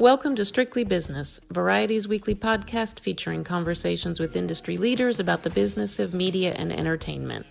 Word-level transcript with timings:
Welcome 0.00 0.34
to 0.36 0.46
Strictly 0.46 0.82
Business, 0.84 1.40
Variety's 1.50 2.08
weekly 2.08 2.34
podcast 2.34 3.00
featuring 3.00 3.44
conversations 3.44 4.18
with 4.18 4.34
industry 4.34 4.78
leaders 4.78 5.20
about 5.20 5.42
the 5.42 5.50
business 5.50 5.98
of 5.98 6.14
media 6.14 6.54
and 6.54 6.72
entertainment. 6.72 7.44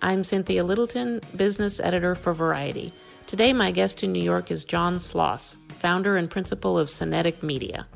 I'm 0.00 0.22
Cynthia 0.22 0.62
Littleton, 0.62 1.20
business 1.34 1.80
editor 1.80 2.14
for 2.14 2.32
Variety. 2.32 2.92
Today, 3.26 3.52
my 3.52 3.72
guest 3.72 4.04
in 4.04 4.12
New 4.12 4.22
York 4.22 4.52
is 4.52 4.64
John 4.64 4.98
Sloss, 4.98 5.56
founder 5.80 6.16
and 6.16 6.30
principal 6.30 6.78
of 6.78 6.88
Cinetic 6.88 7.42
Media. 7.42 7.88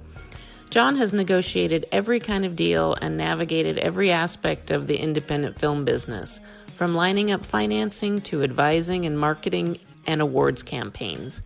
John 0.70 0.96
has 0.96 1.12
negotiated 1.12 1.86
every 1.92 2.18
kind 2.18 2.44
of 2.44 2.56
deal 2.56 2.94
and 3.00 3.16
navigated 3.16 3.78
every 3.78 4.10
aspect 4.10 4.72
of 4.72 4.88
the 4.88 4.96
independent 4.96 5.60
film 5.60 5.84
business, 5.84 6.40
from 6.74 6.96
lining 6.96 7.30
up 7.30 7.46
financing 7.46 8.20
to 8.22 8.42
advising 8.42 9.06
and 9.06 9.16
marketing 9.16 9.78
and 10.08 10.20
awards 10.20 10.64
campaigns. 10.64 11.40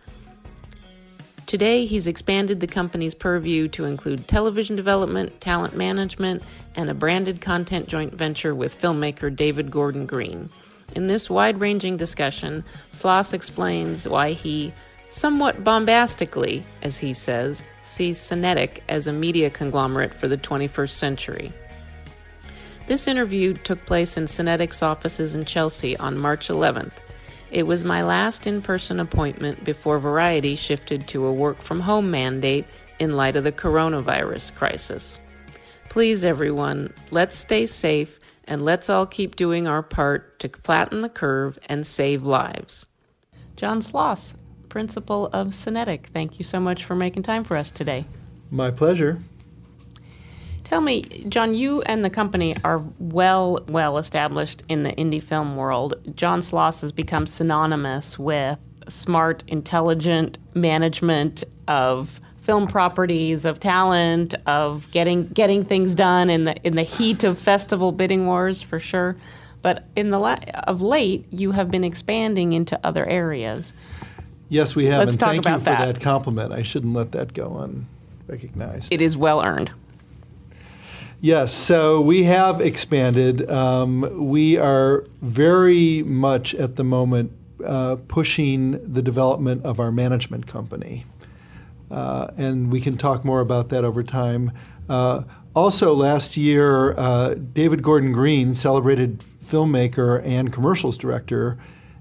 Today, 1.47 1.85
he's 1.85 2.07
expanded 2.07 2.59
the 2.59 2.67
company's 2.67 3.13
purview 3.15 3.69
to 3.69 3.85
include 3.85 4.27
television 4.27 4.75
development, 4.75 5.39
talent 5.39 5.77
management, 5.77 6.43
and 6.75 6.89
a 6.89 6.93
branded 6.93 7.39
content 7.39 7.87
joint 7.87 8.13
venture 8.13 8.53
with 8.53 8.79
filmmaker 8.79 9.33
David 9.33 9.71
Gordon 9.71 10.05
Green. 10.05 10.49
In 10.93 11.07
this 11.07 11.29
wide 11.29 11.61
ranging 11.61 11.95
discussion, 11.95 12.65
Sloss 12.91 13.33
explains 13.33 14.09
why 14.09 14.33
he, 14.33 14.73
somewhat 15.07 15.63
bombastically, 15.63 16.65
as 16.81 16.97
he 16.97 17.13
says, 17.13 17.63
sees 17.81 18.17
Cinetic 18.19 18.83
as 18.89 19.07
a 19.07 19.13
media 19.13 19.49
conglomerate 19.49 20.13
for 20.13 20.27
the 20.27 20.37
21st 20.37 20.89
century. 20.89 21.53
This 22.87 23.07
interview 23.07 23.53
took 23.53 23.85
place 23.85 24.17
in 24.17 24.25
Cinetic's 24.25 24.83
offices 24.83 25.33
in 25.33 25.45
Chelsea 25.45 25.95
on 25.95 26.17
March 26.17 26.49
11th. 26.49 26.91
It 27.51 27.65
was 27.65 27.85
my 27.85 28.03
last 28.03 28.45
in 28.45 28.61
person 28.61 28.99
appointment 28.99 29.63
before 29.63 29.99
Variety 29.99 30.55
shifted 30.55 31.07
to 31.09 31.25
a 31.25 31.31
work 31.31 31.61
from 31.61 31.79
home 31.79 32.11
mandate 32.11 32.65
in 32.99 33.15
light 33.15 33.35
of 33.35 33.43
the 33.43 33.51
coronavirus 33.51 34.53
crisis. 34.55 35.17
Please, 35.89 36.25
everyone, 36.25 36.93
let's 37.09 37.37
stay 37.37 37.65
safe 37.65 38.19
and 38.43 38.61
let's 38.61 38.89
all 38.89 39.05
keep 39.05 39.35
doing 39.35 39.65
our 39.67 39.81
part 39.81 40.39
to 40.39 40.49
flatten 40.49 41.01
the 41.01 41.09
curve 41.09 41.57
and 41.67 41.87
save 41.87 42.23
lives. 42.23 42.85
John 43.55 43.81
Sloss, 43.81 44.33
principal 44.67 45.27
of 45.31 45.53
Cinetic, 45.53 46.07
thank 46.07 46.39
you 46.39 46.43
so 46.43 46.59
much 46.59 46.83
for 46.83 46.95
making 46.95 47.23
time 47.23 47.43
for 47.43 47.55
us 47.55 47.71
today. 47.71 48.05
My 48.51 48.71
pleasure. 48.71 49.19
Tell 50.67 50.81
me, 50.81 51.03
John, 51.29 51.53
you 51.53 51.81
and 51.83 52.03
the 52.03 52.09
company 52.09 52.53
are 52.65 52.83
well, 52.99 53.63
well 53.69 53.97
established 53.97 54.63
in 54.67 54.83
the 54.83 54.91
indie 54.91 55.23
film 55.23 55.55
world. 55.55 55.95
John 56.17 56.41
Sloss 56.41 56.81
has 56.81 56.91
become 56.91 57.25
synonymous 57.25 58.19
with 58.19 58.59
smart, 58.89 59.45
intelligent 59.47 60.37
management 60.55 61.45
of 61.69 62.19
film 62.41 62.67
properties, 62.67 63.45
of 63.45 63.61
talent, 63.61 64.35
of 64.45 64.91
getting 64.91 65.29
getting 65.29 65.63
things 65.63 65.95
done 65.95 66.29
in 66.29 66.43
the 66.43 66.57
in 66.67 66.75
the 66.75 66.83
heat 66.83 67.23
of 67.23 67.39
festival 67.39 67.93
bidding 67.93 68.25
wars 68.25 68.61
for 68.61 68.77
sure. 68.77 69.15
But 69.61 69.85
in 69.95 70.09
the 70.09 70.19
la- 70.19 70.43
of 70.65 70.81
late, 70.81 71.25
you 71.31 71.53
have 71.53 71.71
been 71.71 71.85
expanding 71.85 72.51
into 72.51 72.77
other 72.85 73.05
areas. 73.05 73.71
Yes, 74.49 74.75
we 74.75 74.87
have. 74.87 74.99
Let's 74.99 75.11
and 75.11 75.19
talk 75.21 75.29
thank 75.29 75.45
about 75.45 75.53
you 75.53 75.59
for 75.59 75.69
that. 75.69 75.93
that 75.93 76.01
compliment. 76.01 76.51
I 76.51 76.63
shouldn't 76.63 76.93
let 76.93 77.13
that 77.13 77.33
go 77.33 77.55
unrecognized. 78.27 78.91
It 78.91 79.01
is 79.01 79.15
well 79.15 79.41
earned. 79.41 79.71
Yes, 81.19 81.51
so 81.51 81.99
we 81.99 82.23
have 82.23 82.61
expanded. 82.61 83.49
Um, 83.49 84.29
we 84.29 84.55
are 84.55 85.03
very 85.23 86.03
much 86.03 86.53
at 86.53 86.75
the 86.75 86.83
moment 86.83 87.31
uh, 87.65 87.95
pushing 88.07 88.93
the 88.93 89.01
development 89.01 89.65
of 89.65 89.79
our 89.79 89.91
management 89.91 90.45
company. 90.45 91.05
Uh, 91.89 92.27
and 92.37 92.71
we 92.71 92.79
can 92.79 92.97
talk 92.97 93.25
more 93.25 93.39
about 93.39 93.69
that 93.69 93.83
over 93.83 94.03
time. 94.03 94.51
Uh, 94.87 95.23
also, 95.55 95.95
last 95.95 96.37
year, 96.37 96.95
uh, 96.99 97.33
David 97.33 97.81
Gordon 97.81 98.11
Green, 98.11 98.53
celebrated 98.53 99.23
filmmaker 99.43 100.23
and 100.23 100.53
commercials 100.53 100.97
director, 100.97 101.57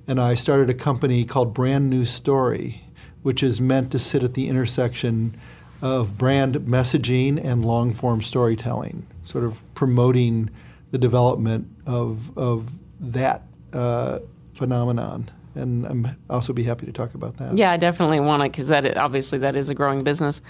and 0.06 0.20
I 0.20 0.34
started 0.34 0.68
a 0.68 0.74
company 0.74 1.24
called 1.24 1.54
Brand 1.54 1.88
New 1.88 2.04
Story, 2.04 2.82
which 3.22 3.42
is 3.42 3.62
meant 3.62 3.90
to 3.92 3.98
sit 3.98 4.22
at 4.22 4.34
the 4.34 4.46
intersection 4.48 5.38
of 5.82 6.16
brand 6.16 6.54
messaging 6.56 7.42
and 7.42 7.64
long 7.64 7.92
form 7.92 8.22
storytelling, 8.22 9.06
sort 9.22 9.44
of 9.44 9.62
promoting 9.74 10.50
the 10.90 10.98
development 10.98 11.68
of, 11.86 12.36
of 12.38 12.70
that 13.00 13.42
uh, 13.72 14.18
phenomenon. 14.54 15.30
And 15.54 15.86
I'm 15.86 16.16
also 16.28 16.52
be 16.52 16.64
happy 16.64 16.86
to 16.86 16.92
talk 16.92 17.14
about 17.14 17.38
that. 17.38 17.56
Yeah, 17.56 17.72
I 17.72 17.76
definitely 17.78 18.20
want 18.20 18.42
to 18.42 18.48
because 18.48 18.68
that 18.68 18.96
obviously 18.98 19.38
that 19.38 19.56
is 19.56 19.70
a 19.70 19.74
growing 19.74 20.04
business, 20.04 20.42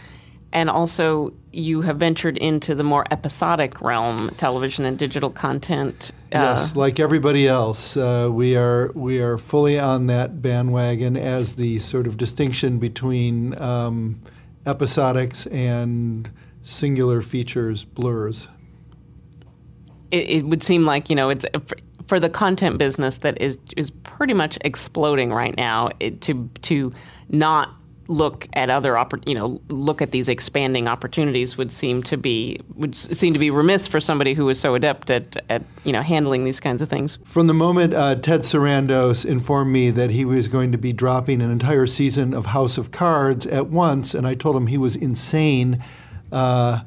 and 0.53 0.69
also 0.69 1.33
you 1.53 1.81
have 1.83 1.99
ventured 1.99 2.37
into 2.39 2.75
the 2.75 2.83
more 2.83 3.05
episodic 3.13 3.81
realm, 3.81 4.31
television 4.37 4.85
and 4.85 4.99
digital 4.99 5.31
content. 5.31 6.11
Uh, 6.33 6.39
Yes, 6.59 6.75
like 6.75 6.99
everybody 6.99 7.47
else, 7.47 7.97
uh, 7.97 8.29
we 8.33 8.57
are 8.57 8.91
we 8.95 9.21
are 9.21 9.39
fully 9.39 9.79
on 9.79 10.09
that 10.09 10.43
bandwagon 10.43 11.17
as 11.17 11.55
the 11.55 11.79
sort 11.79 12.09
of 12.09 12.17
distinction 12.17 12.79
between 12.81 13.57
um, 13.63 14.21
episodics 14.67 15.51
and 15.53 16.31
singular 16.63 17.23
features 17.23 17.85
blurs. 17.85 18.49
it, 20.11 20.29
it 20.31 20.47
would 20.47 20.63
seem 20.63 20.85
like 20.85 21.11
you 21.11 21.17
know 21.17 21.29
it's 21.29 21.45
uh, 21.55 21.61
for, 21.61 21.77
for 22.09 22.21
the 22.21 22.29
content 22.29 22.79
business 22.79 23.19
that 23.19 23.41
is 23.41 23.59
is 23.77 23.91
pretty 23.91 24.35
much 24.35 24.59
exploding 24.63 25.33
right 25.33 25.57
now. 25.57 25.91
It, 26.01 26.21
to 26.23 26.49
to 26.63 26.93
not 27.29 27.75
look 28.09 28.49
at 28.53 28.71
other 28.71 28.93
oppor- 28.93 29.27
you 29.29 29.35
know 29.35 29.61
look 29.69 30.01
at 30.01 30.11
these 30.11 30.29
expanding 30.29 30.89
opportunities 30.89 31.57
would 31.57 31.73
seem 31.73 32.03
to 32.03 32.17
be 32.17 32.61
would 32.75 32.95
seem 32.95 33.33
to 33.33 33.39
be 33.39 33.51
remiss 33.51 33.87
for 33.87 34.01
somebody 34.01 34.35
who 34.35 34.49
is 34.49 34.61
so 34.61 34.75
adept 34.75 35.11
at, 35.11 35.37
at 35.49 35.63
you 35.85 35.93
know 35.93 36.03
handling 36.03 36.45
these 36.45 36.61
kinds 36.61 36.81
of 36.83 36.89
things. 36.89 37.19
From 37.25 37.47
the 37.47 37.55
moment 37.55 37.95
uh, 37.95 38.17
Ted 38.17 38.41
Sarandos 38.43 39.25
informed 39.25 39.73
me 39.73 39.91
that 39.91 40.11
he 40.11 40.25
was 40.25 40.49
going 40.49 40.73
to 40.73 40.79
be 40.79 40.93
dropping 40.93 41.43
an 41.43 41.51
entire 41.51 41.87
season 41.87 42.35
of 42.35 42.47
House 42.47 42.79
of 42.79 42.91
Cards 42.91 43.47
at 43.47 43.69
once, 43.69 44.15
and 44.15 44.27
I 44.27 44.35
told 44.35 44.57
him 44.57 44.67
he 44.69 44.79
was 44.79 44.97
insane, 44.97 45.83
uh, 46.33 46.81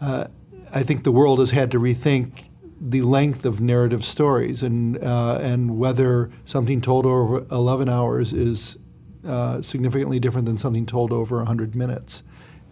uh, 0.00 0.24
I 0.72 0.82
think 0.82 1.04
the 1.04 1.12
world 1.12 1.38
has 1.38 1.50
had 1.50 1.70
to 1.72 1.78
rethink 1.78 2.48
the 2.84 3.02
length 3.02 3.44
of 3.44 3.60
narrative 3.60 4.04
stories 4.04 4.62
and 4.62 5.02
uh, 5.02 5.38
and 5.40 5.78
whether 5.78 6.30
something 6.44 6.80
told 6.80 7.06
over 7.06 7.46
11 7.50 7.88
hours 7.88 8.32
is 8.32 8.76
uh, 9.26 9.62
significantly 9.62 10.18
different 10.18 10.46
than 10.46 10.58
something 10.58 10.86
told 10.86 11.12
over 11.12 11.36
100 11.38 11.74
minutes, 11.74 12.22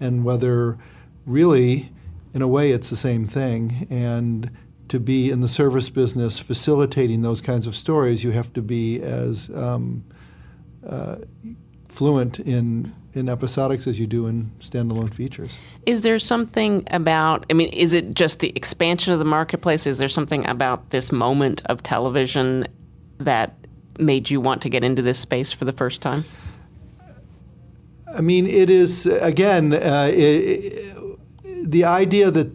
and 0.00 0.24
whether 0.24 0.78
really, 1.26 1.92
in 2.34 2.42
a 2.42 2.48
way, 2.48 2.72
it's 2.72 2.90
the 2.90 2.96
same 2.96 3.24
thing. 3.24 3.86
And 3.90 4.50
to 4.88 4.98
be 4.98 5.30
in 5.30 5.40
the 5.40 5.48
service 5.48 5.88
business 5.88 6.38
facilitating 6.38 7.22
those 7.22 7.40
kinds 7.40 7.66
of 7.66 7.76
stories, 7.76 8.24
you 8.24 8.32
have 8.32 8.52
to 8.54 8.62
be 8.62 9.00
as 9.00 9.50
um, 9.50 10.04
uh, 10.86 11.16
fluent 11.88 12.38
in 12.40 12.94
in 13.12 13.26
episodics 13.26 13.86
as 13.86 13.98
you 13.98 14.06
do 14.06 14.26
in 14.26 14.50
standalone 14.60 15.12
features. 15.12 15.58
Is 15.84 16.02
there 16.02 16.18
something 16.18 16.84
about, 16.92 17.44
I 17.50 17.54
mean, 17.54 17.68
is 17.70 17.92
it 17.92 18.14
just 18.14 18.38
the 18.38 18.52
expansion 18.54 19.12
of 19.12 19.18
the 19.18 19.24
marketplace? 19.24 19.86
Is 19.86 19.98
there 19.98 20.08
something 20.08 20.46
about 20.46 20.90
this 20.90 21.10
moment 21.10 21.62
of 21.66 21.82
television 21.82 22.68
that 23.18 23.54
made 23.98 24.30
you 24.30 24.40
want 24.40 24.62
to 24.62 24.68
get 24.68 24.84
into 24.84 25.02
this 25.02 25.18
space 25.18 25.52
for 25.52 25.64
the 25.64 25.72
first 25.72 26.00
time? 26.00 26.24
I 28.16 28.20
mean, 28.20 28.46
it 28.46 28.70
is 28.70 29.06
again 29.06 29.72
uh, 29.72 30.08
it, 30.12 30.18
it- 30.18 30.86
the 31.70 31.84
idea 31.84 32.30
that 32.30 32.50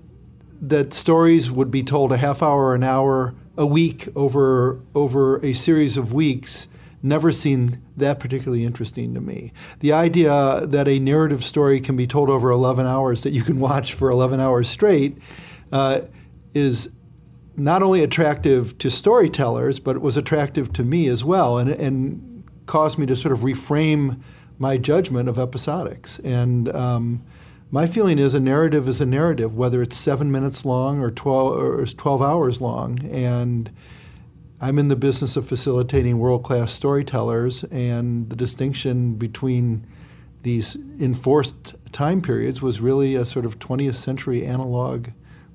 that 0.62 0.94
stories 0.94 1.52
would 1.52 1.70
be 1.72 1.84
told 1.84 2.12
a 2.12 2.18
half 2.18 2.42
hour, 2.42 2.74
an 2.76 2.84
hour 2.84 3.36
a 3.58 3.66
week 3.66 4.10
over 4.16 4.82
over 4.94 5.38
a 5.46 5.54
series 5.54 5.96
of 5.98 6.14
weeks 6.14 6.68
never 7.04 7.32
seemed 7.32 7.80
that 7.96 8.20
particularly 8.20 8.66
interesting 8.66 9.14
to 9.14 9.22
me. 9.22 9.54
The 9.80 9.94
idea 9.94 10.66
that 10.66 10.88
a 10.88 10.98
narrative 11.00 11.44
story 11.44 11.80
can 11.80 11.96
be 11.96 12.08
told 12.08 12.30
over 12.32 12.50
11 12.50 12.86
hours 12.88 13.22
that 13.24 13.30
you 13.30 13.44
can 13.44 13.60
watch 13.60 13.94
for 13.94 14.10
11 14.10 14.40
hours 14.40 14.68
straight 14.68 15.18
uh, 15.72 16.02
is 16.56 16.90
not 17.56 17.84
only 17.84 18.02
attractive 18.02 18.76
to 18.80 18.90
storytellers, 18.90 19.80
but 19.80 19.96
it 19.96 20.02
was 20.02 20.18
attractive 20.18 20.74
to 20.74 20.84
me 20.84 21.08
as 21.08 21.24
well, 21.24 21.58
and, 21.60 21.70
and 21.70 22.44
caused 22.66 22.98
me 22.98 23.06
to 23.06 23.16
sort 23.16 23.32
of 23.32 23.40
reframe 23.40 24.20
my 24.58 24.78
judgment 24.78 25.30
of 25.30 25.36
episodics. 25.36 26.20
And 26.24 26.74
um, 26.74 27.24
my 27.72 27.88
feeling 27.88 28.20
is 28.20 28.34
a 28.34 28.40
narrative 28.40 28.88
is 28.88 29.02
a 29.02 29.06
narrative, 29.06 29.56
whether 29.56 29.82
it's 29.82 29.98
seven 29.98 30.32
minutes 30.32 30.66
long 30.66 31.00
or 31.00 31.12
12, 31.12 31.58
or 31.58 31.86
12 31.86 32.22
hours 32.22 32.62
long. 32.62 33.00
And 33.12 33.72
I'm 34.62 34.80
in 34.80 34.88
the 34.88 34.96
business 34.96 35.36
of 35.36 35.48
facilitating 35.48 36.18
world 36.18 36.44
class 36.44 36.72
storytellers, 36.72 37.64
and 37.66 38.30
the 38.30 38.36
distinction 38.36 39.16
between 39.16 39.86
these 40.44 40.76
enforced 41.00 41.76
time 41.92 42.22
periods 42.22 42.62
was 42.62 42.80
really 42.80 43.16
a 43.16 43.26
sort 43.26 43.46
of 43.46 43.60
20th 43.60 43.96
century 43.96 44.46
analog 44.46 45.10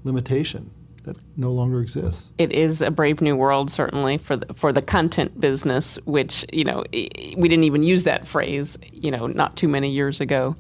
limitation 0.04 0.70
that 1.04 1.18
no 1.36 1.50
longer 1.50 1.80
exists. 1.80 2.32
It 2.38 2.52
is 2.52 2.80
a 2.80 2.90
brave 2.90 3.20
new 3.20 3.36
world, 3.36 3.70
certainly 3.70 4.18
for 4.18 4.36
the, 4.36 4.52
for 4.54 4.72
the 4.72 4.82
content 4.82 5.40
business, 5.40 5.98
which 6.04 6.44
you 6.52 6.64
know 6.64 6.84
we 6.92 7.48
didn't 7.48 7.64
even 7.64 7.82
use 7.82 8.04
that 8.04 8.26
phrase, 8.26 8.76
you 8.92 9.10
know, 9.10 9.26
not 9.26 9.56
too 9.56 9.68
many 9.68 9.90
years 9.90 10.20
ago. 10.20 10.56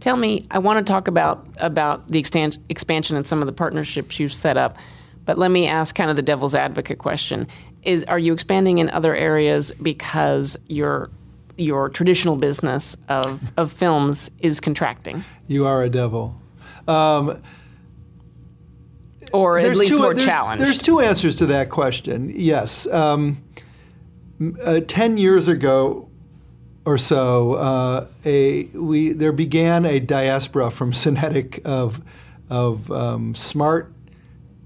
Tell 0.00 0.16
me, 0.16 0.46
I 0.50 0.58
want 0.58 0.84
to 0.84 0.90
talk 0.90 1.08
about 1.08 1.46
about 1.58 2.08
the 2.08 2.22
extan- 2.22 2.58
expansion 2.68 3.16
and 3.16 3.26
some 3.26 3.40
of 3.40 3.46
the 3.46 3.52
partnerships 3.52 4.18
you've 4.18 4.34
set 4.34 4.56
up, 4.56 4.76
but 5.24 5.38
let 5.38 5.50
me 5.50 5.66
ask 5.66 5.94
kind 5.94 6.10
of 6.10 6.16
the 6.16 6.22
devil's 6.22 6.54
advocate 6.54 6.98
question: 6.98 7.46
Is 7.82 8.04
are 8.04 8.18
you 8.18 8.32
expanding 8.32 8.78
in 8.78 8.90
other 8.90 9.14
areas 9.14 9.72
because 9.82 10.56
your 10.68 11.10
your 11.60 11.90
traditional 11.90 12.36
business 12.36 12.96
of, 13.08 13.52
of 13.58 13.70
films 13.70 14.30
is 14.38 14.60
contracting? 14.60 15.22
You 15.46 15.66
are 15.66 15.82
a 15.82 15.90
devil. 15.90 16.40
Um, 16.88 17.42
or 19.32 19.58
at 19.58 19.76
least 19.76 19.92
two, 19.92 19.98
more 19.98 20.14
there's, 20.14 20.26
challenged? 20.26 20.64
There's 20.64 20.78
two 20.78 21.00
answers 21.00 21.36
to 21.36 21.46
that 21.46 21.70
question. 21.70 22.32
Yes. 22.34 22.86
Um, 22.86 23.42
uh, 24.64 24.80
Ten 24.86 25.18
years 25.18 25.48
ago 25.48 26.10
or 26.84 26.96
so, 26.98 27.54
uh, 27.54 28.06
a 28.24 28.64
we 28.74 29.12
there 29.12 29.32
began 29.32 29.84
a 29.84 30.00
diaspora 30.00 30.70
from 30.70 30.92
Cinetic 30.92 31.60
of 31.64 32.02
of 32.48 32.90
um, 32.90 33.34
smart 33.34 33.92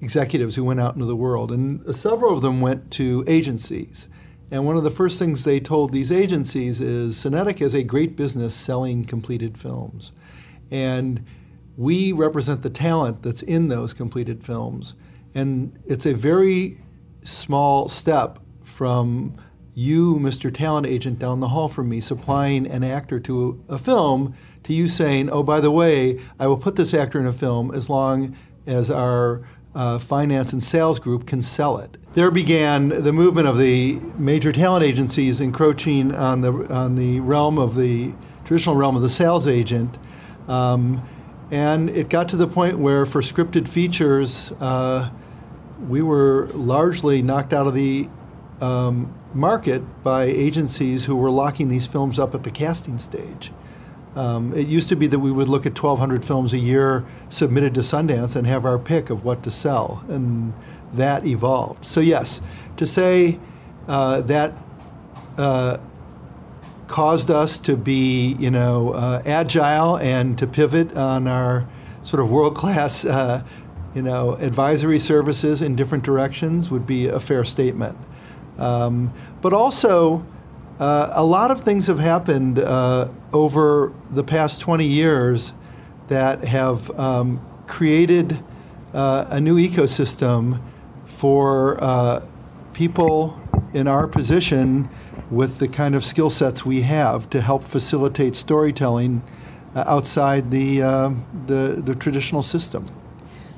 executives 0.01 0.55
who 0.55 0.65
went 0.65 0.81
out 0.81 0.95
into 0.95 1.07
the 1.07 1.17
world, 1.17 1.51
and 1.51 1.95
several 1.95 2.35
of 2.35 2.43
them 2.43 2.61
went 2.61 2.91
to 2.93 3.25
agencies. 3.27 4.09
And 4.51 4.65
one 4.67 4.77
of 4.77 4.85
the 4.85 4.91
first 4.91 5.19
things 5.19 5.45
they 5.45 5.59
told 5.59 5.93
these 5.93 6.13
agencies 6.13 6.81
is 6.81 7.17
Cinetic 7.17 7.61
is 7.61 7.75
a 7.75 7.83
great 7.83 8.15
business 8.15 8.55
selling 8.55 9.05
completed 9.05 9.59
films, 9.59 10.13
and 10.71 11.25
we 11.77 12.13
represent 12.13 12.63
the 12.63 12.71
talent 12.71 13.23
that's 13.23 13.43
in 13.43 13.69
those 13.69 13.93
completed 13.95 14.45
films. 14.45 14.95
And 15.35 15.79
it's 15.87 16.07
a 16.07 16.15
very 16.15 16.79
small 17.25 17.89
step 17.89 18.39
from 18.63 19.37
you, 19.75 20.17
Mr. 20.17 20.55
Talent 20.55 20.87
Agent, 20.87 21.19
down 21.19 21.41
the 21.41 21.49
hall 21.49 21.69
from 21.69 21.89
me, 21.89 22.01
supplying 22.01 22.67
an 22.67 22.85
actor 22.85 23.19
to 23.21 23.63
a, 23.69 23.77
film, 23.77 24.35
to 24.63 24.73
you 24.73 24.87
saying, 24.87 25.29
oh, 25.31 25.43
by 25.43 25.61
the 25.61 25.71
way, 25.71 26.21
I 26.39 26.47
will 26.47 26.57
put 26.57 26.77
this 26.77 26.95
actor 26.95 27.19
in 27.19 27.27
a 27.27 27.33
film 27.33 27.75
as 27.75 27.91
long 27.91 28.37
as 28.67 28.91
our 28.91 29.43
uh, 29.75 29.99
finance 29.99 30.53
and 30.53 30.63
sales 30.63 31.01
group 31.01 31.27
can 31.27 31.43
sell 31.43 31.79
it. 31.79 31.97
There 32.13 32.31
began 32.31 32.91
the 32.91 33.13
movement 33.13 33.49
of 33.49 33.59
the 33.59 33.95
major 34.17 34.53
talent 34.53 34.85
agencies 34.85 35.41
encroaching 35.41 36.15
on 36.15 36.43
the, 36.43 36.53
on 36.73 36.95
the 36.95 37.19
realm 37.19 37.59
of 37.59 37.75
the 37.75 38.15
traditional 38.45 38.77
realm 38.77 38.95
of 38.95 39.03
the 39.03 39.09
sales 39.09 39.49
agent. 39.49 39.99
Um, 40.47 41.03
and 41.55 41.89
it 41.89 42.09
got 42.09 42.29
to 42.31 42.37
the 42.37 42.49
point 42.49 42.81
where, 42.81 43.07
for 43.07 43.21
scripted 43.21 43.69
features, 43.69 44.51
uh, 44.59 45.09
we 45.89 46.03
were 46.03 46.49
largely 46.49 47.23
knocked 47.23 47.53
out 47.53 47.69
of 47.69 47.75
the 47.75 48.09
um, 48.61 49.15
market 49.33 50.03
by 50.03 50.25
agencies 50.25 51.05
who 51.05 51.15
were 51.15 51.31
locking 51.31 51.69
these 51.69 51.87
films 51.87 52.19
up 52.19 52.35
at 52.35 52.43
the 52.43 52.51
casting 52.51 52.99
stage. 52.99 53.53
Um, 54.17 54.53
it 54.53 54.67
used 54.67 54.89
to 54.89 54.97
be 54.97 55.07
that 55.07 55.21
we 55.21 55.31
would 55.31 55.49
look 55.49 55.65
at 55.65 55.81
1,200 55.81 56.25
films 56.25 56.53
a 56.53 56.59
year 56.59 57.07
submitted 57.29 57.73
to 57.75 57.83
Sundance 57.83 58.35
and 58.35 58.49
have 58.49 58.65
our 58.65 58.79
pick 58.79 59.09
of 59.09 59.25
what 59.25 59.45
to 59.45 59.53
sell, 59.53 60.05
and 60.09 60.53
that 60.93 61.25
evolved. 61.25 61.85
So, 61.85 62.01
yes, 62.01 62.41
to 62.79 62.85
say 62.85 63.39
uh, 63.87 64.23
that 64.23 64.55
uh, 65.39 65.77
caused 66.95 67.29
us 67.29 67.59
to 67.59 67.77
be, 67.77 68.37
you 68.39 68.53
know, 68.53 68.93
uh, 68.93 69.21
agile 69.27 69.99
and 69.99 70.39
to 70.39 70.47
pivot 70.47 70.97
on 70.97 71.27
our 71.27 71.67
sort 72.05 72.23
of 72.23 72.31
world-class, 72.31 73.05
uh, 73.05 73.43
you 73.97 74.01
know, 74.01 74.35
advisory 74.35 75.01
services 75.01 75.61
in 75.61 75.75
different 75.75 76.05
directions 76.05 76.71
would 76.71 76.87
be 76.87 77.09
a 77.09 77.19
fair 77.19 77.45
statement. 77.45 77.99
Um, 78.59 79.13
but 79.43 79.53
also, 79.53 80.25
uh, 80.79 81.11
a 81.15 81.25
lot 81.25 81.51
of 81.51 81.63
things 81.63 81.89
have 81.89 81.99
happened 81.99 82.61
uh, 82.61 83.09
over 83.33 83.93
the 84.13 84.23
past 84.23 84.61
20 84.61 84.87
years 84.87 85.53
that 86.07 86.45
have 86.45 86.97
um, 86.97 87.45
created 87.67 88.39
uh, 88.93 89.25
a 89.31 89.41
new 89.41 89.57
ecosystem 89.57 90.63
for 91.05 91.77
uh, 91.83 92.25
people 92.73 93.37
in 93.73 93.89
our 93.89 94.07
position 94.07 94.89
with 95.31 95.59
the 95.59 95.69
kind 95.69 95.95
of 95.95 96.05
skill 96.05 96.31
sets 96.31 96.65
we 96.65 96.83
have 96.83 97.29
to 97.31 97.41
help 97.41 97.65
facilitate 97.65 98.37
storytelling 98.37 99.23
uh, 99.75 99.85
outside 99.87 100.51
the, 100.51 100.83
uh, 100.83 101.11
the, 101.47 101.83
the 101.85 101.95
traditional 101.95 102.43
system. 102.43 102.87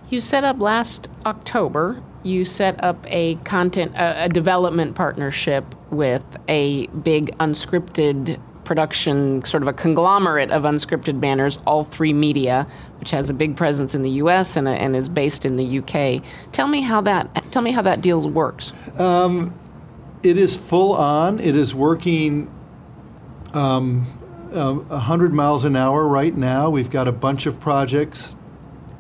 You 0.09 0.21
set 0.21 0.45
up 0.45 0.61
last 0.61 1.09
October. 1.25 2.01
You 2.23 2.45
set 2.45 2.83
up 2.83 3.05
a 3.09 3.37
content, 3.37 3.95
a, 3.97 4.25
a 4.25 4.29
development 4.29 4.95
partnership 4.95 5.65
with 5.91 6.25
a 6.49 6.87
big 6.89 7.37
unscripted 7.39 8.41
production, 8.65 9.45
sort 9.45 9.63
of 9.63 9.69
a 9.69 9.73
conglomerate 9.73 10.51
of 10.51 10.65
unscripted 10.65 11.21
banners, 11.21 11.57
All3Media, 11.59 12.69
which 12.99 13.11
has 13.11 13.31
a 13.31 13.35
big 13.35 13.57
presence 13.57 13.95
in 13.95 14.03
the 14.03 14.11
U.S. 14.11 14.57
and, 14.57 14.69
and 14.69 14.95
is 14.95 15.09
based 15.09 15.45
in 15.45 15.57
the 15.57 15.65
U.K. 15.65 16.21
Tell 16.53 16.67
me 16.67 16.83
how 16.83 17.01
that 17.03 17.53
tell 17.53 17.63
me 17.63 17.71
how 17.71 17.83
that 17.83 18.03
deal 18.03 18.29
works. 18.29 18.73
Um, 18.99 19.55
it 20.27 20.37
is 20.37 20.57
full 20.57 20.93
on. 20.93 21.39
It 21.39 21.55
is 21.55 21.75
working 21.75 22.51
um, 23.55 24.07
uh, 24.53 24.73
100 24.75 25.33
miles 25.33 25.65
an 25.65 25.77
hour 25.77 26.07
right 26.07 26.37
now. 26.37 26.69
We've 26.69 26.91
got 26.91 27.07
a 27.07 27.13
bunch 27.13 27.47
of 27.47 27.61
projects 27.61 28.35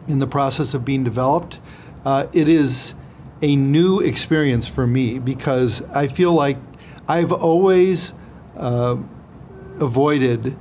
in 0.06 0.20
the 0.20 0.26
process 0.26 0.72
of 0.72 0.84
being 0.84 1.02
developed. 1.02 1.58
Uh, 2.04 2.28
it 2.32 2.48
is 2.48 2.94
a 3.42 3.56
new 3.56 3.98
experience 4.00 4.68
for 4.68 4.86
me 4.86 5.18
because 5.18 5.82
I 5.92 6.06
feel 6.06 6.32
like 6.32 6.58
I've 7.08 7.32
always 7.32 8.12
uh, 8.56 8.96
avoided 9.80 10.56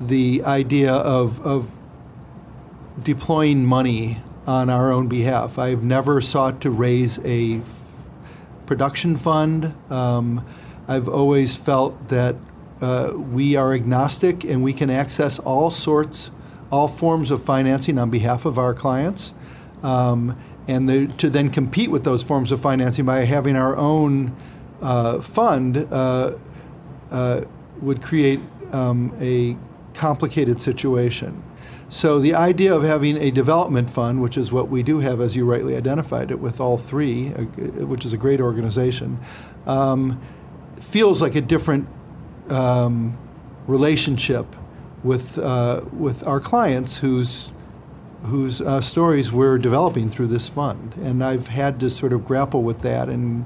the 0.00 0.42
idea 0.44 0.92
of, 0.92 1.44
of 1.46 1.74
deploying 3.02 3.64
money 3.64 4.18
on 4.46 4.68
our 4.68 4.92
own 4.92 5.08
behalf. 5.08 5.58
I've 5.58 5.82
never 5.82 6.20
sought 6.20 6.60
to 6.60 6.70
raise 6.70 7.18
a 7.24 7.62
production 8.66 9.16
fund. 9.16 9.74
Um, 9.90 10.44
I've 10.88 11.08
always 11.08 11.56
felt 11.56 12.08
that 12.08 12.36
uh, 12.80 13.12
we 13.14 13.56
are 13.56 13.72
agnostic 13.72 14.44
and 14.44 14.62
we 14.62 14.72
can 14.72 14.90
access 14.90 15.38
all 15.38 15.70
sorts, 15.70 16.30
all 16.70 16.88
forms 16.88 17.30
of 17.30 17.44
financing 17.44 17.98
on 17.98 18.10
behalf 18.10 18.44
of 18.44 18.58
our 18.58 18.74
clients. 18.74 19.34
Um, 19.82 20.38
and 20.68 20.88
the, 20.88 21.06
to 21.18 21.30
then 21.30 21.50
compete 21.50 21.90
with 21.90 22.04
those 22.04 22.22
forms 22.22 22.52
of 22.52 22.60
financing 22.60 23.04
by 23.04 23.24
having 23.24 23.56
our 23.56 23.76
own 23.76 24.36
uh, 24.80 25.20
fund 25.20 25.76
uh, 25.92 26.36
uh 27.10 27.42
would 27.80 28.02
create 28.02 28.40
um, 28.72 29.12
a 29.20 29.56
complicated 29.94 30.60
situation. 30.60 31.42
So 31.92 32.18
the 32.18 32.34
idea 32.34 32.74
of 32.74 32.84
having 32.84 33.18
a 33.18 33.30
development 33.30 33.90
fund, 33.90 34.22
which 34.22 34.38
is 34.38 34.50
what 34.50 34.70
we 34.70 34.82
do 34.82 35.00
have, 35.00 35.20
as 35.20 35.36
you 35.36 35.44
rightly 35.44 35.76
identified 35.76 36.30
it, 36.30 36.40
with 36.40 36.58
all 36.58 36.78
three, 36.78 37.34
uh, 37.34 37.42
which 37.84 38.06
is 38.06 38.14
a 38.14 38.16
great 38.16 38.40
organization, 38.40 39.20
um, 39.66 40.18
feels 40.80 41.20
like 41.20 41.34
a 41.34 41.42
different 41.42 41.86
um, 42.48 43.18
relationship 43.66 44.56
with 45.04 45.36
uh, 45.36 45.82
with 45.92 46.26
our 46.26 46.40
clients 46.40 46.96
whose 46.96 47.52
whose 48.22 48.62
uh, 48.62 48.80
stories 48.80 49.30
we're 49.30 49.58
developing 49.58 50.08
through 50.08 50.28
this 50.28 50.48
fund, 50.48 50.94
and 50.96 51.22
I've 51.22 51.48
had 51.48 51.78
to 51.80 51.90
sort 51.90 52.14
of 52.14 52.24
grapple 52.24 52.62
with 52.62 52.80
that 52.80 53.10
and 53.10 53.44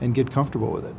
and 0.00 0.14
get 0.14 0.30
comfortable 0.30 0.70
with 0.70 0.86
it. 0.86 0.96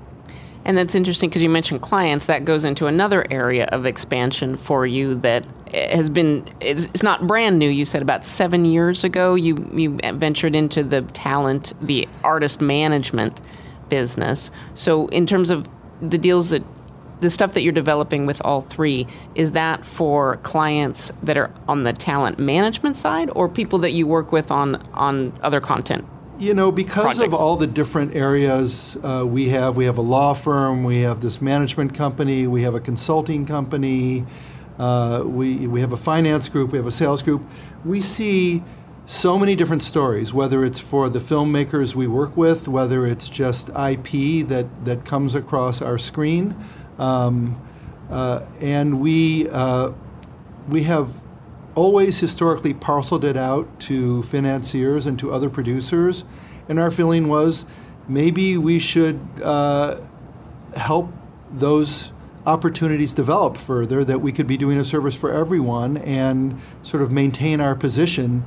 And 0.65 0.77
that's 0.77 0.95
interesting 0.95 1.29
because 1.29 1.43
you 1.43 1.49
mentioned 1.49 1.81
clients. 1.81 2.25
That 2.25 2.45
goes 2.45 2.63
into 2.63 2.87
another 2.87 3.25
area 3.31 3.65
of 3.65 3.85
expansion 3.85 4.55
for 4.55 4.87
you 4.87 5.15
that 5.15 5.45
eh, 5.67 5.95
has 5.95 6.09
been, 6.09 6.47
it's, 6.61 6.85
it's, 6.85 7.03
not 7.03 7.27
brand 7.27 7.59
new. 7.59 7.69
You 7.69 7.85
said 7.85 8.01
about 8.01 8.25
seven 8.25 8.63
years 8.65 9.03
ago 9.03 9.35
you, 9.35 9.69
you 9.73 9.97
ventured 10.13 10.55
into 10.55 10.83
the 10.83 11.01
talent, 11.01 11.73
the 11.81 12.07
artist 12.23 12.61
management 12.61 13.41
business. 13.89 14.51
So, 14.73 15.07
in 15.07 15.27
terms 15.27 15.49
of 15.49 15.67
the 16.01 16.17
deals 16.17 16.49
that, 16.49 16.63
the 17.19 17.29
stuff 17.29 17.53
that 17.53 17.61
you're 17.61 17.71
developing 17.71 18.25
with 18.25 18.41
all 18.43 18.61
three, 18.61 19.07
is 19.35 19.53
that 19.53 19.85
for 19.85 20.37
clients 20.37 21.11
that 21.21 21.37
are 21.37 21.53
on 21.67 21.83
the 21.83 21.93
talent 21.93 22.37
management 22.37 22.97
side 22.97 23.29
or 23.33 23.47
people 23.47 23.79
that 23.79 23.91
you 23.91 24.05
work 24.07 24.31
with 24.31 24.51
on, 24.51 24.75
on 24.93 25.31
other 25.41 25.61
content 25.61 26.05
you 26.43 26.53
know, 26.53 26.71
because 26.71 27.03
projects. 27.03 27.25
of 27.25 27.33
all 27.33 27.55
the 27.55 27.67
different 27.67 28.15
areas 28.15 28.97
uh, 29.03 29.25
we 29.25 29.49
have, 29.49 29.77
we 29.77 29.85
have 29.85 29.97
a 29.97 30.01
law 30.01 30.33
firm, 30.33 30.83
we 30.83 30.99
have 30.99 31.21
this 31.21 31.41
management 31.41 31.93
company, 31.93 32.45
we 32.47 32.63
have 32.63 32.75
a 32.75 32.79
consulting 32.79 33.45
company, 33.45 34.25
uh, 34.77 35.23
we, 35.25 35.67
we 35.67 35.79
have 35.79 35.93
a 35.93 35.97
finance 35.97 36.49
group, 36.49 36.71
we 36.71 36.77
have 36.77 36.87
a 36.87 36.91
sales 36.91 37.23
group. 37.23 37.41
We 37.85 38.01
see 38.01 38.63
so 39.05 39.37
many 39.37 39.55
different 39.55 39.83
stories, 39.83 40.33
whether 40.33 40.63
it's 40.63 40.79
for 40.79 41.09
the 41.09 41.19
filmmakers 41.19 41.95
we 41.95 42.07
work 42.07 42.35
with, 42.37 42.67
whether 42.67 43.05
it's 43.05 43.29
just 43.29 43.69
IP 43.69 44.47
that, 44.47 44.67
that 44.85 45.05
comes 45.05 45.35
across 45.35 45.81
our 45.81 45.97
screen. 45.97 46.55
Um, 46.99 47.61
uh, 48.09 48.41
and 48.59 49.01
we, 49.01 49.49
uh, 49.49 49.91
we 50.67 50.83
have 50.83 51.22
always 51.75 52.19
historically 52.19 52.73
parceled 52.73 53.25
it 53.25 53.37
out 53.37 53.79
to 53.79 54.23
financiers 54.23 55.05
and 55.05 55.17
to 55.19 55.31
other 55.31 55.49
producers. 55.49 56.23
And 56.69 56.79
our 56.79 56.91
feeling 56.91 57.27
was 57.27 57.65
maybe 58.07 58.57
we 58.57 58.79
should 58.79 59.19
uh, 59.43 59.99
help 60.75 61.11
those 61.51 62.11
opportunities 62.45 63.13
develop 63.13 63.57
further 63.57 64.03
that 64.03 64.19
we 64.19 64.31
could 64.31 64.47
be 64.47 64.57
doing 64.57 64.77
a 64.77 64.83
service 64.83 65.15
for 65.15 65.31
everyone 65.31 65.97
and 65.97 66.59
sort 66.81 67.01
of 67.01 67.11
maintain 67.11 67.61
our 67.61 67.75
position 67.75 68.43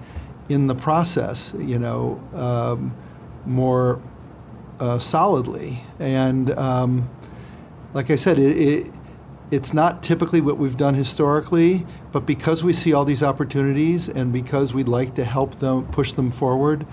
in 0.49 0.67
the 0.67 0.75
process, 0.75 1.55
you 1.59 1.79
know, 1.79 2.21
um, 2.35 2.95
more 3.47 4.01
uh, 4.79 4.99
solidly. 4.99 5.83
And 5.99 6.57
um, 6.59 7.09
like 7.95 8.11
I 8.11 8.17
said, 8.17 8.39
it, 8.39 8.57
it, 8.57 8.93
it's 9.51 9.73
not 9.73 10.03
typically 10.03 10.41
what 10.41 10.59
we've 10.59 10.77
done 10.77 10.95
historically, 10.95 11.87
but 12.13 12.27
because 12.27 12.65
we 12.65 12.73
see 12.73 12.93
all 12.93 13.05
these 13.05 13.23
opportunities 13.23 14.09
and 14.09 14.33
because 14.33 14.75
we'd 14.75 14.89
like 14.89 15.15
to 15.15 15.25
help 15.25 15.59
them 15.61 15.87
push 15.89 16.13
them 16.13 16.31
forward, 16.31 16.87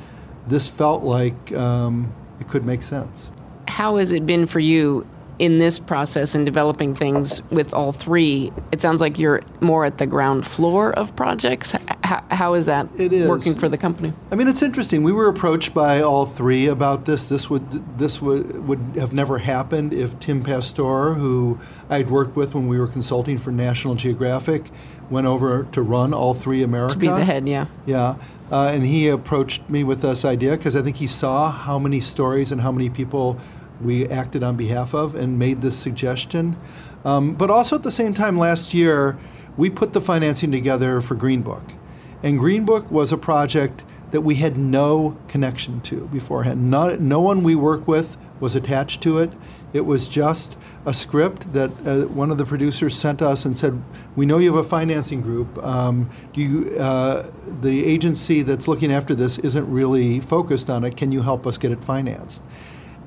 this 0.48 0.68
felt 0.68 1.04
like 1.04 1.52
um, 1.54 2.14
it 2.40 2.48
could 2.48 2.66
make 2.66 2.84
sense. 2.84 3.32
How 3.68 3.98
has 3.98 4.12
it 4.12 4.26
been 4.26 4.46
for 4.46 4.60
you 4.60 5.08
in 5.40 5.60
this 5.60 5.80
process 5.80 6.36
and 6.36 6.46
developing 6.46 6.94
things 6.94 7.42
with 7.50 7.74
all 7.74 7.92
three, 7.92 8.52
it 8.72 8.82
sounds 8.82 9.02
like 9.02 9.18
you're 9.18 9.42
more 9.62 9.84
at 9.86 9.98
the 9.98 10.06
ground 10.06 10.46
floor 10.46 10.94
of 10.94 11.16
projects. 11.16 11.74
How, 12.04 12.24
how 12.30 12.54
is 12.54 12.66
that 12.68 12.88
is. 13.00 13.28
working 13.28 13.56
for 13.56 13.68
the 13.68 13.78
company? 13.78 14.14
I 14.32 14.36
mean, 14.36 14.48
it's 14.48 14.62
interesting. 14.62 15.04
We 15.04 15.12
were 15.12 15.28
approached 15.28 15.74
by 15.74 16.02
all 16.02 16.26
three 16.26 16.68
about 16.68 17.06
this. 17.06 17.28
This 17.28 17.50
would 17.50 17.98
this 17.98 18.22
would, 18.22 18.68
would 18.68 18.80
have 18.96 19.14
never 19.14 19.40
happened 19.40 19.94
if 19.94 20.20
Tim 20.20 20.44
Pastore, 20.44 21.16
who 21.16 21.60
I'd 21.90 22.10
worked 22.10 22.36
with 22.36 22.54
when 22.54 22.68
we 22.68 22.80
were 22.80 22.88
consulting 22.88 23.38
for 23.38 23.52
National 23.52 23.96
Geographic, 23.96 24.70
went 25.10 25.28
over 25.28 25.64
to 25.72 25.82
run 25.82 26.14
all 26.14 26.34
three 26.34 26.62
America. 26.62 26.94
To 26.94 27.00
be 27.00 27.08
the 27.08 27.26
head, 27.26 27.48
yeah. 27.48 27.68
Yeah. 27.86 28.16
Uh, 28.52 28.68
and 28.68 28.84
he 28.84 29.08
approached 29.08 29.68
me 29.68 29.84
with 29.84 30.02
this 30.02 30.24
idea 30.24 30.52
because 30.52 30.76
I 30.76 30.84
think 30.84 30.98
he 30.98 31.08
saw 31.08 31.50
how 31.50 31.80
many 31.80 32.00
stories 32.02 32.52
and 32.52 32.62
how 32.62 32.72
many 32.72 32.90
people 32.90 33.40
we 33.84 34.08
acted 34.08 34.44
on 34.44 34.56
behalf 34.56 34.94
of 34.94 35.16
and 35.16 35.38
made 35.38 35.62
this 35.62 35.78
suggestion. 35.78 36.58
Um, 37.06 37.34
but 37.36 37.50
also 37.50 37.76
at 37.76 37.84
the 37.84 37.92
same 37.92 38.14
time, 38.14 38.38
last 38.38 38.74
year, 38.74 39.18
we 39.58 39.70
put 39.70 39.94
the 39.94 40.02
financing 40.02 40.52
together 40.52 41.02
for 41.02 41.16
Green 41.16 41.42
Book. 41.42 41.74
And 42.24 42.40
Green 42.40 42.66
Book 42.66 42.90
was 42.90 43.12
a 43.12 43.18
project 43.18 43.84
that 44.12 44.22
we 44.22 44.36
had 44.36 44.58
no 44.58 45.18
connection 45.28 45.82
to 45.82 46.08
beforehand. 46.08 46.70
No, 46.70 46.96
no 46.96 47.20
one 47.20 47.44
we 47.44 47.56
work 47.56 47.88
with 47.88 48.16
was 48.40 48.56
attached 48.56 49.02
to 49.02 49.18
it. 49.18 49.32
It 49.74 49.86
was 49.86 50.08
just 50.08 50.56
a 50.86 50.94
script 50.94 51.52
that 51.54 51.72
uh, 51.86 52.08
one 52.08 52.30
of 52.30 52.38
the 52.38 52.46
producers 52.46 52.96
sent 52.96 53.22
us 53.24 53.44
and 53.44 53.58
said, 53.58 53.82
"We 54.16 54.28
know 54.28 54.38
you 54.38 54.56
have 54.56 54.64
a 54.64 54.70
financing 54.70 55.22
group. 55.22 55.58
Um, 55.64 56.10
you, 56.36 56.78
uh, 56.78 57.32
the 57.62 57.84
agency 57.84 58.44
that's 58.44 58.68
looking 58.68 58.92
after 58.92 59.16
this 59.16 59.40
isn't 59.40 59.68
really 59.68 60.20
focused 60.20 60.70
on 60.70 60.84
it. 60.84 60.96
Can 60.96 61.12
you 61.12 61.24
help 61.24 61.48
us 61.48 61.58
get 61.58 61.72
it 61.72 61.84
financed?" 61.84 62.44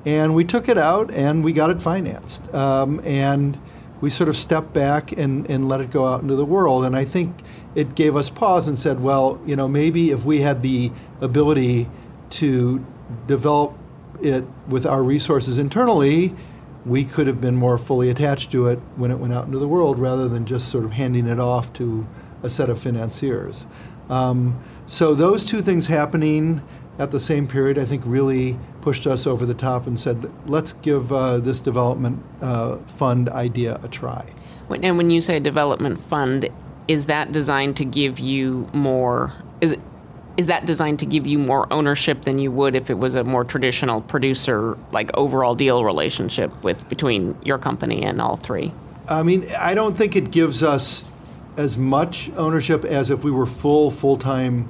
And 0.07 0.33
we 0.33 0.45
took 0.45 0.69
it 0.69 0.77
out 0.77 1.13
and 1.13 1.43
we 1.43 1.51
got 1.51 1.69
it 1.69 1.81
financed. 1.81 2.53
Um, 2.53 3.01
and 3.03 3.59
we 3.99 4.09
sort 4.09 4.29
of 4.29 4.37
stepped 4.37 4.71
back 4.71 5.11
and, 5.11 5.45
and 5.49 5.67
let 5.67 5.81
it 5.81 5.91
go 5.91 6.07
out 6.07 6.21
into 6.21 6.35
the 6.35 6.45
world. 6.45 6.85
And 6.85 6.95
I 6.95 7.03
think 7.03 7.41
it 7.75 7.93
gave 7.93 8.15
us 8.15 8.29
pause 8.29 8.69
and 8.69 8.79
said, 8.79 9.01
well, 9.01 9.37
you 9.45 9.57
know, 9.57 9.67
maybe 9.67 10.11
if 10.11 10.23
we 10.23 10.39
had 10.39 10.63
the 10.63 10.93
ability 11.19 11.89
to 12.29 12.85
develop 13.27 13.77
it 14.21 14.45
with 14.69 14.85
our 14.85 15.03
resources 15.03 15.57
internally, 15.57 16.33
we 16.85 17.03
could 17.03 17.27
have 17.27 17.41
been 17.41 17.57
more 17.57 17.77
fully 17.77 18.09
attached 18.09 18.49
to 18.51 18.67
it 18.67 18.79
when 18.95 19.11
it 19.11 19.15
went 19.15 19.33
out 19.33 19.45
into 19.45 19.59
the 19.59 19.67
world 19.67 19.99
rather 19.99 20.29
than 20.29 20.45
just 20.45 20.69
sort 20.69 20.85
of 20.85 20.93
handing 20.93 21.27
it 21.27 21.37
off 21.39 21.73
to 21.73 22.07
a 22.43 22.49
set 22.49 22.69
of 22.69 22.81
financiers. 22.81 23.65
Um, 24.09 24.63
so 24.85 25.13
those 25.13 25.43
two 25.43 25.61
things 25.61 25.87
happening 25.87 26.61
at 26.99 27.11
the 27.11 27.19
same 27.19 27.47
period, 27.47 27.77
I 27.77 27.85
think 27.85 28.03
really 28.05 28.57
pushed 28.81 29.05
us 29.05 29.27
over 29.27 29.45
the 29.45 29.53
top 29.53 29.87
and 29.87 29.99
said, 29.99 30.31
let's 30.47 30.73
give 30.73 31.11
uh, 31.11 31.39
this 31.39 31.61
development 31.61 32.23
uh, 32.41 32.77
fund 32.77 33.29
idea 33.29 33.79
a 33.83 33.87
try. 33.87 34.25
And 34.69 34.97
when 34.97 35.09
you 35.09 35.21
say 35.21 35.39
development 35.39 35.99
fund, 35.99 36.49
is 36.87 37.05
that 37.05 37.31
designed 37.31 37.77
to 37.77 37.85
give 37.85 38.19
you 38.19 38.69
more? 38.73 39.33
Is 39.61 39.73
it, 39.73 39.79
is 40.37 40.47
that 40.47 40.65
designed 40.65 40.99
to 40.99 41.05
give 41.05 41.25
you 41.25 41.39
more 41.39 41.71
ownership 41.71 42.23
than 42.23 42.37
you 42.37 42.51
would 42.51 42.75
if 42.75 42.89
it 42.89 42.97
was 42.97 43.15
a 43.15 43.23
more 43.23 43.43
traditional 43.43 44.01
producer, 44.01 44.77
like 44.91 45.15
overall 45.15 45.55
deal 45.55 45.83
relationship 45.83 46.51
with 46.63 46.87
between 46.89 47.35
your 47.43 47.57
company 47.57 48.03
and 48.03 48.21
all 48.21 48.35
three? 48.35 48.71
I 49.07 49.23
mean, 49.23 49.47
I 49.57 49.73
don't 49.73 49.97
think 49.97 50.15
it 50.15 50.31
gives 50.31 50.61
us 50.61 51.11
as 51.55 51.77
much 51.77 52.29
ownership 52.35 52.85
as 52.85 53.09
if 53.09 53.23
we 53.23 53.31
were 53.31 53.47
full 53.47 53.89
full 53.89 54.15
time 54.15 54.69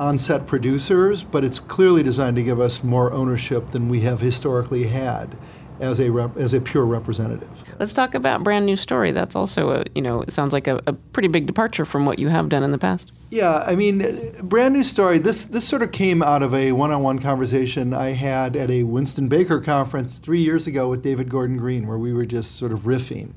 on-set 0.00 0.46
producers, 0.46 1.24
but 1.24 1.44
it's 1.44 1.60
clearly 1.60 2.02
designed 2.02 2.36
to 2.36 2.42
give 2.42 2.60
us 2.60 2.84
more 2.84 3.12
ownership 3.12 3.70
than 3.72 3.88
we 3.88 4.00
have 4.00 4.20
historically 4.20 4.86
had 4.86 5.36
as 5.80 6.00
a 6.00 6.10
rep, 6.10 6.36
as 6.36 6.54
a 6.54 6.60
pure 6.60 6.84
representative. 6.84 7.50
Let's 7.78 7.92
talk 7.92 8.14
about 8.14 8.42
brand 8.42 8.66
new 8.66 8.76
story. 8.76 9.12
That's 9.12 9.36
also 9.36 9.70
a 9.70 9.84
you 9.94 10.02
know 10.02 10.22
it 10.22 10.32
sounds 10.32 10.52
like 10.52 10.66
a, 10.66 10.80
a, 10.86 10.92
pretty 10.92 11.28
big 11.28 11.46
departure 11.46 11.84
from 11.84 12.06
what 12.06 12.18
you 12.18 12.28
have 12.28 12.48
done 12.48 12.62
in 12.62 12.72
the 12.72 12.78
past. 12.78 13.12
Yeah, 13.30 13.58
I 13.66 13.76
mean, 13.76 14.04
brand 14.42 14.74
new 14.74 14.84
story. 14.84 15.18
This 15.18 15.46
this 15.46 15.66
sort 15.66 15.82
of 15.82 15.92
came 15.92 16.22
out 16.22 16.42
of 16.42 16.54
a 16.54 16.72
one-on-one 16.72 17.18
conversation 17.20 17.92
I 17.92 18.12
had 18.12 18.56
at 18.56 18.70
a 18.70 18.84
Winston 18.84 19.28
Baker 19.28 19.60
conference 19.60 20.18
three 20.18 20.40
years 20.40 20.66
ago 20.66 20.88
with 20.88 21.02
David 21.02 21.28
Gordon 21.28 21.56
Green, 21.56 21.86
where 21.86 21.98
we 21.98 22.12
were 22.12 22.26
just 22.26 22.56
sort 22.56 22.72
of 22.72 22.80
riffing, 22.80 23.34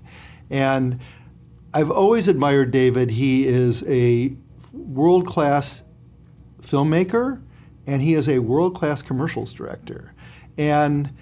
and 0.49 0.99
I've 1.73 1.91
always 1.91 2.27
admired 2.27 2.71
David. 2.71 3.11
He 3.11 3.45
is 3.45 3.83
a 3.83 4.35
world-class 4.73 5.83
filmmaker, 6.61 7.41
and 7.87 8.01
he 8.01 8.13
is 8.13 8.29
a 8.29 8.39
world 8.39 8.75
class 8.75 9.01
commercials 9.01 9.53
director. 9.53 10.13
And 10.57 11.13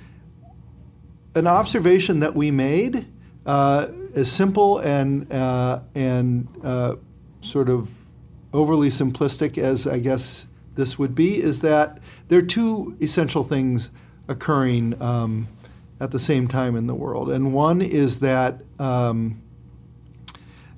an 1.35 1.47
observation 1.47 2.19
that 2.19 2.35
we 2.35 2.51
made, 2.51 3.07
uh, 3.45 3.87
as 4.15 4.31
simple 4.31 4.79
and, 4.79 5.31
uh, 5.31 5.81
and 5.95 6.47
uh, 6.63 6.95
sort 7.41 7.69
of 7.69 7.89
overly 8.53 8.89
simplistic 8.89 9.57
as 9.57 9.85
I 9.85 9.99
guess 9.99 10.47
this 10.75 10.97
would 10.97 11.15
be, 11.15 11.41
is 11.41 11.61
that 11.61 11.99
there 12.27 12.39
are 12.39 12.43
two 12.43 12.97
essential 13.01 13.43
things 13.43 13.91
occurring 14.27 14.99
um, 15.01 15.47
at 15.99 16.11
the 16.11 16.19
same 16.19 16.47
time 16.47 16.75
in 16.75 16.87
the 16.87 16.95
world. 16.95 17.29
And 17.29 17.53
one 17.53 17.81
is 17.81 18.19
that 18.19 18.61
um, 18.79 19.41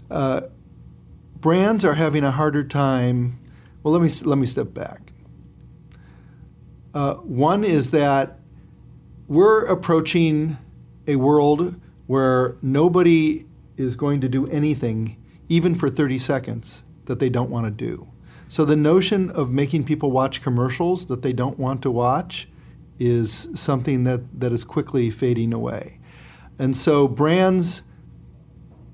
uh, 0.09 0.41
brands 1.39 1.85
are 1.85 1.93
having 1.93 2.23
a 2.23 2.31
harder 2.31 2.63
time 2.63 3.39
well, 3.83 3.93
let 3.93 4.01
me 4.01 4.09
let 4.23 4.37
me 4.37 4.45
step 4.45 4.73
back. 4.73 5.11
Uh, 6.93 7.15
one 7.15 7.63
is 7.63 7.91
that 7.91 8.39
we're 9.27 9.65
approaching 9.65 10.57
a 11.07 11.15
world 11.15 11.79
where 12.07 12.57
nobody 12.61 13.45
is 13.77 13.95
going 13.95 14.21
to 14.21 14.29
do 14.29 14.47
anything, 14.47 15.17
even 15.47 15.73
for 15.73 15.89
30 15.89 16.17
seconds, 16.17 16.83
that 17.05 17.19
they 17.19 17.29
don't 17.29 17.49
want 17.49 17.65
to 17.65 17.71
do. 17.71 18.07
So 18.49 18.65
the 18.65 18.75
notion 18.75 19.29
of 19.29 19.49
making 19.49 19.85
people 19.85 20.11
watch 20.11 20.41
commercials 20.41 21.05
that 21.05 21.21
they 21.21 21.31
don't 21.31 21.57
want 21.57 21.81
to 21.83 21.91
watch 21.91 22.49
is 22.99 23.47
something 23.55 24.03
that, 24.03 24.39
that 24.39 24.51
is 24.51 24.65
quickly 24.65 25.09
fading 25.09 25.53
away. 25.53 25.99
And 26.59 26.75
so 26.75 27.07
brands 27.07 27.81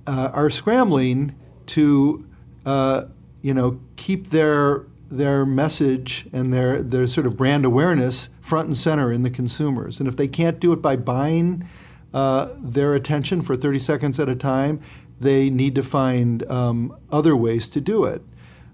uh, 0.06 0.30
are 0.32 0.52
scrambling 0.52 1.36
to 1.68 2.26
uh, 2.66 3.06
you 3.42 3.54
know, 3.54 3.80
keep 3.96 4.30
their 4.30 4.86
their 5.10 5.46
message 5.46 6.28
and 6.34 6.54
their 6.54 6.82
their 6.84 7.08
sort 7.08 7.26
of 7.26 7.38
brand 7.38 7.66
awareness 7.66 8.30
front 8.42 8.68
and 8.68 8.78
center 8.78 9.12
in 9.12 9.24
the 9.24 9.30
consumers. 9.30 10.00
And 10.00 10.08
if 10.08 10.16
they 10.16 10.28
can't 10.28 10.60
do 10.60 10.74
it 10.74 10.82
by 10.82 10.96
buying 10.96 11.68
uh, 12.14 12.50
their 12.58 12.96
attention 12.96 13.42
for 13.42 13.56
30 13.56 13.80
seconds 13.80 14.20
at 14.20 14.30
a 14.30 14.36
time, 14.36 14.80
they 15.20 15.50
need 15.50 15.76
to 15.76 15.84
find 15.84 16.50
um, 16.50 16.98
other 17.12 17.36
ways 17.36 17.68
to 17.70 17.82
do 17.82 18.06
it. 18.06 18.22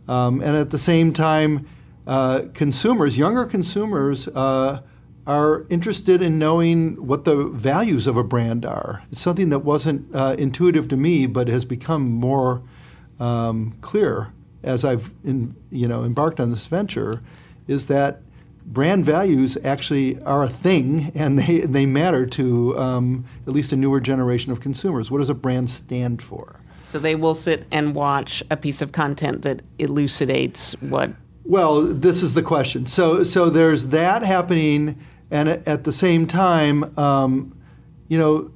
Um, 0.07 0.41
and 0.41 0.55
at 0.55 0.69
the 0.69 0.77
same 0.77 1.13
time, 1.13 1.67
uh, 2.05 2.43
consumers, 2.53 3.17
younger 3.17 3.45
consumers, 3.45 4.27
uh, 4.27 4.81
are 5.25 5.65
interested 5.69 6.21
in 6.21 6.37
knowing 6.37 6.95
what 7.07 7.23
the 7.23 7.45
values 7.47 8.07
of 8.07 8.17
a 8.17 8.23
brand 8.23 8.65
are. 8.65 9.03
It's 9.09 9.21
something 9.21 9.49
that 9.49 9.59
wasn't 9.59 10.13
uh, 10.13 10.35
intuitive 10.37 10.89
to 10.89 10.97
me, 10.97 11.27
but 11.27 11.47
has 11.47 11.63
become 11.63 12.03
more 12.03 12.61
um, 13.19 13.71
clear 13.79 14.33
as 14.63 14.83
I've 14.83 15.11
in, 15.23 15.55
you 15.71 15.87
know 15.87 16.03
embarked 16.03 16.39
on 16.39 16.49
this 16.49 16.65
venture, 16.67 17.21
is 17.67 17.87
that 17.87 18.21
brand 18.65 19.05
values 19.05 19.57
actually 19.63 20.21
are 20.23 20.43
a 20.43 20.47
thing 20.47 21.11
and 21.15 21.39
they, 21.39 21.61
they 21.61 21.85
matter 21.85 22.25
to 22.25 22.77
um, 22.77 23.25
at 23.45 23.53
least 23.53 23.71
a 23.71 23.75
newer 23.75 23.99
generation 23.99 24.51
of 24.51 24.61
consumers. 24.61 25.11
What 25.11 25.19
does 25.19 25.29
a 25.29 25.33
brand 25.33 25.69
stand 25.69 26.21
for? 26.21 26.59
So 26.85 26.99
they 26.99 27.15
will 27.15 27.35
sit 27.35 27.65
and 27.71 27.95
watch 27.95 28.43
a 28.51 28.57
piece 28.57 28.81
of 28.81 28.91
content 28.91 29.41
that 29.41 29.61
elucidates 29.79 30.73
what. 30.81 31.11
Well, 31.43 31.81
this 31.81 32.21
is 32.21 32.35
the 32.35 32.43
question. 32.43 32.85
So, 32.85 33.23
so 33.23 33.49
there's 33.49 33.87
that 33.87 34.21
happening, 34.21 34.99
and 35.31 35.49
at 35.49 35.85
the 35.85 35.91
same 35.91 36.27
time, 36.27 36.97
um, 36.97 37.57
you 38.09 38.17
know, 38.17 38.51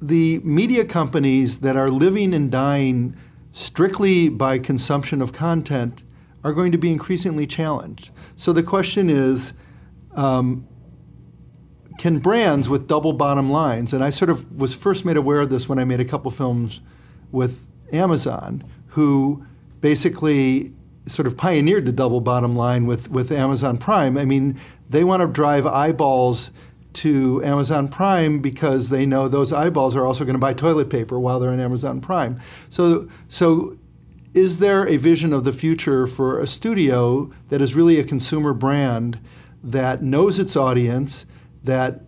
the 0.00 0.38
media 0.40 0.84
companies 0.84 1.58
that 1.58 1.76
are 1.76 1.90
living 1.90 2.32
and 2.32 2.50
dying 2.50 3.16
strictly 3.52 4.28
by 4.28 4.58
consumption 4.58 5.20
of 5.20 5.32
content 5.32 6.04
are 6.42 6.52
going 6.52 6.72
to 6.72 6.78
be 6.78 6.90
increasingly 6.90 7.46
challenged. 7.46 8.10
So 8.36 8.52
the 8.52 8.62
question 8.62 9.10
is 9.10 9.52
um, 10.14 10.66
can 11.98 12.18
brands 12.18 12.68
with 12.68 12.86
double 12.86 13.12
bottom 13.12 13.50
lines, 13.50 13.92
and 13.92 14.02
I 14.02 14.10
sort 14.10 14.30
of 14.30 14.50
was 14.58 14.74
first 14.74 15.04
made 15.04 15.16
aware 15.16 15.40
of 15.40 15.50
this 15.50 15.68
when 15.68 15.78
I 15.78 15.84
made 15.84 16.00
a 16.00 16.04
couple 16.04 16.30
films 16.30 16.80
with 17.30 17.66
Amazon, 17.92 18.64
who 18.88 19.44
basically 19.80 20.72
sort 21.06 21.26
of 21.26 21.36
pioneered 21.36 21.84
the 21.84 21.92
double 21.92 22.20
bottom 22.20 22.56
line 22.56 22.86
with, 22.86 23.10
with 23.10 23.30
Amazon 23.32 23.78
Prime. 23.78 24.16
I 24.16 24.24
mean, 24.24 24.58
they 24.88 25.04
want 25.04 25.20
to 25.20 25.26
drive 25.26 25.66
eyeballs 25.66 26.50
to 26.92 27.42
Amazon 27.44 27.88
Prime 27.88 28.40
because 28.40 28.88
they 28.88 29.06
know 29.06 29.28
those 29.28 29.52
eyeballs 29.52 29.94
are 29.94 30.06
also 30.06 30.24
going 30.24 30.34
to 30.34 30.40
buy 30.40 30.52
toilet 30.52 30.90
paper 30.90 31.18
while 31.18 31.38
they're 31.38 31.50
on 31.50 31.60
Amazon 31.60 32.00
Prime. 32.00 32.40
So, 32.68 33.08
so 33.28 33.76
is 34.34 34.58
there 34.58 34.86
a 34.86 34.96
vision 34.96 35.32
of 35.32 35.44
the 35.44 35.52
future 35.52 36.06
for 36.06 36.38
a 36.38 36.46
studio 36.46 37.32
that 37.48 37.60
is 37.60 37.74
really 37.74 37.98
a 37.98 38.04
consumer 38.04 38.52
brand 38.52 39.20
that 39.62 40.02
knows 40.02 40.38
its 40.38 40.56
audience, 40.56 41.26
that 41.64 42.02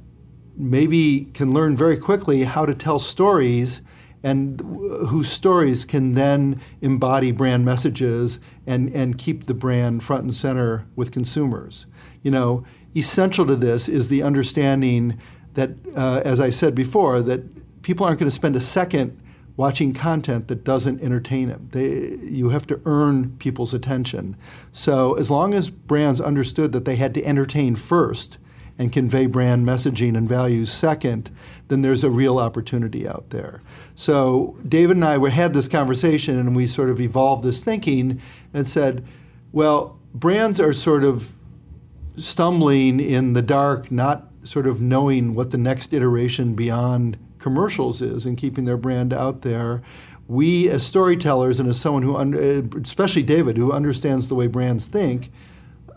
maybe 0.56 1.28
can 1.34 1.52
learn 1.52 1.76
very 1.76 1.96
quickly 1.96 2.44
how 2.44 2.66
to 2.66 2.74
tell 2.74 2.98
stories 2.98 3.80
and 4.22 4.60
whose 5.08 5.28
stories 5.28 5.84
can 5.84 6.14
then 6.14 6.60
embody 6.80 7.32
brand 7.32 7.64
messages 7.64 8.38
and, 8.66 8.88
and 8.94 9.18
keep 9.18 9.46
the 9.46 9.54
brand 9.54 10.02
front 10.02 10.22
and 10.22 10.34
center 10.34 10.86
with 10.94 11.10
consumers. 11.10 11.86
You 12.22 12.30
know, 12.30 12.64
essential 12.94 13.46
to 13.46 13.56
this 13.56 13.88
is 13.88 14.08
the 14.08 14.22
understanding 14.22 15.18
that, 15.54 15.70
uh, 15.96 16.22
as 16.24 16.40
I 16.40 16.50
said 16.50 16.74
before, 16.74 17.22
that 17.22 17.82
people 17.82 18.06
aren't 18.06 18.18
going 18.18 18.30
to 18.30 18.34
spend 18.34 18.56
a 18.56 18.60
second 18.60 19.18
watching 19.56 19.92
content 19.92 20.48
that 20.48 20.64
doesn't 20.64 21.02
entertain 21.02 21.48
them. 21.48 21.68
They, 21.72 22.16
you 22.22 22.48
have 22.50 22.66
to 22.68 22.80
earn 22.86 23.36
people's 23.36 23.74
attention. 23.74 24.36
So 24.72 25.14
as 25.14 25.30
long 25.30 25.52
as 25.52 25.68
brands 25.68 26.20
understood 26.20 26.72
that 26.72 26.84
they 26.84 26.96
had 26.96 27.12
to 27.14 27.24
entertain 27.24 27.76
first 27.76 28.38
and 28.78 28.90
convey 28.90 29.26
brand 29.26 29.66
messaging 29.66 30.16
and 30.16 30.26
values 30.26 30.72
second, 30.72 31.30
then 31.68 31.82
there's 31.82 32.02
a 32.02 32.10
real 32.10 32.38
opportunity 32.38 33.06
out 33.06 33.28
there. 33.28 33.60
So 33.94 34.56
David 34.66 34.96
and 34.96 35.04
I 35.04 35.18
we 35.18 35.30
had 35.30 35.52
this 35.52 35.68
conversation 35.68 36.38
and 36.38 36.56
we 36.56 36.66
sort 36.66 36.88
of 36.88 37.00
evolved 37.00 37.44
this 37.44 37.62
thinking 37.62 38.20
and 38.54 38.66
said, 38.66 39.04
well, 39.52 39.98
brands 40.14 40.60
are 40.60 40.72
sort 40.72 41.04
of 41.04 41.30
stumbling 42.16 43.00
in 43.00 43.32
the 43.32 43.42
dark, 43.42 43.90
not 43.90 44.28
sort 44.42 44.66
of 44.66 44.80
knowing 44.80 45.34
what 45.34 45.50
the 45.50 45.58
next 45.58 45.92
iteration 45.92 46.54
beyond 46.54 47.16
commercials 47.38 48.00
is 48.02 48.26
and 48.26 48.36
keeping 48.36 48.64
their 48.64 48.76
brand 48.76 49.12
out 49.12 49.42
there. 49.42 49.82
We, 50.28 50.68
as 50.68 50.86
storytellers, 50.86 51.60
and 51.60 51.68
as 51.68 51.78
someone 51.78 52.02
who, 52.02 52.80
especially 52.82 53.22
David, 53.22 53.56
who 53.56 53.72
understands 53.72 54.28
the 54.28 54.34
way 54.34 54.46
brands 54.46 54.86
think, 54.86 55.30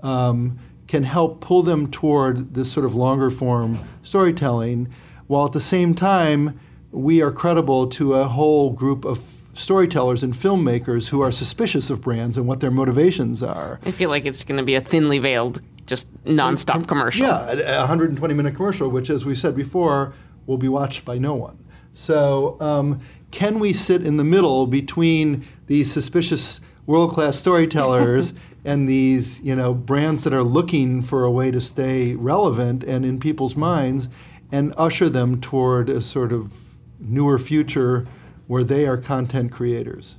um, 0.04 0.60
can 0.88 1.04
help 1.04 1.42
pull 1.42 1.64
them 1.64 1.90
toward 1.90 2.54
this 2.54 2.72
sort 2.72 2.86
of 2.86 2.96
longer 2.96 3.30
form 3.30 3.80
storytelling, 4.04 4.88
while 5.28 5.46
at 5.46 5.52
the 5.54 5.60
same 5.60 5.96
time, 5.96 6.60
we 6.92 7.22
are 7.22 7.32
credible 7.32 7.88
to 7.88 8.14
a 8.14 8.26
whole 8.26 8.72
group 8.72 9.06
of 9.06 9.28
storytellers 9.54 10.22
and 10.22 10.34
filmmakers 10.34 11.10
who 11.10 11.22
are 11.22 11.32
suspicious 11.32 11.90
of 11.90 12.02
brands 12.02 12.38
and 12.38 12.48
what 12.48 12.60
their 12.60 12.72
motivations 12.72 13.42
are. 13.42 13.80
I 13.86 13.92
feel 13.92 14.10
like 14.10 14.26
it's 14.26 14.44
going 14.44 14.58
to 14.58 14.66
be 14.66 14.76
a 14.76 14.82
thinly 14.82 15.18
veiled, 15.18 15.62
just 15.86 16.08
nonstop 16.26 16.88
commercial. 16.88 17.26
Yeah, 17.26 17.52
a 17.52 17.80
120 17.80 18.34
minute 18.34 18.56
commercial, 18.56 18.90
which, 18.90 19.10
as 19.10 19.26
we 19.26 19.36
said 19.36 19.56
before, 19.56 20.14
will 20.46 20.58
be 20.58 20.68
watched 20.68 21.06
by 21.06 21.18
no 21.18 21.36
one. 21.36 21.64
So, 21.94 22.58
um, 22.60 23.00
can 23.32 23.60
we 23.60 23.74
sit 23.74 24.06
in 24.06 24.18
the 24.18 24.24
middle 24.24 24.68
between 24.68 25.46
these 25.68 25.92
suspicious 25.92 26.60
world 26.86 27.12
class 27.12 27.38
storytellers 27.38 28.34
and 28.66 28.90
these 28.90 29.42
you 29.42 29.56
know 29.56 29.74
brands 29.74 30.24
that 30.24 30.34
are 30.34 30.44
looking 30.44 31.02
for 31.02 31.24
a 31.24 31.32
way 31.32 31.52
to 31.52 31.62
stay 31.62 32.16
relevant 32.16 32.84
and 32.84 33.06
in 33.06 33.20
people's 33.20 33.56
minds 33.56 34.10
and 34.52 34.74
usher 34.78 35.10
them 35.10 35.40
toward 35.40 35.90
a 35.90 36.02
sort 36.02 36.32
of 36.32 36.54
newer 37.00 37.38
future 37.38 38.06
where 38.48 38.64
they 38.64 38.88
are 38.88 38.98
content 38.98 39.52
creators. 39.52 40.16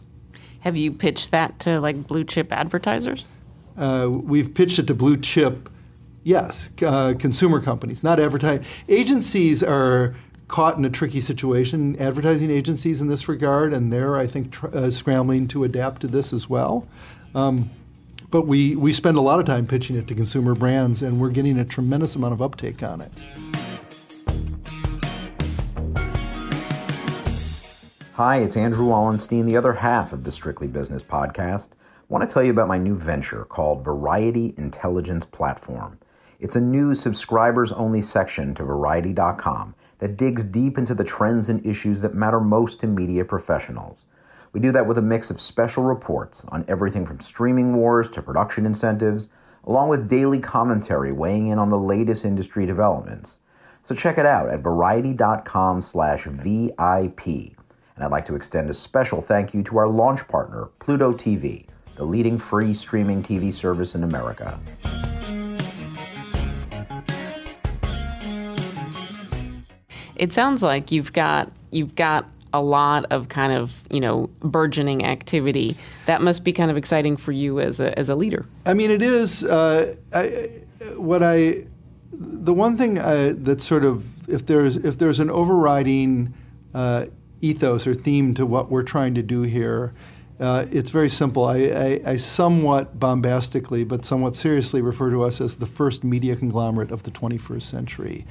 Have 0.60 0.76
you 0.76 0.92
pitched 0.92 1.30
that 1.30 1.58
to 1.60 1.80
like 1.80 2.06
blue 2.06 2.24
chip 2.24 2.52
advertisers? 2.52 3.24
Uh, 3.76 4.08
we've 4.10 4.54
pitched 4.54 4.78
it 4.78 4.86
to 4.86 4.94
blue 4.94 5.16
chip, 5.16 5.68
yes, 6.24 6.70
uh, 6.82 7.14
consumer 7.18 7.60
companies, 7.60 8.02
not 8.02 8.18
advertising. 8.18 8.64
Agencies 8.88 9.62
are 9.62 10.16
caught 10.48 10.78
in 10.78 10.84
a 10.84 10.90
tricky 10.90 11.20
situation, 11.20 11.96
advertising 12.00 12.50
agencies 12.50 13.00
in 13.00 13.08
this 13.08 13.28
regard, 13.28 13.72
and 13.72 13.92
they're, 13.92 14.16
I 14.16 14.26
think, 14.26 14.52
tr- 14.52 14.68
uh, 14.68 14.90
scrambling 14.90 15.48
to 15.48 15.64
adapt 15.64 16.00
to 16.02 16.06
this 16.06 16.32
as 16.32 16.48
well. 16.48 16.86
Um, 17.34 17.70
but 18.30 18.46
we, 18.46 18.76
we 18.76 18.92
spend 18.92 19.18
a 19.18 19.20
lot 19.20 19.40
of 19.40 19.46
time 19.46 19.66
pitching 19.66 19.96
it 19.96 20.06
to 20.08 20.14
consumer 20.14 20.54
brands, 20.54 21.02
and 21.02 21.20
we're 21.20 21.30
getting 21.30 21.58
a 21.58 21.64
tremendous 21.64 22.16
amount 22.16 22.32
of 22.32 22.40
uptake 22.40 22.82
on 22.82 23.00
it. 23.00 23.12
Hi, 28.14 28.38
it's 28.38 28.56
Andrew 28.56 28.86
Wallenstein, 28.86 29.44
the 29.44 29.58
other 29.58 29.74
half 29.74 30.14
of 30.14 30.24
the 30.24 30.32
Strictly 30.32 30.66
Business 30.66 31.02
podcast. 31.02 31.70
I 32.08 32.12
want 32.12 32.28
to 32.28 32.32
tell 32.32 32.44
you 32.44 32.52
about 32.52 32.68
my 32.68 32.78
new 32.78 32.94
venture 32.94 33.44
called 33.44 33.84
Variety 33.84 34.54
Intelligence 34.56 35.26
Platform. 35.26 35.98
It's 36.38 36.54
a 36.54 36.60
new 36.60 36.94
subscribers 36.94 37.72
only 37.72 38.00
section 38.00 38.54
to 38.54 38.62
Variety.com 38.62 39.74
that 39.98 40.16
digs 40.16 40.44
deep 40.44 40.78
into 40.78 40.94
the 40.94 41.02
trends 41.02 41.48
and 41.48 41.66
issues 41.66 42.02
that 42.02 42.14
matter 42.14 42.38
most 42.38 42.78
to 42.78 42.86
media 42.86 43.24
professionals. 43.24 44.04
We 44.52 44.60
do 44.60 44.70
that 44.70 44.86
with 44.86 44.98
a 44.98 45.02
mix 45.02 45.32
of 45.32 45.40
special 45.40 45.82
reports 45.82 46.44
on 46.46 46.64
everything 46.68 47.04
from 47.06 47.18
streaming 47.18 47.74
wars 47.74 48.08
to 48.10 48.22
production 48.22 48.66
incentives, 48.66 49.28
along 49.64 49.88
with 49.88 50.08
daily 50.08 50.38
commentary 50.38 51.10
weighing 51.10 51.48
in 51.48 51.58
on 51.58 51.70
the 51.70 51.76
latest 51.76 52.24
industry 52.24 52.66
developments. 52.66 53.40
So 53.82 53.96
check 53.96 54.16
it 54.16 54.26
out 54.26 54.48
at 54.48 54.60
variety.com 54.60 55.80
slash 55.80 56.22
VIP. 56.26 57.26
And 57.26 58.04
I'd 58.04 58.12
like 58.12 58.26
to 58.26 58.36
extend 58.36 58.70
a 58.70 58.74
special 58.74 59.20
thank 59.20 59.52
you 59.52 59.64
to 59.64 59.78
our 59.78 59.88
launch 59.88 60.28
partner, 60.28 60.68
Pluto 60.78 61.12
TV, 61.12 61.66
the 61.96 62.04
leading 62.04 62.38
free 62.38 62.72
streaming 62.74 63.22
TV 63.22 63.52
service 63.52 63.94
in 63.94 64.04
America. 64.04 64.58
It 70.14 70.32
sounds 70.32 70.62
like 70.62 70.92
you've 70.92 71.12
got 71.12 71.52
you've 71.70 71.94
got 71.94 72.26
a 72.52 72.60
lot 72.60 73.04
of 73.10 73.28
kind 73.28 73.52
of 73.52 73.72
you 73.90 74.00
know 74.00 74.30
burgeoning 74.40 75.04
activity. 75.04 75.76
That 76.06 76.22
must 76.22 76.44
be 76.44 76.52
kind 76.52 76.70
of 76.70 76.76
exciting 76.76 77.16
for 77.16 77.32
you 77.32 77.60
as 77.60 77.80
a 77.80 77.98
as 77.98 78.08
a 78.08 78.14
leader. 78.14 78.46
I 78.64 78.74
mean, 78.74 78.90
it 78.90 79.02
is. 79.02 79.44
Uh, 79.44 79.96
I, 80.14 80.48
what 80.96 81.22
I 81.22 81.66
the 82.12 82.54
one 82.54 82.76
thing 82.76 82.98
uh, 82.98 83.34
that 83.36 83.60
sort 83.60 83.84
of 83.84 84.28
if 84.28 84.46
there's 84.46 84.76
if 84.76 84.98
there's 84.98 85.20
an 85.20 85.30
overriding 85.30 86.32
uh, 86.74 87.06
ethos 87.40 87.86
or 87.86 87.94
theme 87.94 88.34
to 88.34 88.46
what 88.46 88.70
we're 88.70 88.82
trying 88.82 89.14
to 89.14 89.22
do 89.22 89.42
here. 89.42 89.94
Uh, 90.38 90.66
it's 90.70 90.90
very 90.90 91.08
simple. 91.08 91.44
I, 91.44 91.56
I, 91.56 92.00
I, 92.04 92.16
somewhat 92.16 93.00
bombastically, 93.00 93.84
but 93.84 94.04
somewhat 94.04 94.36
seriously, 94.36 94.82
refer 94.82 95.10
to 95.10 95.24
us 95.24 95.40
as 95.40 95.56
the 95.56 95.66
first 95.66 96.04
media 96.04 96.36
conglomerate 96.36 96.90
of 96.90 97.04
the 97.04 97.10
21st 97.10 97.62
century. 97.62 98.26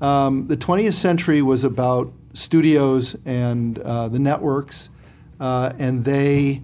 Um, 0.00 0.48
the 0.48 0.56
20th 0.56 0.94
century 0.94 1.42
was 1.42 1.62
about 1.62 2.12
studios 2.32 3.16
and 3.24 3.78
uh, 3.78 4.08
the 4.08 4.18
networks, 4.18 4.88
uh, 5.38 5.72
and 5.78 6.04
they 6.04 6.62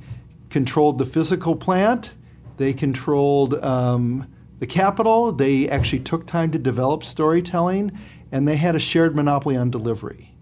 controlled 0.49 0.99
the 0.99 1.07
physical 1.07 1.55
plant, 1.55 2.15
they 2.57 2.73
controlled 2.73 3.55
um, 3.65 4.27
the 4.59 4.67
capital, 4.67 5.31
they 5.31 5.69
actually 5.69 6.01
took 6.01 6.27
time 6.27 6.51
to 6.51 6.59
develop 6.59 7.05
storytelling, 7.05 7.97
and 8.33 8.47
they 8.49 8.57
had 8.57 8.75
a 8.75 8.81
shared 8.81 9.15
monopoly 9.15 9.57
on 9.57 9.71
delivery. 9.71 10.35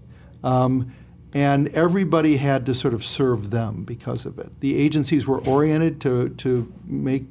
Um, 0.42 0.92
and 1.38 1.68
everybody 1.68 2.36
had 2.38 2.66
to 2.66 2.74
sort 2.74 2.92
of 2.92 3.04
serve 3.04 3.50
them 3.50 3.84
because 3.84 4.26
of 4.26 4.40
it. 4.40 4.58
The 4.58 4.76
agencies 4.76 5.24
were 5.24 5.38
oriented 5.46 6.00
to, 6.00 6.30
to 6.30 6.72
make 6.84 7.26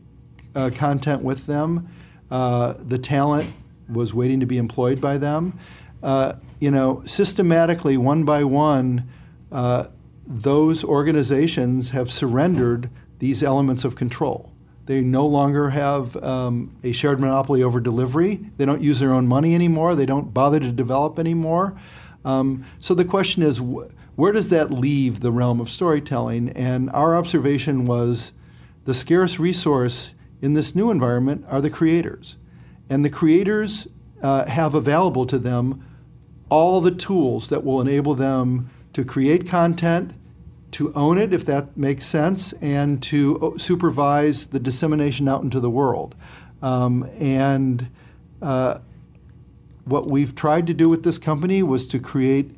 uh, 0.55 0.69
content 0.73 1.23
with 1.23 1.45
them. 1.45 1.89
Uh, 2.31 2.75
the 2.79 2.97
talent 2.97 3.51
was 3.89 4.13
waiting 4.13 4.39
to 4.39 4.45
be 4.45 4.57
employed 4.57 5.01
by 5.01 5.17
them. 5.17 5.59
Uh, 6.01 6.35
you 6.57 6.71
know, 6.71 7.03
systematically, 7.05 7.97
one 7.97 8.23
by 8.23 8.45
one, 8.45 9.09
uh, 9.51 9.87
those 10.25 10.85
organizations 10.85 11.89
have 11.89 12.09
surrendered 12.09 12.89
these 13.19 13.43
elements 13.43 13.83
of 13.83 13.97
control. 13.97 14.53
They 14.85 15.01
no 15.01 15.27
longer 15.27 15.71
have 15.71 16.15
um, 16.23 16.77
a 16.81 16.93
shared 16.93 17.19
monopoly 17.19 17.61
over 17.61 17.81
delivery. 17.81 18.39
They 18.55 18.63
don't 18.63 18.81
use 18.81 19.01
their 19.01 19.11
own 19.11 19.27
money 19.27 19.53
anymore. 19.53 19.95
They 19.95 20.05
don't 20.05 20.33
bother 20.33 20.61
to 20.61 20.71
develop 20.71 21.19
anymore. 21.19 21.77
Um, 22.23 22.65
so 22.79 22.93
the 22.93 23.05
question 23.05 23.43
is, 23.43 23.57
wh- 23.57 23.87
where 24.17 24.31
does 24.31 24.49
that 24.49 24.71
leave 24.71 25.19
the 25.19 25.31
realm 25.31 25.61
of 25.61 25.69
storytelling? 25.69 26.49
And 26.49 26.89
our 26.89 27.15
observation 27.15 27.85
was 27.85 28.33
the 28.85 28.95
scarce 28.95 29.37
resource 29.37 30.09
in 30.41 30.53
this 30.53 30.73
new 30.73 30.89
environment 30.89 31.45
are 31.47 31.61
the 31.61 31.69
creators. 31.69 32.35
And 32.89 33.05
the 33.05 33.11
creators 33.11 33.87
uh, 34.23 34.45
have 34.45 34.73
available 34.73 35.27
to 35.27 35.37
them 35.37 35.85
all 36.49 36.81
the 36.81 36.89
tools 36.91 37.49
that 37.49 37.63
will 37.63 37.79
enable 37.79 38.15
them 38.15 38.71
to 38.93 39.05
create 39.05 39.47
content, 39.47 40.13
to 40.71 40.91
own 40.93 41.19
it 41.19 41.31
if 41.31 41.45
that 41.45 41.77
makes 41.77 42.03
sense, 42.03 42.53
and 42.53 43.03
to 43.03 43.37
uh, 43.39 43.57
supervise 43.59 44.47
the 44.47 44.59
dissemination 44.59 45.27
out 45.27 45.43
into 45.43 45.59
the 45.59 45.69
world. 45.69 46.15
Um, 46.63 47.07
and 47.19 47.87
uh, 48.41 48.79
what 49.85 50.07
we've 50.07 50.33
tried 50.33 50.65
to 50.65 50.73
do 50.73 50.89
with 50.89 51.03
this 51.03 51.19
company 51.19 51.61
was 51.61 51.85
to 51.89 51.99
create 51.99 52.56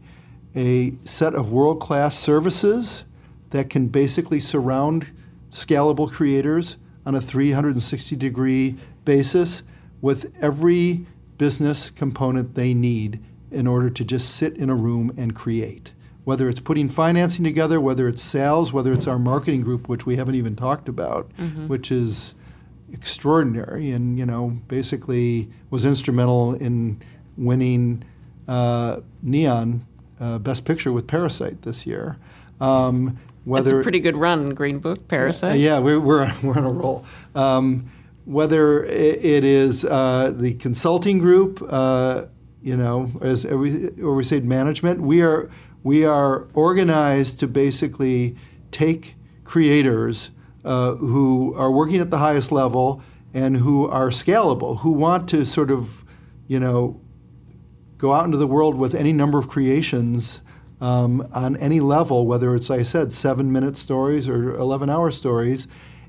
a 0.55 0.93
set 1.05 1.35
of 1.35 1.51
world 1.51 1.79
class 1.79 2.17
services 2.17 3.05
that 3.51 3.69
can 3.69 3.87
basically 3.87 4.39
surround 4.39 5.07
scalable 5.51 6.11
creators 6.11 6.77
on 7.05 7.15
a 7.15 7.21
360 7.21 8.15
degree 8.15 8.75
basis 9.05 9.63
with 10.01 10.31
every 10.41 11.05
business 11.37 11.89
component 11.89 12.55
they 12.55 12.73
need 12.73 13.19
in 13.51 13.65
order 13.65 13.89
to 13.89 14.03
just 14.03 14.35
sit 14.35 14.55
in 14.57 14.69
a 14.69 14.75
room 14.75 15.11
and 15.17 15.35
create. 15.35 15.93
Whether 16.23 16.47
it's 16.47 16.59
putting 16.59 16.89
financing 16.89 17.43
together, 17.43 17.81
whether 17.81 18.07
it's 18.07 18.21
sales, 18.21 18.71
whether 18.71 18.93
it's 18.93 19.07
our 19.07 19.17
marketing 19.17 19.61
group, 19.61 19.89
which 19.89 20.05
we 20.05 20.17
haven't 20.17 20.35
even 20.35 20.55
talked 20.55 20.87
about, 20.87 21.31
mm-hmm. 21.37 21.67
which 21.67 21.91
is 21.91 22.35
extraordinary 22.91 23.91
and 23.91 24.17
you 24.17 24.25
know 24.25 24.59
basically 24.67 25.49
was 25.69 25.85
instrumental 25.85 26.55
in 26.55 26.99
winning 27.37 28.03
uh, 28.47 28.99
Neon 29.21 29.85
uh, 30.19 30.39
Best 30.39 30.65
Picture 30.65 30.91
with 30.91 31.07
Parasite 31.07 31.61
this 31.61 31.85
year. 31.85 32.17
Um, 32.59 33.17
whether 33.45 33.71
That's 33.71 33.79
a 33.79 33.83
pretty 33.83 33.99
good 33.99 34.17
run, 34.17 34.49
Green 34.49 34.79
Book, 34.79 35.07
Parasite. 35.07 35.53
Uh, 35.53 35.55
yeah, 35.55 35.79
we're, 35.79 35.99
we're, 35.99 36.31
we're 36.43 36.57
on 36.57 36.65
a 36.65 36.71
roll. 36.71 37.05
Um, 37.35 37.91
whether 38.25 38.83
it 38.83 39.43
is 39.43 39.85
uh, 39.85 40.31
the 40.35 40.53
consulting 40.55 41.17
group, 41.17 41.65
uh, 41.67 42.25
you 42.61 42.77
know, 42.77 43.11
as 43.21 43.45
we, 43.45 43.89
or 44.01 44.13
we 44.13 44.23
say 44.23 44.39
management, 44.39 45.01
we 45.01 45.21
are 45.23 45.49
we 45.83 46.05
are 46.05 46.47
organized 46.53 47.39
to 47.39 47.47
basically 47.47 48.35
take 48.71 49.15
creators 49.45 50.29
uh, 50.65 50.95
who 50.95 51.55
are 51.55 51.71
working 51.71 52.01
at 52.01 52.11
the 52.11 52.17
highest 52.17 52.51
level 52.51 53.01
and 53.33 53.57
who 53.57 53.87
are 53.87 54.09
scalable, 54.09 54.79
who 54.79 54.91
want 54.91 55.29
to 55.29 55.45
sort 55.45 55.71
of, 55.71 56.03
you 56.47 56.59
know, 56.59 56.99
go 57.99 58.13
out 58.13 58.25
into 58.25 58.37
the 58.37 58.47
world 58.47 58.75
with 58.75 58.95
any 58.95 59.13
number 59.13 59.37
of 59.37 59.47
creations 59.47 60.39
um, 60.81 61.27
on 61.33 61.57
any 61.57 61.81
level, 61.81 62.25
whether 62.25 62.55
it's, 62.55 62.69
like 62.69 62.79
I 62.79 62.83
said, 62.83 63.13
seven 63.13 63.51
minute 63.51 63.77
stories 63.77 64.27
or 64.27 64.55
11 64.55 64.89
hour 64.89 65.11
stories, 65.11 65.67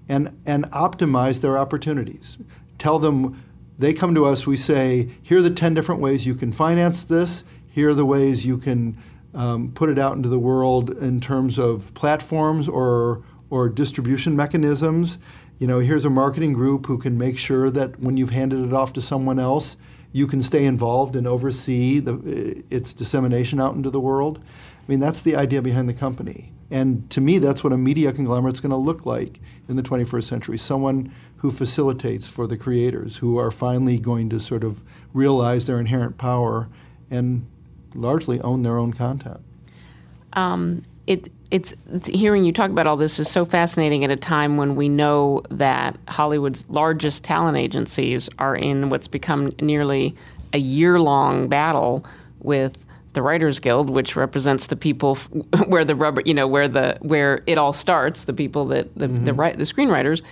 and, 0.09 0.41
and 0.47 0.65
optimize 0.71 1.41
their 1.41 1.59
opportunities. 1.59 2.39
Tell 2.79 2.99
them, 3.01 3.43
they 3.77 3.93
come 3.93 4.15
to 4.15 4.25
us, 4.25 4.47
we 4.47 4.57
say, 4.57 5.11
here 5.21 5.39
are 5.39 5.43
the 5.43 5.51
10 5.51 5.75
different 5.75 6.01
ways 6.01 6.27
you 6.27 6.35
can 6.35 6.53
finance 6.53 7.05
this, 7.05 7.43
here 7.69 7.91
are 7.91 7.95
the 7.95 8.07
ways 8.07 8.47
you 8.47 8.57
can 8.57 8.97
um, 9.35 9.73
put 9.73 9.91
it 9.91 9.99
out 9.99 10.17
into 10.17 10.29
the 10.29 10.39
world 10.39 10.91
in 10.91 11.21
terms 11.21 11.59
of 11.59 11.93
platforms 11.95 12.69
or, 12.69 13.25
or 13.49 13.69
distribution 13.69 14.37
mechanisms. 14.37 15.19
You 15.59 15.67
know, 15.67 15.81
here's 15.81 16.05
a 16.05 16.11
marketing 16.11 16.53
group 16.53 16.87
who 16.87 16.99
can 16.99 17.19
make 17.19 17.37
sure 17.37 17.69
that 17.71 17.99
when 17.99 18.17
you've 18.17 18.31
handed 18.31 18.65
it 18.65 18.73
off 18.73 18.93
to 18.95 19.01
someone 19.01 19.41
else, 19.41 19.77
you 20.13 20.27
can 20.27 20.41
stay 20.41 20.65
involved 20.65 21.17
and 21.17 21.27
oversee 21.27 22.01
the, 22.01 22.65
its 22.71 22.95
dissemination 22.95 23.61
out 23.61 23.75
into 23.75 23.91
the 23.91 24.01
world. 24.01 24.39
I 24.39 24.91
mean, 24.91 25.01
that's 25.01 25.23
the 25.23 25.37
idea 25.37 25.63
behind 25.63 25.89
the 25.89 25.95
company. 25.95 26.53
And 26.71 27.09
to 27.11 27.21
me, 27.21 27.39
that's 27.39 27.65
what 27.65 27.73
a 27.73 27.77
media 27.77 28.13
conglomerate 28.13 28.55
is 28.55 28.61
going 28.61 28.71
to 28.71 28.77
look 28.77 29.05
like 29.05 29.41
in 29.69 29.77
the 29.77 29.83
21st 29.83 30.25
century. 30.25 30.59
Someone 30.59 31.13
who 31.39 31.51
facilitates 31.51 32.27
for 32.27 32.47
the 32.47 32.57
creators, 32.57 33.17
who 33.17 33.39
are 33.39 33.51
finally 33.51 33.99
going 33.99 34.29
to 34.31 34.39
sort 34.39 34.63
of 34.63 34.83
realize 35.13 35.67
their 35.67 35.81
inherent 35.81 36.19
power 36.19 36.69
and 37.11 37.47
largely 37.95 38.41
own 38.41 38.63
their 38.63 38.79
own 38.79 38.93
content. 38.93 39.41
Um, 40.33 40.83
it, 41.07 41.33
it's, 41.51 41.75
it's 41.93 42.07
hearing 42.07 42.45
you 42.45 42.53
talk 42.53 42.71
about 42.71 42.87
all 42.87 42.97
this 42.97 43.19
is 43.19 43.29
so 43.29 43.45
fascinating 43.45 44.05
at 44.05 44.11
a 44.11 44.17
time 44.17 44.57
when 44.57 44.77
we 44.77 44.89
know 44.89 45.43
that 45.51 45.97
Hollywood's 46.09 46.65
largest 46.69 47.25
talent 47.25 47.57
agencies 47.57 48.29
are 48.39 48.55
in 48.55 48.89
what's 48.89 49.09
become 49.09 49.53
nearly 49.61 50.15
a 50.53 50.59
year-long 50.59 51.49
battle 51.49 52.05
with 52.41 52.85
the 53.13 53.23
Writers 53.23 53.59
Guild, 53.59 53.91
which 53.91 54.15
represents 54.15 54.67
the 54.67 54.77
people 54.77 55.17
f- 55.17 55.29
where 55.67 55.85
the 55.85 55.97
rubber, 55.97 56.23
you 56.25 56.35
know, 56.35 56.47
where 56.47 56.69
the 56.69 56.97
where 57.01 57.43
it 57.47 57.59
all 57.59 57.73
starts, 57.73 58.25
the 58.25 58.33
people 58.33 58.67
that 58.67 58.95
the 58.97 59.07
mm-hmm. 59.07 59.25
the, 59.25 59.33
the, 59.33 59.57
the 59.57 59.65
screenwriters. 59.65 60.23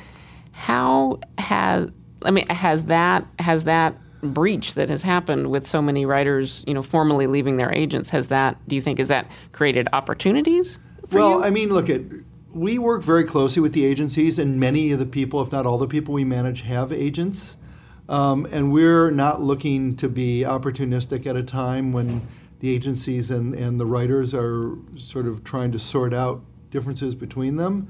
How 0.53 1.19
has 1.39 1.91
I 2.23 2.31
mean 2.31 2.49
has 2.49 2.85
that 2.85 3.27
has 3.41 3.65
that 3.65 3.95
breach 4.23 4.75
that 4.75 4.89
has 4.89 5.03
happened 5.03 5.51
with 5.51 5.67
so 5.67 5.81
many 5.81 6.05
writers, 6.05 6.65
you 6.67 6.75
know, 6.75 6.83
formally 6.83 7.27
leaving 7.27 7.57
their 7.57 7.73
agents, 7.73 8.11
has 8.11 8.29
that, 8.29 8.57
do 8.69 8.75
you 8.75 8.83
think, 8.83 8.99
has 8.99 9.09
that 9.09 9.31
created 9.53 9.89
opportunities? 9.93 10.79
Well, 11.13 11.39
you? 11.39 11.45
I 11.45 11.51
mean, 11.51 11.71
look, 11.71 11.89
at 11.89 12.03
we 12.53 12.79
work 12.79 13.03
very 13.03 13.25
closely 13.25 13.61
with 13.61 13.73
the 13.73 13.85
agencies, 13.85 14.39
and 14.39 14.59
many 14.59 14.91
of 14.93 14.99
the 14.99 15.07
people, 15.07 15.41
if 15.43 15.53
not 15.53 15.67
all 15.67 15.79
the 15.79 15.87
people 15.87 16.15
we 16.15 16.25
manage, 16.25 16.63
have 16.63 16.93
agents. 16.93 17.57
Um, 18.09 18.47
and 18.51 18.73
we're 18.73 19.11
not 19.11 19.43
looking 19.43 19.95
to 19.97 20.09
be 20.09 20.41
opportunistic 20.41 21.27
at 21.27 21.37
a 21.37 21.43
time 21.43 21.93
when 21.93 22.27
the 22.61 22.75
agencies 22.75 23.31
and, 23.31 23.55
and 23.55 23.79
the 23.79 23.87
writers 23.87 24.33
are 24.35 24.77
sort 24.97 25.27
of 25.27 25.45
trying 25.45 25.73
to 25.73 25.79
sort 25.79 26.15
out 26.15 26.43
differences 26.71 27.15
between 27.15 27.57
them. 27.57 27.89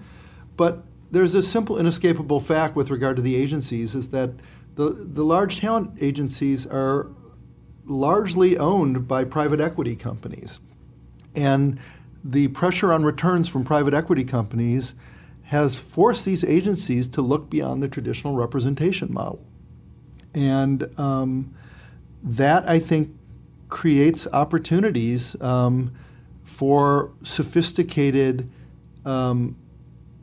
But 0.57 0.83
there's 1.11 1.35
a 1.35 1.43
simple, 1.43 1.79
inescapable 1.79 2.41
fact 2.41 2.77
with 2.77 2.91
regard 2.91 3.17
to 3.17 3.23
the 3.23 3.37
agencies 3.37 3.95
is 3.95 4.09
that 4.11 4.31
the, 4.75 4.91
the 4.91 5.25
large 5.25 5.61
talent 5.61 6.03
agencies 6.03 6.67
are 6.67 7.09
largely 7.87 8.59
owned 8.59 9.09
by 9.09 9.25
private 9.25 9.61
equity 9.61 9.97
companies. 9.97 10.61
And 11.35 11.79
the 12.25 12.49
pressure 12.49 12.93
on 12.93 13.05
returns 13.05 13.49
from 13.49 13.65
private 13.65 13.95
equity 13.95 14.25
companies 14.25 14.95
has 15.45 15.79
forced 15.79 16.25
these 16.25 16.45
agencies 16.45 17.09
to 17.09 17.23
look 17.23 17.49
beyond 17.49 17.83
the 17.83 17.89
traditional 17.89 18.35
representation 18.35 19.13
model. 19.13 19.43
And 20.35 20.89
um, 20.99 21.55
that, 22.23 22.69
I 22.69 22.79
think, 22.79 23.17
creates 23.69 24.27
opportunities 24.33 25.41
um, 25.41 25.93
for 26.45 27.13
sophisticated 27.23 28.51
um, 29.05 29.57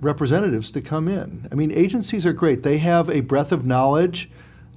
representatives 0.02 0.72
to 0.72 0.82
come 0.82 1.08
in. 1.08 1.48
I 1.52 1.56
mean, 1.56 1.72
agencies 1.72 2.26
are 2.26 2.34
great. 2.34 2.64
They 2.64 2.78
have 2.80 3.10
a 3.10 3.22
breadth 3.22 3.52
of 3.52 3.66
knowledge 3.66 4.30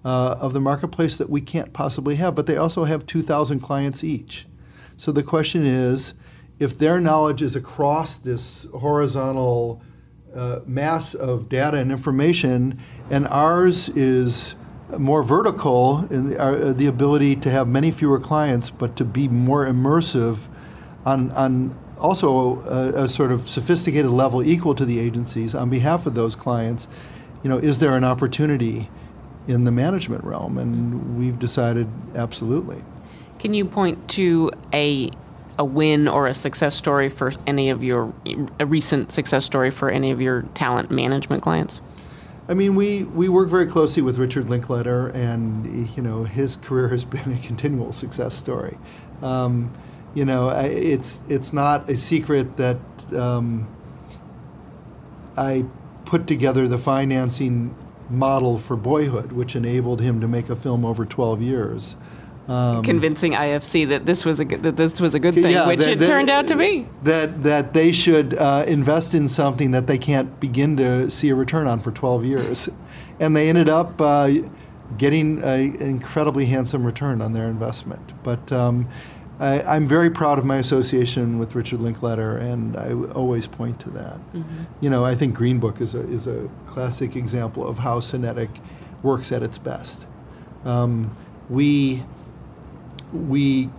uh, 0.04 0.36
of 0.40 0.52
the 0.52 0.60
marketplace 0.60 1.18
that 1.18 1.28
we 1.28 1.40
can't 1.40 1.72
possibly 1.72 2.16
have, 2.16 2.34
but 2.34 2.46
they 2.46 2.56
also 2.56 2.84
have 2.84 3.04
2,000 3.06 3.60
clients 3.60 4.02
each. 4.04 4.46
So 4.96 5.12
the 5.12 5.22
question 5.22 5.66
is 5.66 6.14
if 6.58 6.78
their 6.78 7.00
knowledge 7.00 7.42
is 7.42 7.54
across 7.54 8.16
this 8.16 8.66
horizontal 8.74 9.80
uh, 10.34 10.60
mass 10.66 11.14
of 11.14 11.48
data 11.48 11.78
and 11.78 11.90
information, 11.90 12.78
and 13.10 13.26
ours 13.28 13.88
is 13.90 14.54
more 14.96 15.22
vertical 15.22 16.06
in 16.10 16.30
the, 16.30 16.40
uh, 16.40 16.72
the 16.72 16.86
ability 16.86 17.36
to 17.36 17.50
have 17.50 17.68
many 17.68 17.90
fewer 17.90 18.18
clients, 18.18 18.70
but 18.70 18.96
to 18.96 19.04
be 19.04 19.28
more 19.28 19.66
immersive 19.66 20.48
on, 21.04 21.30
on 21.32 21.78
also 21.98 22.60
a, 22.62 23.04
a, 23.04 23.08
sort 23.08 23.30
of 23.30 23.48
sophisticated 23.48 24.10
level 24.10 24.42
equal 24.42 24.74
to 24.74 24.84
the 24.84 24.98
agencies 24.98 25.54
on 25.54 25.68
behalf 25.68 26.06
of 26.06 26.14
those 26.14 26.34
clients, 26.34 26.88
you 27.42 27.50
know, 27.50 27.58
is 27.58 27.78
there 27.78 27.96
an 27.96 28.04
opportunity 28.04 28.90
in 29.46 29.64
the 29.64 29.70
management 29.70 30.24
realm, 30.24 30.58
and 30.58 31.18
we've 31.18 31.38
decided 31.38 31.88
absolutely. 32.14 32.82
Can 33.38 33.54
you 33.54 33.64
point 33.64 34.08
to 34.10 34.50
a 34.72 35.10
a 35.58 35.64
win 35.64 36.06
or 36.06 36.26
a 36.26 36.34
success 36.34 36.74
story 36.74 37.08
for 37.08 37.32
any 37.46 37.68
of 37.70 37.82
your 37.82 38.12
a 38.60 38.66
recent 38.66 39.12
success 39.12 39.44
story 39.44 39.70
for 39.70 39.90
any 39.90 40.10
of 40.10 40.20
your 40.20 40.42
talent 40.54 40.90
management 40.90 41.42
clients? 41.42 41.80
I 42.48 42.54
mean, 42.54 42.76
we, 42.76 43.04
we 43.04 43.28
work 43.28 43.48
very 43.48 43.66
closely 43.66 44.00
with 44.00 44.16
Richard 44.16 44.48
Linklater, 44.48 45.08
and 45.08 45.88
you 45.96 46.02
know 46.02 46.24
his 46.24 46.56
career 46.56 46.88
has 46.88 47.04
been 47.16 47.32
a 47.32 47.38
continual 47.38 47.92
success 47.92 48.34
story. 48.34 48.78
Um, 49.22 49.72
you 50.14 50.24
know, 50.24 50.48
it's 50.50 51.22
it's 51.28 51.52
not 51.52 51.88
a 51.90 51.96
secret 51.96 52.56
that 52.56 52.78
um, 53.14 53.68
I 55.36 55.64
put 56.04 56.26
together 56.26 56.66
the 56.66 56.78
financing 56.78 57.76
model 58.08 58.58
for 58.58 58.76
Boyhood, 58.76 59.32
which 59.32 59.54
enabled 59.54 60.00
him 60.00 60.20
to 60.20 60.28
make 60.28 60.48
a 60.48 60.56
film 60.56 60.84
over 60.84 61.04
12 61.04 61.42
years. 61.42 61.96
Um, 62.48 62.82
Convincing 62.82 63.32
IFC 63.32 63.86
that 63.90 64.06
this 64.06 64.24
was 64.24 64.40
a 64.40 64.44
good, 64.44 64.62
that 64.62 64.76
this 64.76 65.00
was 65.02 65.14
a 65.14 65.20
good 65.20 65.34
thing, 65.34 65.52
yeah, 65.52 65.66
which 65.66 65.80
that, 65.80 65.90
it 65.90 65.98
that, 65.98 66.06
turned 66.06 66.30
out 66.30 66.46
to 66.48 66.56
be. 66.56 66.88
That 67.02 67.42
that 67.42 67.74
they 67.74 67.92
should 67.92 68.32
uh, 68.34 68.64
invest 68.66 69.14
in 69.14 69.28
something 69.28 69.72
that 69.72 69.86
they 69.86 69.98
can't 69.98 70.40
begin 70.40 70.74
to 70.78 71.10
see 71.10 71.28
a 71.28 71.34
return 71.34 71.66
on 71.66 71.80
for 71.80 71.90
12 71.90 72.24
years, 72.24 72.70
and 73.20 73.36
they 73.36 73.50
ended 73.50 73.68
up 73.68 74.00
uh, 74.00 74.30
getting 74.96 75.42
an 75.42 75.76
incredibly 75.76 76.46
handsome 76.46 76.84
return 76.86 77.20
on 77.20 77.34
their 77.34 77.48
investment. 77.48 78.14
But 78.22 78.50
um, 78.50 78.88
I, 79.40 79.76
am 79.76 79.86
very 79.86 80.10
proud 80.10 80.38
of 80.38 80.44
my 80.44 80.56
association 80.56 81.38
with 81.38 81.54
Richard 81.54 81.80
Linklater, 81.80 82.38
and 82.38 82.76
I 82.76 82.92
always 83.12 83.46
point 83.46 83.78
to 83.80 83.90
that. 83.90 84.16
Mm-hmm. 84.32 84.64
You 84.80 84.90
know, 84.90 85.04
I 85.04 85.14
think 85.14 85.34
Green 85.34 85.60
Book 85.60 85.80
is 85.80 85.94
a, 85.94 86.00
is 86.08 86.26
a 86.26 86.48
classic 86.66 87.14
example 87.14 87.66
of 87.66 87.78
how 87.78 88.00
Cinetic 88.00 88.50
works 89.02 89.30
at 89.30 89.42
its 89.42 89.58
best. 89.58 90.06
Um, 90.64 91.16
we, 91.48 92.02
we, 93.12 93.70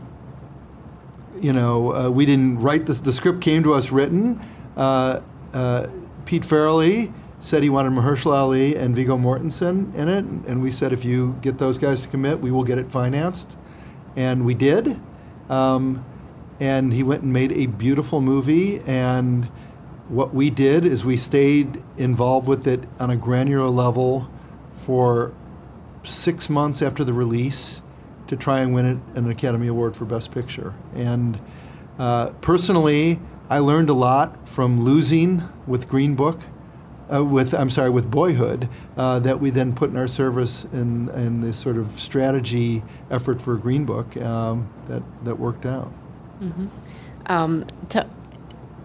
you 1.40 1.54
know, 1.54 1.94
uh, 1.94 2.10
we 2.10 2.26
didn't 2.26 2.60
write 2.60 2.86
this, 2.86 3.00
the 3.00 3.14
script 3.14 3.42
came 3.42 3.64
to 3.64 3.74
us 3.74 3.92
written. 3.92 4.40
Uh, 4.76 5.22
uh, 5.54 5.88
Pete 6.26 6.44
Farrelly 6.44 7.14
said 7.40 7.64
he 7.64 7.70
wanted 7.70 7.92
Mahershala 7.94 8.34
Ali 8.34 8.76
and 8.76 8.96
Viggo 8.96 9.18
Mortensen 9.18 9.94
in 9.96 10.10
it, 10.10 10.26
and 10.26 10.62
we 10.62 10.72
said 10.72 10.92
if 10.92 11.06
you 11.06 11.38
get 11.42 11.58
those 11.58 11.78
guys 11.78 12.02
to 12.02 12.08
commit, 12.08 12.40
we 12.40 12.52
will 12.52 12.64
get 12.64 12.78
it 12.78 12.92
financed 12.92 13.56
and 14.16 14.46
we 14.46 14.54
did. 14.54 15.00
Um, 15.50 16.06
and 16.60 16.94
he 16.94 17.04
went 17.04 17.24
and 17.24 17.32
made 17.32 17.52
a 17.54 17.68
beautiful 17.68 18.22
movie. 18.22 18.82
And 18.86 19.46
what 20.10 20.34
we 20.34 20.50
did 20.50 20.86
is 20.86 21.06
we 21.06 21.18
stayed 21.18 21.82
involved 21.98 22.48
with 22.48 22.68
it 22.68 22.84
on 23.00 23.10
a 23.10 23.16
granular 23.16 23.70
level 23.70 24.30
for 24.76 25.34
six 26.04 26.50
months 26.50 26.82
after 26.82 27.04
the 27.04 27.14
release 27.14 27.82
to 28.30 28.36
try 28.36 28.62
and 28.62 28.74
win 28.74 28.86
it, 28.86 28.98
an 29.18 29.30
Academy 29.30 29.68
Award 29.68 29.96
for 29.96 30.06
Best 30.06 30.32
Picture. 30.32 30.74
And 30.96 31.40
uh, 32.00 32.32
personally, 32.42 33.20
I 33.50 33.60
learned 33.60 33.90
a 33.90 33.94
lot 33.94 34.48
from 34.48 34.82
losing 34.82 35.44
with 35.68 35.88
Green 35.88 36.16
Book. 36.16 36.40
Uh, 37.12 37.26
with 37.26 37.56
I'm 37.56 37.72
sorry, 37.72 37.90
with 37.90 38.12
Boyhood, 38.12 38.70
uh, 38.96 39.18
that 39.18 39.40
we 39.40 39.50
then 39.50 39.74
put 39.74 39.90
in 39.90 39.98
our 39.98 40.08
service 40.08 40.66
in, 40.66 41.10
in 41.10 41.42
this 41.42 41.58
sort 41.58 41.78
of 41.78 42.00
strategy 42.00 42.84
effort 43.10 43.42
for 43.42 43.58
Green 43.58 43.84
Book 43.84 44.16
um, 44.18 44.70
that 44.88 45.02
that 45.24 45.40
worked 45.40 45.66
out. 45.66 45.92
Mm-hmm. 46.40 46.68
Um, 47.26 47.66
t- 47.90 48.02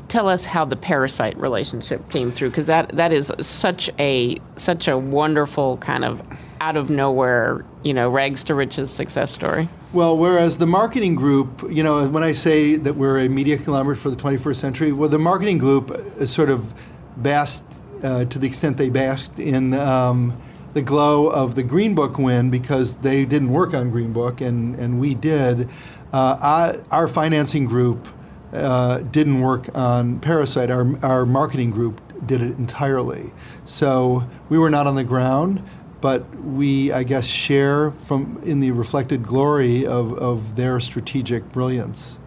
tell 0.09 0.27
us 0.27 0.47
how 0.47 0.65
the 0.65 0.77
parasite 0.77 1.37
relationship 1.37 2.09
came 2.09 2.33
through, 2.33 2.49
because 2.49 2.65
that, 2.65 2.97
that 2.97 3.13
is 3.13 3.31
such 3.43 3.91
a 3.99 4.39
such 4.57 4.89
a 4.89 4.97
wonderful 4.97 5.77
kind 5.77 6.03
of 6.03 6.23
out 6.61 6.77
of 6.77 6.91
nowhere, 6.91 7.65
you 7.83 7.95
know, 7.95 8.09
rags 8.09 8.45
to 8.45 8.55
riches 8.55 8.91
success 8.91 9.31
story. 9.31 9.69
Well, 9.93 10.17
whereas 10.17 10.59
the 10.59 10.67
marketing 10.67 11.15
group, 11.15 11.65
you 11.71 11.83
know, 11.83 12.09
when 12.09 12.23
I 12.23 12.33
say 12.33 12.77
that 12.77 12.97
we're 12.97 13.21
a 13.21 13.29
media 13.29 13.57
conglomerate 13.57 13.99
for 13.99 14.11
the 14.11 14.17
21st 14.17 14.57
century, 14.57 14.93
well, 14.93 15.09
the 15.09 15.19
marketing 15.19 15.59
group 15.59 15.91
is 16.17 16.33
sort 16.33 16.51
of 16.51 16.75
basked 17.17 17.65
uh, 18.03 18.25
to 18.25 18.39
the 18.39 18.47
extent 18.47 18.77
they 18.77 18.91
basked 18.91 19.39
in. 19.39 19.75
Um, 19.75 20.41
the 20.75 20.83
glow 20.83 21.29
of 21.29 21.55
the 21.55 21.63
Green 21.63 21.95
Book 21.95 22.19
win 22.19 22.51
because 22.51 22.95
they 22.97 23.25
didn't 23.25 23.51
work 23.51 23.75
on 23.75 23.91
Green 23.91 24.13
Book 24.13 24.41
and, 24.41 24.75
and 24.75 24.99
we 24.99 25.15
did. 25.15 25.69
Uh, 26.13 26.37
I, 26.41 26.79
our 26.91 27.07
financing 27.09 27.65
group 27.65 28.09
uh, 28.53 28.99
didn't 28.99 29.41
work 29.41 29.69
on 29.77 30.19
Parasite. 30.21 30.71
Our, 30.71 30.99
our 31.05 31.27
marketing 31.27 31.71
group 31.71 32.01
did 32.27 32.43
it 32.43 32.59
entirely. 32.59 33.33
So 33.65 34.25
we 34.49 34.59
were 34.59 34.71
not 34.71 34.87
on 34.87 34.97
the 34.97 35.05
ground, 35.05 35.63
but 36.05 36.23
we, 36.39 36.93
I 36.93 37.03
guess, 37.03 37.25
share 37.25 37.93
from 37.93 38.39
in 38.45 38.61
the 38.61 38.73
reflected 38.73 39.23
glory 39.23 39.87
of, 39.87 40.13
of 40.19 40.55
their 40.55 40.79
strategic 40.79 41.51
brilliance 41.51 42.19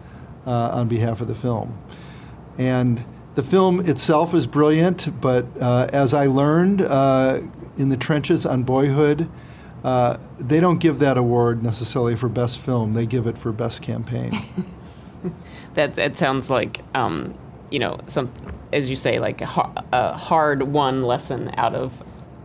uh, 0.48 0.50
on 0.50 0.88
behalf 0.88 1.20
of 1.20 1.28
the 1.28 1.34
film. 1.36 1.80
And 2.58 3.04
the 3.36 3.42
film 3.44 3.78
itself 3.88 4.34
is 4.34 4.48
brilliant, 4.48 5.20
but 5.20 5.46
uh, 5.60 5.88
as 5.92 6.12
I 6.12 6.26
learned 6.26 6.82
uh, 6.82 7.38
in 7.76 7.88
the 7.88 7.96
trenches 7.96 8.44
on 8.44 8.64
Boyhood, 8.64 9.30
uh, 9.84 10.16
they 10.40 10.58
don't 10.58 10.80
give 10.80 10.98
that 10.98 11.16
award 11.16 11.62
necessarily 11.62 12.16
for 12.16 12.28
best 12.28 12.58
film. 12.58 12.94
They 12.94 13.06
give 13.06 13.28
it 13.28 13.38
for 13.38 13.52
best 13.52 13.80
campaign. 13.80 14.42
that 15.74 15.94
that 15.94 16.18
sounds 16.18 16.50
like 16.50 16.80
um, 16.96 17.32
you 17.70 17.78
know 17.78 18.00
some, 18.08 18.32
as 18.72 18.90
you 18.90 18.96
say, 18.96 19.20
like 19.20 19.40
a, 19.40 19.84
a 19.92 20.16
hard 20.16 20.64
won 20.64 21.04
lesson 21.04 21.52
out 21.56 21.76
of 21.76 21.92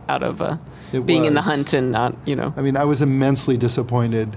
out 0.08 0.22
of 0.22 0.42
uh, 0.42 0.56
being 1.04 1.22
was. 1.22 1.28
in 1.28 1.34
the 1.34 1.42
hunt 1.42 1.72
and 1.72 1.92
not 1.92 2.16
you 2.26 2.36
know. 2.36 2.52
I 2.56 2.62
mean, 2.62 2.76
I 2.76 2.84
was 2.84 3.02
immensely 3.02 3.56
disappointed 3.56 4.36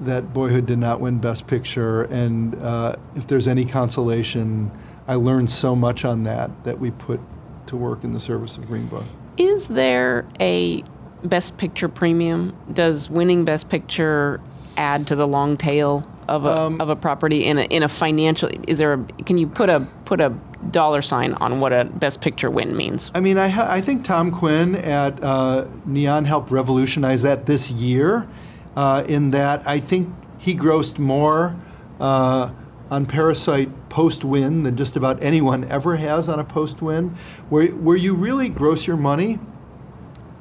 that 0.00 0.32
Boyhood 0.32 0.66
did 0.66 0.78
not 0.78 1.00
win 1.00 1.18
Best 1.18 1.46
Picture, 1.46 2.04
and 2.04 2.54
uh, 2.56 2.96
if 3.14 3.26
there's 3.26 3.46
any 3.46 3.64
consolation, 3.64 4.70
I 5.06 5.14
learned 5.14 5.50
so 5.50 5.76
much 5.76 6.04
on 6.04 6.24
that 6.24 6.64
that 6.64 6.78
we 6.78 6.90
put 6.90 7.20
to 7.66 7.76
work 7.76 8.04
in 8.04 8.12
the 8.12 8.20
service 8.20 8.56
of 8.56 8.66
Green 8.66 8.86
Book. 8.86 9.04
Is 9.36 9.68
there 9.68 10.26
a 10.40 10.84
Best 11.22 11.56
Picture 11.56 11.88
premium? 11.88 12.56
Does 12.72 13.08
winning 13.08 13.44
Best 13.44 13.68
Picture 13.68 14.40
add 14.76 15.06
to 15.06 15.16
the 15.16 15.26
long 15.26 15.56
tail 15.56 16.08
of 16.28 16.44
a 16.44 16.56
um, 16.56 16.80
of 16.80 16.88
a 16.88 16.96
property 16.96 17.44
in 17.44 17.58
a 17.58 17.62
in 17.64 17.82
a 17.82 17.88
financial? 17.88 18.50
Is 18.66 18.78
there? 18.78 18.94
A, 18.94 19.04
can 19.24 19.38
you 19.38 19.46
put 19.46 19.68
a 19.68 19.86
put 20.04 20.20
a 20.20 20.30
dollar 20.70 21.02
sign 21.02 21.34
on 21.34 21.60
what 21.60 21.72
a 21.72 21.84
Best 21.84 22.20
Picture 22.20 22.50
win 22.50 22.76
means? 22.76 23.10
I 23.14 23.20
mean, 23.20 23.38
I 23.38 23.48
ha- 23.48 23.68
I 23.68 23.80
think 23.80 24.04
Tom 24.04 24.30
Quinn 24.30 24.74
at 24.76 25.22
uh, 25.22 25.66
Neon 25.84 26.24
helped 26.24 26.50
revolutionize 26.50 27.22
that 27.22 27.46
this 27.46 27.70
year. 27.70 28.28
Uh, 28.76 29.04
in 29.06 29.30
that, 29.30 29.66
I 29.68 29.78
think 29.78 30.12
he 30.38 30.54
grossed 30.54 30.98
more. 30.98 31.56
Uh, 32.00 32.50
on 32.90 33.06
Parasite 33.06 33.88
post 33.88 34.24
win 34.24 34.62
than 34.64 34.76
just 34.76 34.94
about 34.94 35.20
anyone 35.22 35.64
ever 35.64 35.96
has 35.96 36.28
on 36.28 36.38
a 36.38 36.44
post 36.44 36.82
win, 36.82 37.16
where, 37.48 37.68
where 37.68 37.96
you 37.96 38.14
really 38.14 38.48
gross 38.48 38.86
your 38.86 38.96
money 38.96 39.38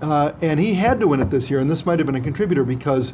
uh, 0.04 0.34
and 0.42 0.60
he 0.60 0.74
had 0.74 1.00
to 1.00 1.08
win 1.08 1.22
it 1.22 1.30
this 1.30 1.50
year, 1.50 1.60
and 1.60 1.70
this 1.70 1.86
might 1.86 1.98
have 1.98 2.06
been 2.06 2.16
a 2.16 2.22
contributor 2.22 2.66
because 2.66 3.14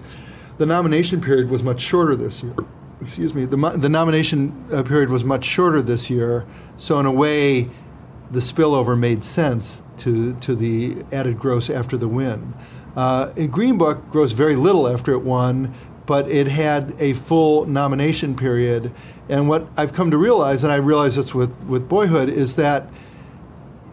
the 0.59 0.65
nomination 0.65 1.21
period 1.21 1.49
was 1.49 1.63
much 1.63 1.79
shorter 1.79 2.15
this 2.15 2.43
year. 2.43 2.53
Excuse 3.01 3.33
me, 3.33 3.45
the, 3.45 3.55
the 3.77 3.87
nomination 3.87 4.67
uh, 4.73 4.83
period 4.83 5.09
was 5.09 5.23
much 5.23 5.45
shorter 5.45 5.81
this 5.81 6.09
year, 6.09 6.45
so 6.75 6.99
in 6.99 7.05
a 7.05 7.11
way, 7.11 7.69
the 8.29 8.41
spillover 8.41 8.99
made 8.99 9.23
sense 9.23 9.83
to, 9.97 10.35
to 10.35 10.53
the 10.55 10.97
added 11.13 11.39
gross 11.39 11.69
after 11.69 11.97
the 11.97 12.09
win. 12.09 12.53
Uh, 12.97 13.27
Green 13.47 13.77
Book 13.77 14.05
grossed 14.09 14.33
very 14.33 14.57
little 14.57 14.85
after 14.85 15.13
it 15.13 15.19
won, 15.19 15.73
but 16.05 16.29
it 16.29 16.47
had 16.47 16.93
a 16.99 17.13
full 17.13 17.65
nomination 17.65 18.35
period. 18.35 18.91
And 19.29 19.47
what 19.47 19.65
I've 19.77 19.93
come 19.93 20.11
to 20.11 20.17
realize, 20.17 20.63
and 20.63 20.73
I 20.73 20.75
realize 20.75 21.15
this 21.15 21.33
with, 21.33 21.57
with 21.63 21.87
Boyhood, 21.87 22.27
is 22.27 22.55
that 22.57 22.89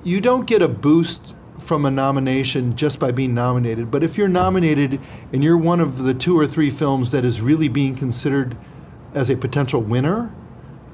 you 0.03 0.21
don't 0.21 0.47
get 0.47 0.63
a 0.63 0.69
boost 0.69 1.36
from 1.67 1.85
a 1.85 1.91
nomination 1.91 2.77
just 2.77 2.99
by 2.99 3.11
being 3.11 3.35
nominated. 3.35 3.91
But 3.91 4.03
if 4.03 4.17
you're 4.17 4.29
nominated 4.29 5.01
and 5.33 5.43
you're 5.43 5.59
one 5.59 5.81
of 5.81 6.05
the 6.05 6.15
two 6.15 6.39
or 6.39 6.47
three 6.47 6.71
films 6.71 7.11
that 7.11 7.25
is 7.25 7.41
really 7.41 7.69
being 7.69 7.97
considered 7.97 8.57
as 9.15 9.29
a 9.29 9.37
potential 9.37 9.81
winner, 9.81 10.33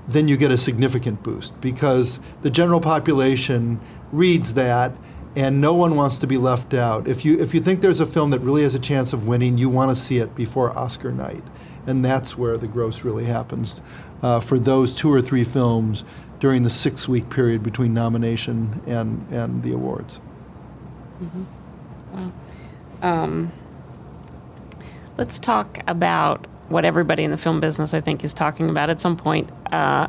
then 0.08 0.28
you 0.28 0.36
get 0.36 0.50
a 0.50 0.58
significant 0.58 1.22
boost 1.22 1.60
because 1.60 2.18
the 2.40 2.50
general 2.50 2.80
population 2.80 3.80
reads 4.10 4.54
that 4.54 4.92
and 5.36 5.60
no 5.60 5.72
one 5.74 5.96
wants 5.96 6.18
to 6.18 6.26
be 6.26 6.36
left 6.36 6.74
out. 6.74 7.08
If 7.08 7.24
you 7.24 7.38
if 7.38 7.54
you 7.54 7.60
think 7.60 7.80
there's 7.80 8.00
a 8.00 8.06
film 8.06 8.30
that 8.30 8.40
really 8.40 8.62
has 8.62 8.74
a 8.74 8.78
chance 8.78 9.12
of 9.12 9.26
winning, 9.26 9.56
you 9.58 9.68
want 9.68 9.90
to 9.90 9.96
see 9.96 10.18
it 10.18 10.34
before 10.34 10.76
Oscar 10.76 11.10
night, 11.10 11.42
and 11.86 12.04
that's 12.04 12.36
where 12.36 12.56
the 12.56 12.66
gross 12.66 13.02
really 13.02 13.24
happens 13.24 13.80
uh, 14.22 14.40
for 14.40 14.58
those 14.58 14.94
two 14.94 15.10
or 15.10 15.22
three 15.22 15.44
films 15.44 16.04
during 16.38 16.64
the 16.64 16.70
six 16.70 17.08
week 17.08 17.30
period 17.30 17.62
between 17.62 17.94
nomination 17.94 18.82
and 18.86 19.26
and 19.30 19.62
the 19.62 19.72
awards. 19.72 20.20
Mm-hmm. 21.22 22.30
Um, 23.02 23.52
let's 25.16 25.38
talk 25.38 25.78
about 25.86 26.46
what 26.68 26.84
everybody 26.84 27.24
in 27.24 27.30
the 27.30 27.36
film 27.36 27.60
business, 27.60 27.94
I 27.94 28.00
think, 28.00 28.24
is 28.24 28.34
talking 28.34 28.68
about 28.70 28.90
at 28.90 29.00
some 29.00 29.16
point. 29.16 29.50
Uh, 29.72 30.08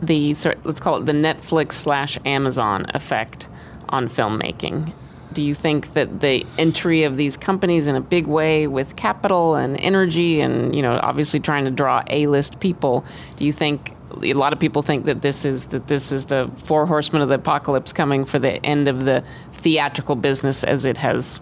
the 0.00 0.34
sort 0.34 0.64
let's 0.64 0.80
call 0.80 0.96
it 0.96 1.06
the 1.06 1.12
Netflix 1.12 1.72
slash 1.72 2.18
Amazon 2.24 2.86
effect 2.94 3.48
on 3.88 4.08
filmmaking. 4.08 4.92
Do 5.32 5.42
you 5.42 5.54
think 5.54 5.92
that 5.92 6.20
the 6.20 6.46
entry 6.56 7.02
of 7.02 7.16
these 7.16 7.36
companies 7.36 7.86
in 7.86 7.96
a 7.96 8.00
big 8.00 8.26
way 8.26 8.66
with 8.66 8.96
capital 8.96 9.56
and 9.56 9.78
energy, 9.80 10.40
and 10.40 10.74
you 10.74 10.82
know, 10.82 10.98
obviously 11.02 11.40
trying 11.40 11.64
to 11.64 11.70
draw 11.70 12.02
A-list 12.08 12.60
people, 12.60 13.04
do 13.36 13.44
you 13.44 13.52
think 13.52 13.94
a 14.10 14.32
lot 14.32 14.52
of 14.52 14.58
people 14.58 14.82
think 14.82 15.04
that 15.06 15.22
this 15.22 15.44
is 15.44 15.66
that 15.66 15.86
this 15.86 16.12
is 16.12 16.26
the 16.26 16.50
four 16.64 16.86
horsemen 16.86 17.22
of 17.22 17.28
the 17.28 17.34
apocalypse 17.34 17.92
coming 17.92 18.24
for 18.24 18.38
the 18.38 18.64
end 18.64 18.88
of 18.88 19.04
the 19.04 19.22
theatrical 19.54 20.16
business 20.16 20.64
as 20.64 20.84
it 20.84 20.96
has 20.96 21.40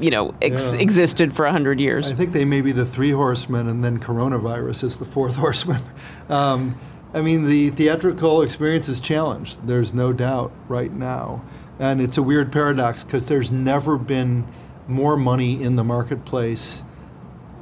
you 0.00 0.10
know 0.10 0.34
ex- 0.42 0.72
yeah. 0.72 0.78
existed 0.78 1.34
for 1.34 1.44
100 1.44 1.80
years. 1.80 2.06
I 2.06 2.14
think 2.14 2.32
they 2.32 2.44
may 2.44 2.60
be 2.60 2.72
the 2.72 2.86
three 2.86 3.10
horsemen 3.10 3.68
and 3.68 3.84
then 3.84 3.98
coronavirus 4.00 4.84
is 4.84 4.98
the 4.98 5.04
fourth 5.04 5.36
horseman. 5.44 5.82
Um, 6.28 6.78
i 7.14 7.22
mean 7.22 7.46
the 7.46 7.70
theatrical 7.70 8.42
experience 8.42 8.86
is 8.86 9.00
challenged 9.00 9.66
there's 9.66 9.94
no 9.94 10.12
doubt 10.12 10.52
right 10.68 10.92
now. 10.92 11.42
And 11.80 12.00
it's 12.00 12.16
a 12.16 12.22
weird 12.22 12.50
paradox 12.50 13.04
because 13.04 13.26
there's 13.26 13.52
never 13.52 13.96
been 13.96 14.48
more 14.88 15.16
money 15.16 15.62
in 15.62 15.76
the 15.76 15.84
marketplace 15.84 16.82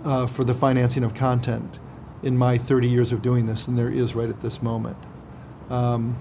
uh, 0.05 0.27
for 0.27 0.43
the 0.43 0.55
financing 0.55 1.05
of 1.05 1.13
content 1.13 1.79
in 2.27 2.37
my 2.37 2.59
30 2.59 2.89
years 2.89 3.13
of 3.13 3.23
doing 3.23 3.47
this 3.47 3.67
than 3.67 3.77
there 3.77 3.89
is 3.89 4.17
right 4.17 4.29
at 4.29 4.43
this 4.43 4.61
moment. 4.61 4.97
Um, 5.71 6.21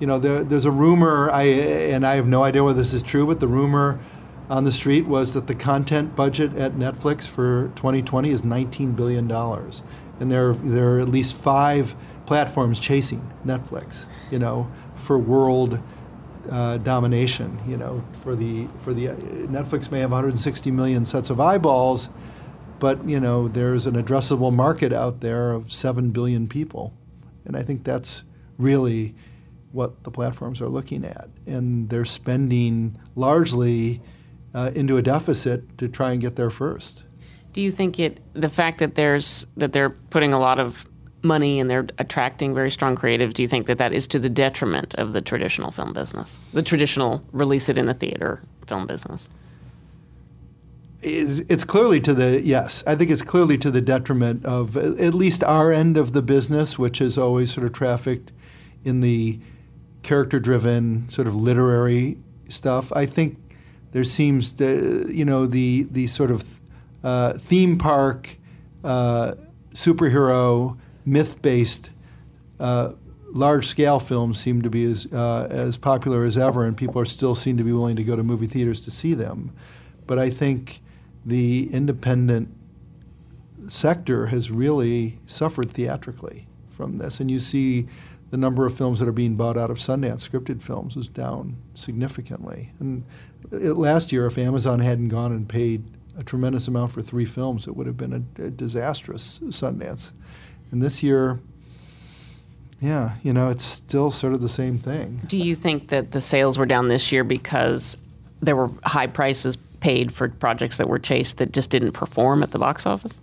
you 0.00 0.06
know, 0.06 0.18
there, 0.18 0.42
there's 0.42 0.64
a 0.64 0.70
rumor, 0.70 1.30
I, 1.30 1.42
and 1.42 2.06
I 2.06 2.14
have 2.14 2.26
no 2.26 2.42
idea 2.42 2.64
whether 2.64 2.80
this 2.80 2.94
is 2.94 3.02
true, 3.02 3.26
but 3.26 3.40
the 3.40 3.46
rumor 3.46 4.00
on 4.48 4.64
the 4.64 4.72
street 4.72 5.04
was 5.06 5.34
that 5.34 5.46
the 5.46 5.54
content 5.54 6.16
budget 6.16 6.56
at 6.56 6.72
Netflix 6.72 7.26
for 7.26 7.70
2020 7.76 8.30
is 8.30 8.40
$19 8.40 8.96
billion. 8.96 9.30
And 9.30 10.32
there, 10.32 10.54
there 10.54 10.96
are 10.96 11.00
at 11.00 11.10
least 11.10 11.36
five 11.36 11.94
platforms 12.24 12.80
chasing 12.80 13.30
Netflix, 13.44 14.06
you 14.30 14.38
know, 14.38 14.70
for 14.94 15.18
world 15.18 15.78
uh, 16.50 16.78
domination. 16.78 17.58
You 17.68 17.76
know, 17.76 18.02
for 18.22 18.34
the, 18.34 18.66
for 18.80 18.94
the, 18.94 19.10
uh, 19.10 19.14
Netflix 19.14 19.90
may 19.90 20.00
have 20.00 20.10
160 20.10 20.70
million 20.70 21.04
sets 21.04 21.28
of 21.28 21.38
eyeballs, 21.38 22.08
but, 22.84 23.08
you 23.08 23.18
know, 23.18 23.48
there's 23.48 23.86
an 23.86 23.94
addressable 23.94 24.52
market 24.52 24.92
out 24.92 25.20
there 25.20 25.52
of 25.52 25.72
7 25.72 26.10
billion 26.10 26.46
people. 26.46 26.92
And 27.46 27.56
I 27.56 27.62
think 27.62 27.82
that's 27.82 28.24
really 28.58 29.14
what 29.72 30.04
the 30.04 30.10
platforms 30.10 30.60
are 30.60 30.68
looking 30.68 31.02
at. 31.02 31.30
And 31.46 31.88
they're 31.88 32.04
spending 32.04 32.98
largely 33.16 34.02
uh, 34.52 34.70
into 34.74 34.98
a 34.98 35.02
deficit 35.02 35.78
to 35.78 35.88
try 35.88 36.12
and 36.12 36.20
get 36.20 36.36
there 36.36 36.50
first. 36.50 37.04
Do 37.54 37.62
you 37.62 37.70
think 37.70 37.98
it 37.98 38.20
the 38.34 38.50
fact 38.50 38.80
that 38.80 38.96
there's 38.96 39.46
that 39.56 39.72
they're 39.72 39.88
putting 39.88 40.34
a 40.34 40.38
lot 40.38 40.60
of 40.60 40.84
money 41.22 41.60
and 41.60 41.70
they're 41.70 41.86
attracting 41.96 42.54
very 42.54 42.70
strong 42.70 42.96
creatives, 42.96 43.32
do 43.32 43.40
you 43.40 43.48
think 43.48 43.66
that 43.66 43.78
that 43.78 43.94
is 43.94 44.06
to 44.08 44.18
the 44.18 44.28
detriment 44.28 44.94
of 44.96 45.14
the 45.14 45.22
traditional 45.22 45.70
film 45.70 45.94
business, 45.94 46.38
the 46.52 46.62
traditional 46.62 47.24
release 47.32 47.70
it 47.70 47.78
in 47.78 47.88
a 47.88 47.94
theater 47.94 48.42
film 48.66 48.86
business? 48.86 49.30
It's 51.06 51.64
clearly 51.64 52.00
to 52.00 52.14
the 52.14 52.40
yes. 52.42 52.82
I 52.86 52.94
think 52.94 53.10
it's 53.10 53.22
clearly 53.22 53.58
to 53.58 53.70
the 53.70 53.82
detriment 53.82 54.44
of 54.46 54.76
at 54.76 55.14
least 55.14 55.44
our 55.44 55.70
end 55.70 55.96
of 55.98 56.12
the 56.14 56.22
business, 56.22 56.78
which 56.78 57.00
is 57.00 57.18
always 57.18 57.52
sort 57.52 57.66
of 57.66 57.72
trafficked 57.72 58.32
in 58.84 59.00
the 59.00 59.38
character-driven 60.02 61.08
sort 61.10 61.28
of 61.28 61.34
literary 61.34 62.16
stuff. 62.48 62.90
I 62.92 63.06
think 63.06 63.38
there 63.92 64.04
seems 64.04 64.52
to, 64.54 65.06
you 65.12 65.24
know 65.24 65.46
the 65.46 65.86
the 65.90 66.06
sort 66.06 66.30
of 66.30 66.60
uh, 67.02 67.34
theme 67.34 67.76
park 67.76 68.38
uh, 68.82 69.34
superhero 69.74 70.78
myth 71.04 71.42
based 71.42 71.90
uh, 72.60 72.92
large 73.26 73.66
scale 73.66 73.98
films 73.98 74.38
seem 74.38 74.62
to 74.62 74.70
be 74.70 74.84
as, 74.84 75.06
uh, 75.12 75.48
as 75.50 75.76
popular 75.76 76.24
as 76.24 76.38
ever, 76.38 76.64
and 76.64 76.76
people 76.76 77.00
are 77.00 77.04
still 77.04 77.34
seem 77.34 77.56
to 77.58 77.64
be 77.64 77.72
willing 77.72 77.96
to 77.96 78.04
go 78.04 78.16
to 78.16 78.22
movie 78.22 78.46
theaters 78.46 78.80
to 78.80 78.90
see 78.90 79.12
them. 79.12 79.52
But 80.06 80.18
I 80.18 80.30
think 80.30 80.80
the 81.24 81.72
independent 81.72 82.48
sector 83.68 84.26
has 84.26 84.50
really 84.50 85.18
suffered 85.26 85.70
theatrically 85.70 86.46
from 86.70 86.98
this. 86.98 87.20
And 87.20 87.30
you 87.30 87.40
see 87.40 87.86
the 88.30 88.36
number 88.36 88.66
of 88.66 88.76
films 88.76 88.98
that 88.98 89.08
are 89.08 89.12
being 89.12 89.36
bought 89.36 89.56
out 89.56 89.70
of 89.70 89.78
Sundance, 89.78 90.28
scripted 90.28 90.62
films, 90.62 90.96
is 90.96 91.08
down 91.08 91.56
significantly. 91.74 92.70
And 92.80 93.04
it, 93.52 93.74
last 93.74 94.12
year, 94.12 94.26
if 94.26 94.38
Amazon 94.38 94.80
hadn't 94.80 95.08
gone 95.08 95.32
and 95.32 95.48
paid 95.48 95.84
a 96.18 96.24
tremendous 96.24 96.68
amount 96.68 96.92
for 96.92 97.02
three 97.02 97.24
films, 97.24 97.66
it 97.66 97.76
would 97.76 97.86
have 97.86 97.96
been 97.96 98.12
a, 98.38 98.42
a 98.42 98.50
disastrous 98.50 99.38
Sundance. 99.44 100.10
And 100.70 100.82
this 100.82 101.02
year, 101.02 101.40
yeah, 102.80 103.14
you 103.22 103.32
know, 103.32 103.48
it's 103.48 103.64
still 103.64 104.10
sort 104.10 104.32
of 104.32 104.40
the 104.40 104.48
same 104.48 104.78
thing. 104.78 105.22
Do 105.26 105.38
you 105.38 105.54
think 105.54 105.88
that 105.88 106.10
the 106.10 106.20
sales 106.20 106.58
were 106.58 106.66
down 106.66 106.88
this 106.88 107.12
year 107.12 107.24
because 107.24 107.96
there 108.42 108.56
were 108.56 108.70
high 108.82 109.06
prices 109.06 109.56
paid 109.84 110.10
for 110.10 110.30
projects 110.30 110.78
that 110.78 110.88
were 110.88 110.98
chased 110.98 111.36
that 111.36 111.52
just 111.52 111.68
didn't 111.68 111.92
perform 111.92 112.42
at 112.42 112.52
the 112.52 112.58
box 112.58 112.86
office? 112.86 113.20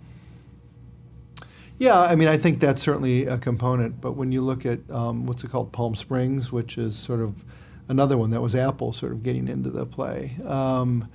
Yeah, 1.78 2.00
I 2.00 2.14
mean, 2.14 2.28
I 2.28 2.36
think 2.36 2.60
that's 2.60 2.80
certainly 2.80 3.26
a 3.26 3.36
component. 3.36 4.00
But 4.00 4.12
when 4.12 4.30
you 4.30 4.42
look 4.42 4.64
at 4.64 4.78
um, 4.88 5.26
what's 5.26 5.42
it 5.42 5.50
called, 5.50 5.72
Palm 5.72 5.96
Springs, 5.96 6.52
which 6.52 6.78
is 6.78 6.94
sort 6.94 7.18
of 7.18 7.44
another 7.88 8.16
one 8.16 8.30
that 8.30 8.40
was 8.40 8.54
Apple 8.54 8.92
sort 8.92 9.10
of 9.10 9.24
getting 9.24 9.48
into 9.48 9.70
the 9.70 9.84
play. 9.84 10.36
Um, 10.46 11.08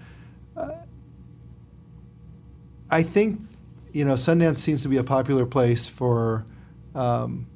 I 2.92 3.04
think 3.04 3.40
you 3.94 4.04
know, 4.04 4.16
Sundance 4.16 4.58
seems 4.58 4.82
to 4.82 4.90
be 4.90 4.98
a 4.98 5.04
popular 5.04 5.46
place 5.46 5.88
for 5.88 6.46
um, 6.94 7.48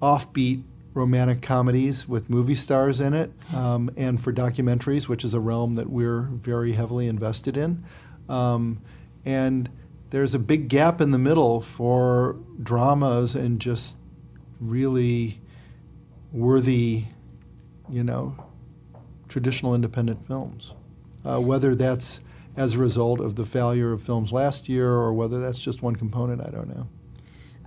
offbeat 0.00 0.62
romantic 0.98 1.40
comedies 1.40 2.08
with 2.08 2.28
movie 2.28 2.54
stars 2.54 3.00
in 3.00 3.14
it, 3.14 3.32
um, 3.54 3.90
and 3.96 4.22
for 4.22 4.32
documentaries, 4.32 5.08
which 5.08 5.24
is 5.24 5.32
a 5.32 5.40
realm 5.40 5.76
that 5.76 5.88
we're 5.88 6.22
very 6.22 6.72
heavily 6.72 7.06
invested 7.06 7.56
in. 7.56 7.84
Um, 8.28 8.82
and 9.24 9.70
there's 10.10 10.34
a 10.34 10.38
big 10.38 10.68
gap 10.68 11.00
in 11.00 11.10
the 11.12 11.18
middle 11.18 11.60
for 11.60 12.36
dramas 12.62 13.34
and 13.34 13.60
just 13.60 13.98
really 14.60 15.40
worthy, 16.32 17.04
you 17.88 18.02
know, 18.02 18.36
traditional 19.28 19.74
independent 19.74 20.26
films. 20.26 20.72
Uh, 21.24 21.40
whether 21.40 21.74
that's 21.74 22.20
as 22.56 22.74
a 22.74 22.78
result 22.78 23.20
of 23.20 23.36
the 23.36 23.44
failure 23.44 23.92
of 23.92 24.02
films 24.02 24.32
last 24.32 24.68
year, 24.68 24.90
or 24.90 25.12
whether 25.12 25.40
that's 25.40 25.58
just 25.58 25.80
one 25.80 25.94
component, 25.94 26.40
I 26.40 26.50
don't 26.50 26.68
know. 26.68 26.88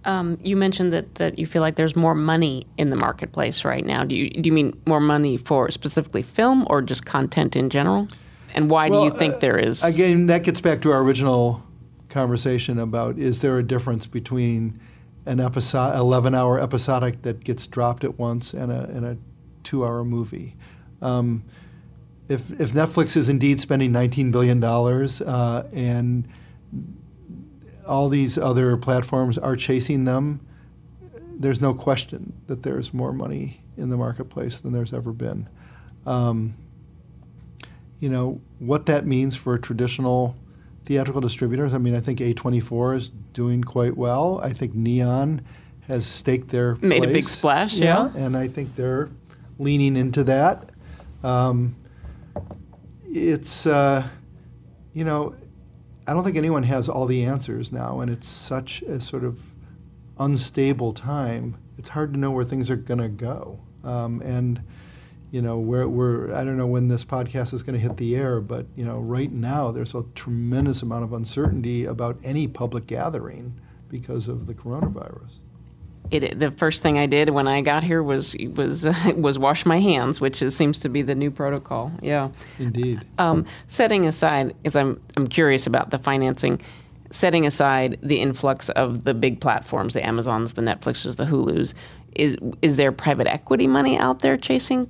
Um, 0.04 0.40
you 0.44 0.56
mentioned 0.56 0.94
that, 0.94 1.16
that 1.16 1.38
you 1.38 1.46
feel 1.46 1.62
like 1.62 1.76
there's 1.76 1.96
more 1.96 2.16
money 2.16 2.66
in 2.78 2.90
the 2.90 2.96
marketplace 2.96 3.64
right 3.64 3.86
now. 3.86 4.04
Do 4.04 4.16
you 4.16 4.30
do 4.30 4.48
you 4.48 4.54
mean 4.54 4.74
more 4.88 5.00
money 5.00 5.38
for 5.38 5.70
specifically 5.70 6.24
film 6.24 6.66
or 6.70 6.82
just 6.82 7.06
content 7.06 7.56
in 7.56 7.70
general? 7.70 8.08
And 8.54 8.70
why 8.70 8.90
well, 8.90 9.02
do 9.02 9.06
you 9.06 9.18
think 9.18 9.36
uh, 9.36 9.40
there 9.40 9.58
is? 9.58 9.84
Again, 9.84 10.26
that 10.28 10.44
gets 10.44 10.60
back 10.60 10.82
to 10.82 10.92
our 10.92 11.02
original 11.02 11.64
conversation 12.10 12.80
about 12.80 13.18
is 13.18 13.42
there 13.42 13.58
a 13.58 13.64
difference 13.64 14.08
between 14.08 14.80
an 15.26 15.40
episode, 15.40 15.96
11 15.96 16.36
hour 16.36 16.60
episodic 16.60 17.22
that 17.22 17.44
gets 17.44 17.68
dropped 17.68 18.04
at 18.04 18.18
once 18.18 18.54
and 18.54 18.72
a, 18.72 18.84
and 18.90 19.06
a 19.06 19.18
two 19.64 19.86
hour 19.86 20.04
movie? 20.04 20.56
Um, 21.02 21.44
if, 22.28 22.52
if 22.62 22.72
Netflix 22.72 23.18
is 23.18 23.30
indeed 23.30 23.60
spending 23.60 23.92
$19 23.92 24.32
billion 24.32 24.64
uh, 24.64 25.68
and 25.74 26.28
all 27.92 28.08
these 28.08 28.38
other 28.38 28.78
platforms 28.78 29.38
are 29.38 29.58
chasing 29.58 30.06
them, 30.06 30.40
there's 31.38 31.60
no 31.60 31.74
question 31.74 32.32
that 32.48 32.64
there's 32.64 32.94
more 32.94 33.12
money 33.12 33.62
in 33.76 33.90
the 33.90 33.98
marketplace 33.98 34.62
than 34.62 34.72
there's 34.72 34.94
ever 34.94 35.12
been. 35.12 35.50
Um, 36.06 36.56
you 38.00 38.08
know, 38.08 38.40
what 38.60 38.86
that 38.86 39.06
means 39.06 39.36
for 39.36 39.58
traditional 39.58 40.38
theatrical 40.86 41.20
distributors, 41.20 41.74
I 41.74 41.80
mean, 41.80 41.94
I 41.94 42.00
think 42.00 42.20
A24 42.20 42.96
is 42.96 43.10
doing 43.34 43.62
quite 43.62 43.98
well. 43.98 44.40
I 44.42 44.54
think 44.54 44.74
Neon 44.74 45.42
has 45.90 46.06
staked 46.06 46.48
their 46.48 46.76
Made 46.76 47.00
place. 47.00 47.10
a 47.10 47.14
big 47.14 47.24
splash, 47.26 47.74
yeah. 47.74 48.10
yeah. 48.16 48.24
And 48.24 48.38
I 48.38 48.48
think 48.48 48.78
they're 48.78 49.10
leaning 49.60 49.98
into 49.98 50.24
that. 50.24 50.70
Um, 51.24 51.76
it's 53.06 53.66
uh, 53.66 54.08
you 54.94 55.04
know 55.04 55.36
I 56.08 56.14
don't 56.14 56.24
think 56.24 56.38
anyone 56.38 56.64
has 56.64 56.90
all 56.90 57.06
the 57.06 57.24
answers 57.26 57.72
now, 57.72 58.00
and 58.00 58.10
it's 58.10 58.28
such 58.28 58.82
a 58.84 59.00
sort 59.00 59.24
of 59.24 59.42
unstable 60.18 60.94
time. 60.94 61.58
It's 61.78 61.90
hard 61.90 62.14
to 62.14 62.20
know 62.20 62.32
where 62.32 62.44
things 62.44 62.70
are 62.70 62.76
going 62.76 63.00
to 63.00 63.10
go, 63.10 63.60
um, 63.84 64.22
and 64.22 64.62
you 65.32 65.42
know 65.42 65.60
we're, 65.60 65.88
we're 65.88 66.34
I 66.34 66.44
don't 66.44 66.58
know 66.58 66.68
when 66.68 66.88
this 66.88 67.06
podcast 67.06 67.54
is 67.54 67.64
going 67.64 67.80
to 67.80 67.80
hit 67.80 67.98
the 67.98 68.16
air, 68.16 68.42
but 68.42 68.66
you 68.76 68.84
know 68.84 69.00
right 69.00 69.32
now 69.32 69.72
there's 69.72 69.94
a 69.94 70.04
tremendous 70.16 70.82
amount 70.82 71.04
of 71.04 71.14
uncertainty 71.14 71.86
about 71.86 72.18
any 72.24 72.48
public 72.48 72.88
gathering 72.88 73.60
because 73.90 74.28
of 74.28 74.48
the 74.48 74.54
coronavirus 74.54 75.38
it, 76.12 76.38
the 76.38 76.52
first 76.52 76.84
thing 76.84 77.00
I 77.00 77.06
did 77.06 77.30
when 77.30 77.48
I 77.48 77.62
got 77.62 77.84
here 77.84 78.04
was 78.04 78.36
was 78.54 78.88
was 79.16 79.40
wash 79.40 79.66
my 79.66 79.80
hands, 79.80 80.22
which 80.22 80.42
is, 80.42 80.56
seems 80.56 80.80
to 80.80 80.90
be 80.90 81.02
the 81.02 81.16
new 81.16 81.32
protocol. 81.32 81.92
Yeah, 82.02 82.30
indeed. 82.60 83.02
Um, 83.18 83.46
setting 83.68 84.06
aside, 84.06 84.56
because 84.62 84.76
I'm 84.76 85.02
I'm 85.18 85.28
curious 85.28 85.66
about 85.66 85.90
the 85.90 86.00
financing. 86.00 86.62
Setting 87.14 87.46
aside 87.46 88.00
the 88.02 88.22
influx 88.22 88.70
of 88.70 89.04
the 89.04 89.14
big 89.14 89.42
platforms, 89.42 89.94
the 89.94 90.06
Amazons, 90.06 90.54
the 90.54 90.62
Netflixes, 90.62 91.18
the 91.18 91.26
Hulus, 91.26 91.74
is 92.16 92.38
is 92.62 92.78
there 92.78 92.92
private 92.92 93.28
equity 93.28 93.68
money 93.68 93.98
out 93.98 94.20
there 94.20 94.38
chasing 94.38 94.90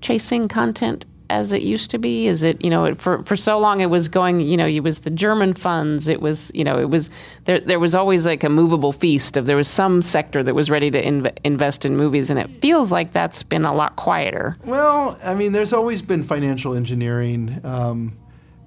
chasing 0.00 0.48
content 0.48 1.04
as 1.32 1.50
it 1.50 1.62
used 1.62 1.90
to 1.90 1.98
be? 1.98 2.26
Is 2.26 2.42
it 2.42 2.62
you 2.62 2.70
know 2.70 2.94
for 2.96 3.24
for 3.24 3.36
so 3.36 3.58
long 3.58 3.80
it 3.80 3.90
was 3.90 4.08
going 4.08 4.40
you 4.40 4.56
know 4.56 4.66
it 4.66 4.80
was 4.80 5.00
the 5.00 5.10
German 5.10 5.54
funds 5.54 6.06
it 6.06 6.20
was 6.20 6.50
you 6.54 6.62
know 6.62 6.78
it 6.78 6.90
was 6.90 7.10
there 7.46 7.58
there 7.58 7.80
was 7.80 7.94
always 7.94 8.26
like 8.26 8.44
a 8.44 8.48
movable 8.48 8.92
feast 8.92 9.36
of 9.36 9.46
there 9.46 9.56
was 9.56 9.68
some 9.68 10.02
sector 10.02 10.42
that 10.42 10.54
was 10.54 10.70
ready 10.70 10.90
to 10.90 11.02
inv- 11.02 11.36
invest 11.42 11.84
in 11.84 11.96
movies 11.96 12.30
and 12.30 12.38
it 12.38 12.48
feels 12.60 12.92
like 12.92 13.12
that's 13.12 13.42
been 13.42 13.64
a 13.64 13.74
lot 13.74 13.96
quieter. 13.96 14.56
Well, 14.64 15.18
I 15.24 15.34
mean, 15.34 15.52
there's 15.52 15.72
always 15.72 16.02
been 16.02 16.22
financial 16.22 16.74
engineering, 16.74 17.60
um, 17.64 18.16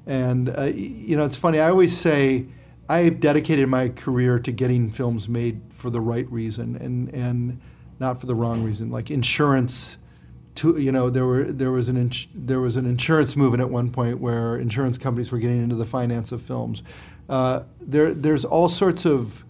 and 0.08 0.49
uh, 0.49 0.63
you 0.63 1.15
know 1.15 1.25
it's 1.25 1.38
funny. 1.38 1.60
I 1.60 1.69
always 1.69 1.95
say 1.95 2.47
I've 2.89 3.19
dedicated 3.19 3.69
my 3.69 3.89
career 3.89 4.39
to 4.39 4.51
getting 4.51 4.91
films 4.91 5.30
made 5.30 5.62
for 5.69 5.89
the 5.89 6.01
right 6.01 6.30
reason 6.32 6.75
and 6.78 7.13
and 7.13 7.62
not 7.99 8.19
for 8.19 8.25
the 8.25 8.36
wrong 8.36 8.63
reason, 8.63 8.89
like 8.89 9.10
insurance 9.10 9.97
to, 10.56 10.78
you 10.78 10.91
know, 10.91 11.10
there 11.10 11.26
were 11.26 11.52
there 11.52 11.72
was 11.72 11.89
an 11.89 11.98
ins- 11.98 12.28
there 12.34 12.62
was 12.62 12.76
an 12.76 12.86
insurance 12.86 13.36
movement 13.36 13.62
at 13.62 13.70
one 13.70 13.91
point 13.91 14.20
where 14.20 14.58
insurance 14.58 14.98
companies 14.98 15.32
were 15.32 15.39
getting 15.39 15.62
into 15.62 15.76
the 15.76 15.86
finance 15.86 16.32
of 16.32 16.41
films. 16.41 16.84
Uh, 17.28 17.64
there 17.82 18.14
there's 18.14 18.45
all 18.45 18.70
sorts 18.70 19.06
of 19.06 19.43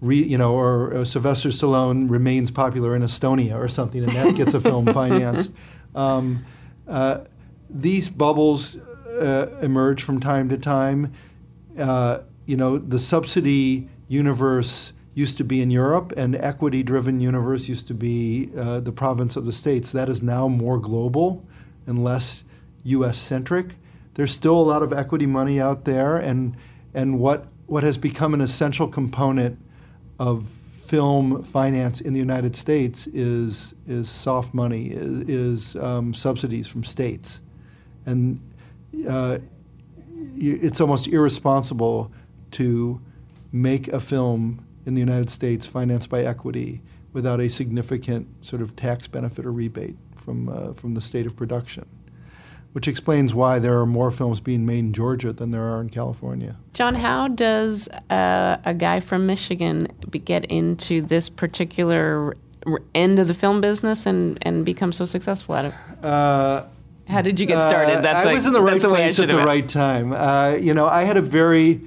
Re, 0.00 0.22
you 0.22 0.38
know, 0.38 0.54
or 0.54 0.94
uh, 0.94 1.04
Sylvester 1.04 1.48
Stallone 1.48 2.08
remains 2.08 2.52
popular 2.52 2.94
in 2.94 3.02
Estonia 3.02 3.56
or 3.56 3.68
something, 3.68 4.02
and 4.02 4.12
that 4.12 4.36
gets 4.36 4.54
a 4.54 4.60
film 4.60 4.86
financed. 4.92 5.52
Um, 5.94 6.44
uh, 6.86 7.24
these 7.68 8.08
bubbles 8.08 8.76
uh, 8.76 9.58
emerge 9.60 10.04
from 10.04 10.20
time 10.20 10.48
to 10.50 10.56
time. 10.56 11.12
Uh, 11.76 12.20
you 12.46 12.56
know, 12.56 12.78
the 12.78 12.98
subsidy 12.98 13.88
universe 14.06 14.92
used 15.18 15.36
to 15.36 15.42
be 15.42 15.60
in 15.60 15.68
Europe, 15.68 16.12
and 16.16 16.36
equity 16.36 16.80
driven 16.84 17.20
universe 17.20 17.68
used 17.68 17.88
to 17.88 17.94
be 17.94 18.50
uh, 18.56 18.78
the 18.78 18.92
province 18.92 19.34
of 19.34 19.44
the 19.44 19.52
states. 19.52 19.90
That 19.90 20.08
is 20.08 20.22
now 20.22 20.46
more 20.46 20.78
global 20.78 21.44
and 21.86 22.04
less 22.04 22.44
US 22.84 23.18
centric. 23.18 23.74
There's 24.14 24.30
still 24.30 24.54
a 24.54 24.62
lot 24.62 24.80
of 24.80 24.92
equity 24.92 25.26
money 25.26 25.60
out 25.60 25.84
there, 25.84 26.18
and, 26.18 26.56
and 26.94 27.18
what, 27.18 27.48
what 27.66 27.82
has 27.82 27.98
become 27.98 28.32
an 28.32 28.40
essential 28.40 28.86
component 28.86 29.58
of 30.20 30.46
film 30.46 31.42
finance 31.42 32.00
in 32.00 32.12
the 32.12 32.20
United 32.20 32.54
States 32.54 33.08
is, 33.08 33.74
is 33.88 34.08
soft 34.08 34.54
money, 34.54 34.86
is, 34.86 35.28
is 35.28 35.76
um, 35.82 36.14
subsidies 36.14 36.68
from 36.68 36.84
states. 36.84 37.42
And 38.06 38.40
uh, 39.08 39.38
it's 40.36 40.80
almost 40.80 41.08
irresponsible 41.08 42.12
to 42.52 43.00
make 43.50 43.88
a 43.88 43.98
film 43.98 44.64
in 44.88 44.94
the 44.94 45.00
United 45.00 45.28
States 45.30 45.66
financed 45.66 46.08
by 46.08 46.22
equity 46.22 46.80
without 47.12 47.40
a 47.40 47.48
significant 47.48 48.26
sort 48.44 48.62
of 48.62 48.74
tax 48.74 49.06
benefit 49.06 49.44
or 49.44 49.52
rebate 49.52 49.96
from, 50.16 50.48
uh, 50.48 50.72
from 50.72 50.94
the 50.94 51.00
state 51.02 51.26
of 51.26 51.36
production, 51.36 51.84
which 52.72 52.88
explains 52.88 53.34
why 53.34 53.58
there 53.58 53.78
are 53.78 53.84
more 53.86 54.10
films 54.10 54.40
being 54.40 54.64
made 54.64 54.78
in 54.78 54.92
Georgia 54.94 55.30
than 55.32 55.50
there 55.50 55.64
are 55.64 55.80
in 55.82 55.90
California. 55.90 56.56
John, 56.72 56.94
how 56.94 57.28
does 57.28 57.86
uh, 58.08 58.56
a 58.64 58.72
guy 58.72 59.00
from 59.00 59.26
Michigan 59.26 59.88
get 60.24 60.46
into 60.46 61.02
this 61.02 61.28
particular 61.28 62.34
end 62.94 63.18
of 63.18 63.28
the 63.28 63.34
film 63.34 63.60
business 63.60 64.06
and, 64.06 64.38
and 64.42 64.64
become 64.64 64.90
so 64.92 65.04
successful 65.04 65.54
at 65.54 65.66
it? 65.66 65.74
Uh, 66.04 66.64
How 67.08 67.20
did 67.20 67.38
you 67.38 67.44
get 67.46 67.62
started? 67.62 67.96
Uh, 67.96 68.00
That's 68.00 68.20
I 68.20 68.24
like- 68.24 68.34
was 68.36 68.46
in 68.46 68.54
the 68.54 68.62
right 68.62 68.80
place 68.80 69.18
at 69.18 69.28
the 69.28 69.36
right 69.36 69.68
time. 69.68 70.12
Uh, 70.12 70.56
you 70.58 70.72
know, 70.72 70.86
I 70.86 71.04
had 71.04 71.18
a 71.18 71.22
very. 71.22 71.82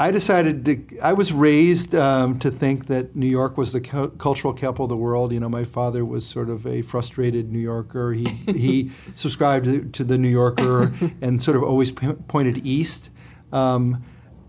I 0.00 0.12
decided 0.12 0.64
to. 0.66 0.98
I 1.00 1.12
was 1.12 1.32
raised 1.32 1.94
um, 1.94 2.38
to 2.38 2.50
think 2.50 2.86
that 2.86 3.16
New 3.16 3.26
York 3.26 3.58
was 3.58 3.72
the 3.72 3.80
cu- 3.80 4.10
cultural 4.10 4.52
capital 4.52 4.84
of 4.84 4.90
the 4.90 4.96
world. 4.96 5.32
You 5.32 5.40
know, 5.40 5.48
my 5.48 5.64
father 5.64 6.04
was 6.04 6.24
sort 6.24 6.48
of 6.48 6.66
a 6.66 6.82
frustrated 6.82 7.50
New 7.50 7.58
Yorker. 7.58 8.12
He 8.12 8.24
he 8.46 8.90
subscribed 9.16 9.64
to, 9.64 9.84
to 9.84 10.04
the 10.04 10.16
New 10.16 10.28
Yorker 10.28 10.92
and 11.20 11.42
sort 11.42 11.56
of 11.56 11.64
always 11.64 11.90
p- 11.90 12.12
pointed 12.28 12.64
east. 12.64 13.10
Um, 13.52 14.04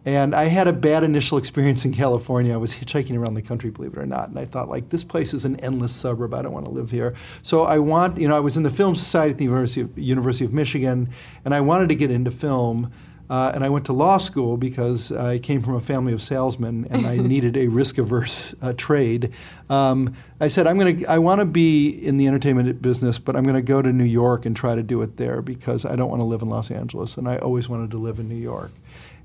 and 0.05 0.33
I 0.33 0.45
had 0.45 0.67
a 0.67 0.73
bad 0.73 1.03
initial 1.03 1.37
experience 1.37 1.83
in 1.83 1.93
California. 1.93 2.53
I 2.53 2.57
was 2.57 2.73
hitchhiking 2.73 3.17
around 3.17 3.33
the 3.33 3.41
country, 3.41 3.69
believe 3.69 3.93
it 3.93 3.99
or 3.99 4.05
not, 4.05 4.29
and 4.29 4.39
I 4.39 4.45
thought, 4.45 4.69
like, 4.69 4.89
this 4.89 5.03
place 5.03 5.33
is 5.33 5.45
an 5.45 5.59
endless 5.59 5.93
suburb. 5.93 6.33
I 6.33 6.41
don't 6.41 6.53
want 6.53 6.65
to 6.65 6.71
live 6.71 6.89
here. 6.89 7.15
So 7.43 7.63
I 7.63 7.79
want, 7.79 8.17
you 8.17 8.27
know, 8.27 8.35
I 8.35 8.39
was 8.39 8.55
in 8.55 8.63
the 8.63 8.71
Film 8.71 8.95
Society 8.95 9.31
at 9.31 9.37
the 9.37 9.43
University 9.43 9.81
of, 9.81 9.99
University 9.99 10.45
of 10.45 10.53
Michigan, 10.53 11.09
and 11.43 11.53
I 11.53 11.61
wanted 11.61 11.89
to 11.89 11.95
get 11.95 12.11
into 12.11 12.31
film. 12.31 12.91
Uh, 13.29 13.51
and 13.53 13.63
I 13.63 13.69
went 13.69 13.85
to 13.85 13.93
law 13.93 14.17
school 14.17 14.57
because 14.57 15.11
I 15.11 15.37
came 15.37 15.61
from 15.61 15.75
a 15.75 15.79
family 15.79 16.13
of 16.13 16.21
salesmen 16.21 16.87
and 16.89 17.05
I 17.05 17.17
needed 17.33 17.55
a 17.57 17.67
risk-averse 17.67 18.55
uh, 18.61 18.73
trade. 18.73 19.31
Um, 19.69 20.15
I 20.41 20.47
said, 20.47 20.65
I'm 20.65 20.79
going 20.79 20.99
to, 20.99 21.05
I 21.05 21.19
want 21.19 21.39
to 21.39 21.45
be 21.45 21.89
in 21.89 22.17
the 22.17 22.25
entertainment 22.25 22.81
business, 22.81 23.19
but 23.19 23.35
I'm 23.35 23.43
going 23.43 23.55
to 23.55 23.61
go 23.61 23.83
to 23.83 23.93
New 23.93 24.03
York 24.03 24.47
and 24.47 24.55
try 24.55 24.73
to 24.73 24.81
do 24.81 25.01
it 25.03 25.17
there 25.17 25.43
because 25.43 25.85
I 25.85 25.95
don't 25.95 26.09
want 26.09 26.21
to 26.21 26.25
live 26.25 26.41
in 26.41 26.49
Los 26.49 26.71
Angeles, 26.71 27.17
and 27.17 27.27
I 27.27 27.37
always 27.37 27.69
wanted 27.69 27.91
to 27.91 27.97
live 27.97 28.19
in 28.19 28.27
New 28.27 28.35
York. 28.35 28.71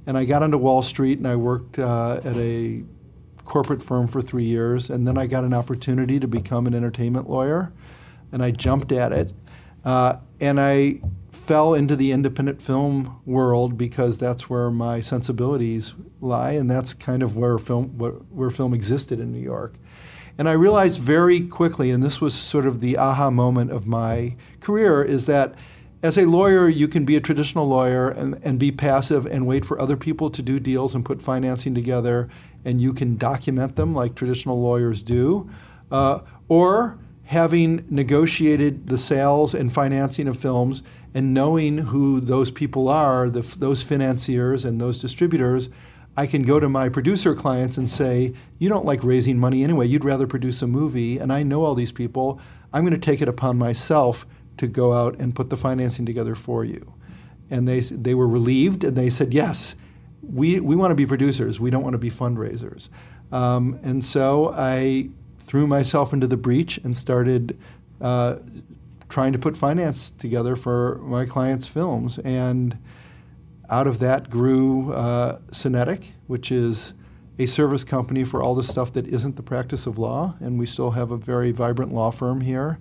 And 0.06 0.18
I 0.18 0.26
got 0.26 0.42
onto 0.42 0.58
Wall 0.58 0.82
Street 0.82 1.16
and 1.16 1.26
I 1.26 1.36
worked 1.36 1.78
uh, 1.78 2.20
at 2.24 2.36
a 2.36 2.84
corporate 3.44 3.82
firm 3.82 4.06
for 4.06 4.20
three 4.20 4.44
years, 4.44 4.90
and 4.90 5.08
then 5.08 5.16
I 5.16 5.26
got 5.26 5.44
an 5.44 5.54
opportunity 5.54 6.20
to 6.20 6.28
become 6.28 6.66
an 6.66 6.74
entertainment 6.74 7.30
lawyer, 7.30 7.72
and 8.32 8.42
I 8.42 8.50
jumped 8.50 8.92
at 8.92 9.12
it. 9.12 9.32
Uh, 9.82 10.16
and 10.40 10.60
I 10.60 11.00
fell 11.44 11.74
into 11.74 11.94
the 11.94 12.10
independent 12.10 12.62
film 12.62 13.20
world 13.26 13.76
because 13.76 14.16
that's 14.16 14.48
where 14.48 14.70
my 14.70 15.00
sensibilities 15.00 15.94
lie, 16.20 16.52
and 16.52 16.70
that's 16.70 16.94
kind 16.94 17.22
of 17.22 17.36
where 17.36 17.58
film 17.58 17.98
where, 17.98 18.50
film 18.50 18.72
existed 18.72 19.20
in 19.20 19.30
New 19.30 19.40
York. 19.40 19.74
And 20.38 20.48
I 20.48 20.52
realized 20.52 21.00
very 21.00 21.42
quickly, 21.42 21.90
and 21.90 22.02
this 22.02 22.20
was 22.20 22.34
sort 22.34 22.66
of 22.66 22.80
the 22.80 22.96
aha 22.96 23.30
moment 23.30 23.70
of 23.72 23.86
my 23.86 24.36
career, 24.60 25.02
is 25.02 25.26
that 25.26 25.54
as 26.02 26.18
a 26.18 26.24
lawyer, 26.24 26.68
you 26.68 26.88
can 26.88 27.04
be 27.04 27.16
a 27.16 27.20
traditional 27.20 27.68
lawyer 27.68 28.08
and, 28.08 28.38
and 28.42 28.58
be 28.58 28.72
passive 28.72 29.26
and 29.26 29.46
wait 29.46 29.64
for 29.64 29.78
other 29.80 29.96
people 29.96 30.30
to 30.30 30.42
do 30.42 30.58
deals 30.58 30.94
and 30.94 31.04
put 31.04 31.20
financing 31.20 31.74
together, 31.74 32.28
and 32.64 32.80
you 32.80 32.92
can 32.94 33.16
document 33.16 33.76
them 33.76 33.94
like 33.94 34.14
traditional 34.14 34.60
lawyers 34.60 35.02
do. 35.02 35.48
Uh, 35.90 36.20
or 36.48 36.98
having 37.24 37.84
negotiated 37.88 38.88
the 38.88 38.98
sales 38.98 39.54
and 39.54 39.72
financing 39.72 40.28
of 40.28 40.38
films 40.38 40.82
and 41.14 41.32
knowing 41.32 41.78
who 41.78 42.20
those 42.20 42.50
people 42.50 42.88
are, 42.88 43.30
the, 43.30 43.40
those 43.58 43.82
financiers 43.82 44.64
and 44.64 44.80
those 44.80 45.00
distributors, 45.00 45.68
I 46.16 46.26
can 46.26 46.42
go 46.42 46.60
to 46.60 46.68
my 46.68 46.88
producer 46.88 47.34
clients 47.34 47.76
and 47.76 47.88
say, 47.88 48.34
You 48.58 48.68
don't 48.68 48.84
like 48.84 49.02
raising 49.02 49.38
money 49.38 49.64
anyway. 49.64 49.86
You'd 49.86 50.04
rather 50.04 50.26
produce 50.26 50.62
a 50.62 50.66
movie, 50.66 51.18
and 51.18 51.32
I 51.32 51.42
know 51.42 51.64
all 51.64 51.74
these 51.74 51.92
people. 51.92 52.40
I'm 52.72 52.82
going 52.84 52.98
to 52.98 53.04
take 53.04 53.22
it 53.22 53.28
upon 53.28 53.56
myself 53.58 54.26
to 54.58 54.66
go 54.66 54.92
out 54.92 55.18
and 55.18 55.34
put 55.34 55.50
the 55.50 55.56
financing 55.56 56.06
together 56.06 56.34
for 56.34 56.64
you. 56.64 56.92
And 57.50 57.66
they, 57.66 57.80
they 57.80 58.14
were 58.14 58.28
relieved, 58.28 58.84
and 58.84 58.96
they 58.96 59.10
said, 59.10 59.34
Yes, 59.34 59.74
we, 60.22 60.60
we 60.60 60.76
want 60.76 60.90
to 60.92 60.96
be 60.96 61.06
producers. 61.06 61.58
We 61.58 61.70
don't 61.70 61.82
want 61.82 61.94
to 61.94 61.98
be 61.98 62.10
fundraisers. 62.10 62.88
Um, 63.32 63.80
and 63.82 64.04
so 64.04 64.54
I 64.56 65.08
threw 65.54 65.68
myself 65.68 66.12
into 66.12 66.26
the 66.26 66.36
breach 66.36 66.78
and 66.78 66.96
started 66.96 67.56
uh, 68.00 68.34
trying 69.08 69.32
to 69.32 69.38
put 69.38 69.56
finance 69.56 70.10
together 70.10 70.56
for 70.56 70.96
my 71.04 71.24
clients' 71.24 71.68
films. 71.68 72.18
And 72.24 72.76
out 73.70 73.86
of 73.86 74.00
that 74.00 74.30
grew 74.30 74.92
uh, 74.92 75.38
Cinetic, 75.52 76.06
which 76.26 76.50
is 76.50 76.92
a 77.38 77.46
service 77.46 77.84
company 77.84 78.24
for 78.24 78.42
all 78.42 78.56
the 78.56 78.64
stuff 78.64 78.92
that 78.94 79.06
isn't 79.06 79.36
the 79.36 79.44
practice 79.44 79.86
of 79.86 79.96
law. 79.96 80.34
And 80.40 80.58
we 80.58 80.66
still 80.66 80.90
have 80.90 81.12
a 81.12 81.16
very 81.16 81.52
vibrant 81.52 81.94
law 81.94 82.10
firm 82.10 82.40
here. 82.40 82.80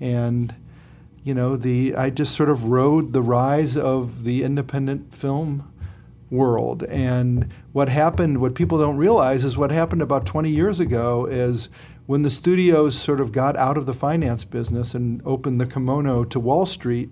And 0.00 0.54
you 1.24 1.34
know, 1.34 1.58
the 1.58 1.94
I 1.94 2.08
just 2.08 2.34
sort 2.34 2.48
of 2.48 2.68
rode 2.68 3.12
the 3.12 3.20
rise 3.20 3.76
of 3.76 4.24
the 4.24 4.42
independent 4.44 5.14
film 5.14 5.70
world. 6.30 6.84
And 6.84 7.52
what 7.72 7.90
happened, 7.90 8.40
what 8.40 8.54
people 8.54 8.78
don't 8.78 8.96
realize, 8.96 9.44
is 9.44 9.58
what 9.58 9.70
happened 9.70 10.00
about 10.00 10.24
20 10.24 10.48
years 10.48 10.80
ago 10.80 11.26
is 11.26 11.68
when 12.06 12.22
the 12.22 12.30
studios 12.30 12.98
sort 12.98 13.20
of 13.20 13.32
got 13.32 13.56
out 13.56 13.78
of 13.78 13.86
the 13.86 13.94
finance 13.94 14.44
business 14.44 14.94
and 14.94 15.22
opened 15.24 15.60
the 15.60 15.66
kimono 15.66 16.24
to 16.24 16.38
Wall 16.38 16.66
Street, 16.66 17.10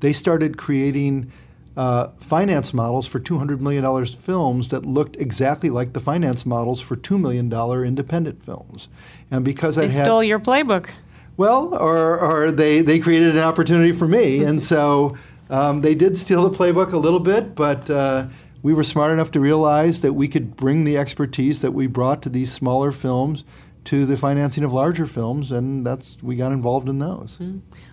they 0.00 0.12
started 0.12 0.56
creating 0.56 1.30
uh, 1.76 2.08
finance 2.18 2.74
models 2.74 3.06
for 3.06 3.18
$200 3.18 3.60
million 3.60 4.04
films 4.06 4.68
that 4.68 4.84
looked 4.84 5.16
exactly 5.16 5.70
like 5.70 5.94
the 5.94 6.00
finance 6.00 6.44
models 6.44 6.80
for 6.80 6.96
$2 6.96 7.18
million 7.20 7.52
independent 7.84 8.44
films. 8.44 8.88
And 9.30 9.44
because 9.44 9.76
They 9.76 9.86
I 9.86 9.90
had. 9.90 10.04
stole 10.04 10.22
your 10.22 10.38
playbook. 10.38 10.90
Well, 11.36 11.74
or, 11.74 12.20
or 12.20 12.52
they, 12.52 12.82
they 12.82 12.98
created 12.98 13.34
an 13.34 13.42
opportunity 13.42 13.92
for 13.92 14.06
me. 14.06 14.44
And 14.44 14.62
so 14.62 15.16
um, 15.50 15.80
they 15.80 15.94
did 15.94 16.16
steal 16.16 16.48
the 16.48 16.56
playbook 16.56 16.92
a 16.92 16.98
little 16.98 17.20
bit, 17.20 17.54
but 17.54 17.88
uh, 17.88 18.26
we 18.62 18.74
were 18.74 18.84
smart 18.84 19.12
enough 19.12 19.30
to 19.32 19.40
realize 19.40 20.02
that 20.02 20.12
we 20.12 20.28
could 20.28 20.54
bring 20.56 20.84
the 20.84 20.98
expertise 20.98 21.62
that 21.62 21.72
we 21.72 21.86
brought 21.86 22.22
to 22.22 22.28
these 22.28 22.52
smaller 22.52 22.92
films 22.92 23.44
to 23.84 24.06
the 24.06 24.16
financing 24.16 24.64
of 24.64 24.72
larger 24.72 25.06
films, 25.06 25.52
and 25.52 25.86
that's 25.86 26.18
we 26.22 26.36
got 26.36 26.52
involved 26.52 26.88
in 26.88 26.98
those. 26.98 27.38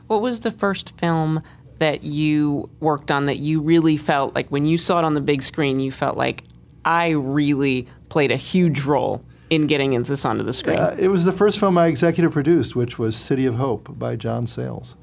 What 0.08 0.22
was 0.22 0.42
the 0.42 0.52
first 0.52 0.98
film 1.00 1.42
that 1.80 2.04
you 2.04 2.70
worked 2.80 3.10
on 3.10 3.26
that 3.26 3.38
you 3.38 3.62
really 3.62 3.98
felt 3.98 4.36
like 4.36 4.50
when 4.50 4.66
you 4.66 4.78
saw 4.78 5.00
it 5.00 5.06
on 5.06 5.14
the 5.14 5.22
big 5.22 5.42
screen, 5.42 5.80
you 5.80 5.92
felt 5.92 6.18
like 6.18 6.44
I 6.86 7.10
really 7.10 7.88
played 8.10 8.32
a 8.32 8.38
huge 8.38 8.82
role 8.82 9.24
in 9.50 9.68
getting 9.68 10.02
this 10.04 10.26
onto 10.26 10.44
the 10.44 10.54
screen? 10.54 10.78
Uh, 10.78 10.96
it 11.00 11.08
was 11.08 11.26
the 11.26 11.32
first 11.32 11.60
film 11.60 11.78
I 11.78 11.88
executive 11.88 12.32
produced, 12.32 12.76
which 12.76 13.00
was 13.00 13.16
City 13.16 13.46
of 13.46 13.56
Hope 13.56 13.98
by 13.98 14.16
John 14.16 14.46
Sayles, 14.46 14.96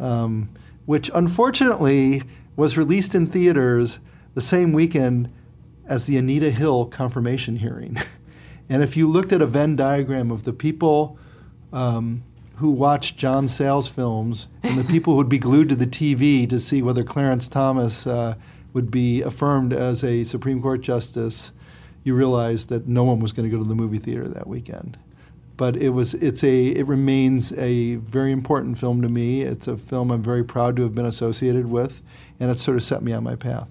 um, 0.00 0.48
which 0.86 1.10
unfortunately 1.14 2.22
was 2.56 2.76
released 2.76 3.14
in 3.14 3.26
theaters 3.26 4.00
the 4.34 4.40
same 4.40 4.72
weekend 4.72 5.32
as 5.86 6.06
the 6.06 6.16
Anita 6.16 6.50
Hill 6.50 6.86
confirmation 6.86 7.56
hearing. 7.56 7.98
and 8.68 8.82
if 8.82 8.96
you 8.96 9.08
looked 9.08 9.32
at 9.32 9.42
a 9.42 9.46
Venn 9.46 9.76
diagram 9.76 10.30
of 10.30 10.42
the 10.44 10.52
people 10.52 11.18
um, 11.72 12.22
who 12.56 12.70
watched 12.70 13.16
John 13.16 13.46
Sayles 13.46 13.88
films 13.88 14.48
and 14.62 14.78
the 14.78 14.84
people 14.84 15.12
who 15.12 15.18
would 15.18 15.28
be 15.28 15.38
glued 15.38 15.68
to 15.68 15.76
the 15.76 15.86
TV 15.86 16.48
to 16.48 16.58
see 16.58 16.82
whether 16.82 17.04
Clarence 17.04 17.48
Thomas 17.48 18.06
uh, 18.06 18.34
would 18.72 18.90
be 18.90 19.22
affirmed 19.22 19.72
as 19.72 20.02
a 20.02 20.24
Supreme 20.24 20.60
Court 20.60 20.80
justice, 20.80 21.52
you 22.02 22.14
realize 22.14 22.66
that 22.66 22.86
no 22.86 23.04
one 23.04 23.20
was 23.20 23.32
going 23.32 23.48
to 23.48 23.54
go 23.54 23.62
to 23.62 23.68
the 23.68 23.74
movie 23.74 23.98
theater 23.98 24.28
that 24.28 24.46
weekend. 24.46 24.98
But 25.56 25.76
it 25.76 25.90
was 25.90 26.12
it's 26.14 26.44
a 26.44 26.66
it 26.66 26.86
remains 26.86 27.52
a 27.54 27.96
very 27.96 28.30
important 28.30 28.78
film 28.78 29.00
to 29.00 29.08
me. 29.08 29.40
It's 29.40 29.66
a 29.66 29.78
film 29.78 30.10
I'm 30.10 30.22
very 30.22 30.44
proud 30.44 30.76
to 30.76 30.82
have 30.82 30.94
been 30.94 31.06
associated 31.06 31.66
with, 31.66 32.02
and 32.38 32.50
it 32.50 32.58
sort 32.58 32.76
of 32.76 32.82
set 32.82 33.02
me 33.02 33.12
on 33.12 33.24
my 33.24 33.36
path. 33.36 33.68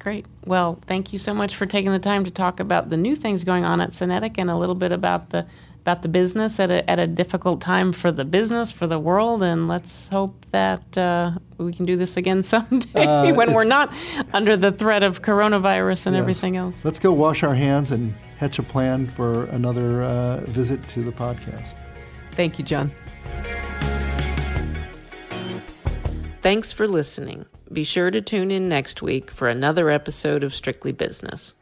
Great. 0.00 0.26
Well, 0.46 0.80
thank 0.86 1.12
you 1.12 1.18
so 1.18 1.32
much 1.34 1.54
for 1.54 1.66
taking 1.66 1.92
the 1.92 1.98
time 1.98 2.24
to 2.24 2.30
talk 2.30 2.58
about 2.58 2.90
the 2.90 2.96
new 2.96 3.14
things 3.14 3.44
going 3.44 3.64
on 3.64 3.80
at 3.80 3.92
Cinetic 3.94 4.38
and 4.38 4.50
a 4.50 4.56
little 4.56 4.74
bit 4.74 4.90
about 4.92 5.30
the 5.30 5.46
about 5.82 6.02
the 6.02 6.08
business 6.08 6.60
at 6.60 6.70
a, 6.70 6.88
at 6.90 6.98
a 6.98 7.06
difficult 7.06 7.60
time 7.62 7.90
for 7.92 8.12
the 8.12 8.24
business, 8.24 8.70
for 8.70 8.86
the 8.86 8.98
world, 8.98 9.42
and 9.42 9.66
let's 9.66 10.08
hope 10.08 10.44
that 10.52 10.98
uh, 10.98 11.30
we 11.56 11.72
can 11.72 11.86
do 11.86 11.96
this 11.96 12.18
again 12.18 12.42
someday 12.54 13.06
Uh, 13.06 13.32
when 13.34 13.54
we're 13.54 13.64
not 13.64 13.90
under 14.34 14.58
the 14.58 14.70
threat 14.72 15.02
of 15.02 15.22
coronavirus 15.22 16.06
and 16.06 16.14
Yes. 16.16 16.20
everything 16.20 16.56
else. 16.58 16.84
Let's 16.84 16.98
go 16.98 17.12
wash 17.12 17.42
our 17.42 17.54
hands 17.54 17.92
and 17.92 18.12
hatch 18.38 18.58
a 18.58 18.62
plan 18.62 19.06
for 19.06 19.44
another 19.46 20.02
uh, 20.02 20.40
visit 20.48 20.86
to 20.90 21.02
the 21.02 21.12
podcast. 21.12 21.76
Thank 22.32 22.58
you, 22.58 22.64
John. 22.64 22.90
Thanks 26.42 26.72
for 26.72 26.86
listening. 26.86 27.46
Be 27.72 27.84
sure 27.84 28.10
to 28.10 28.20
tune 28.20 28.50
in 28.50 28.68
next 28.68 29.00
week 29.00 29.30
for 29.30 29.48
another 29.48 29.90
episode 29.90 30.42
of 30.42 30.52
Strictly 30.52 30.90
Business. 30.90 31.52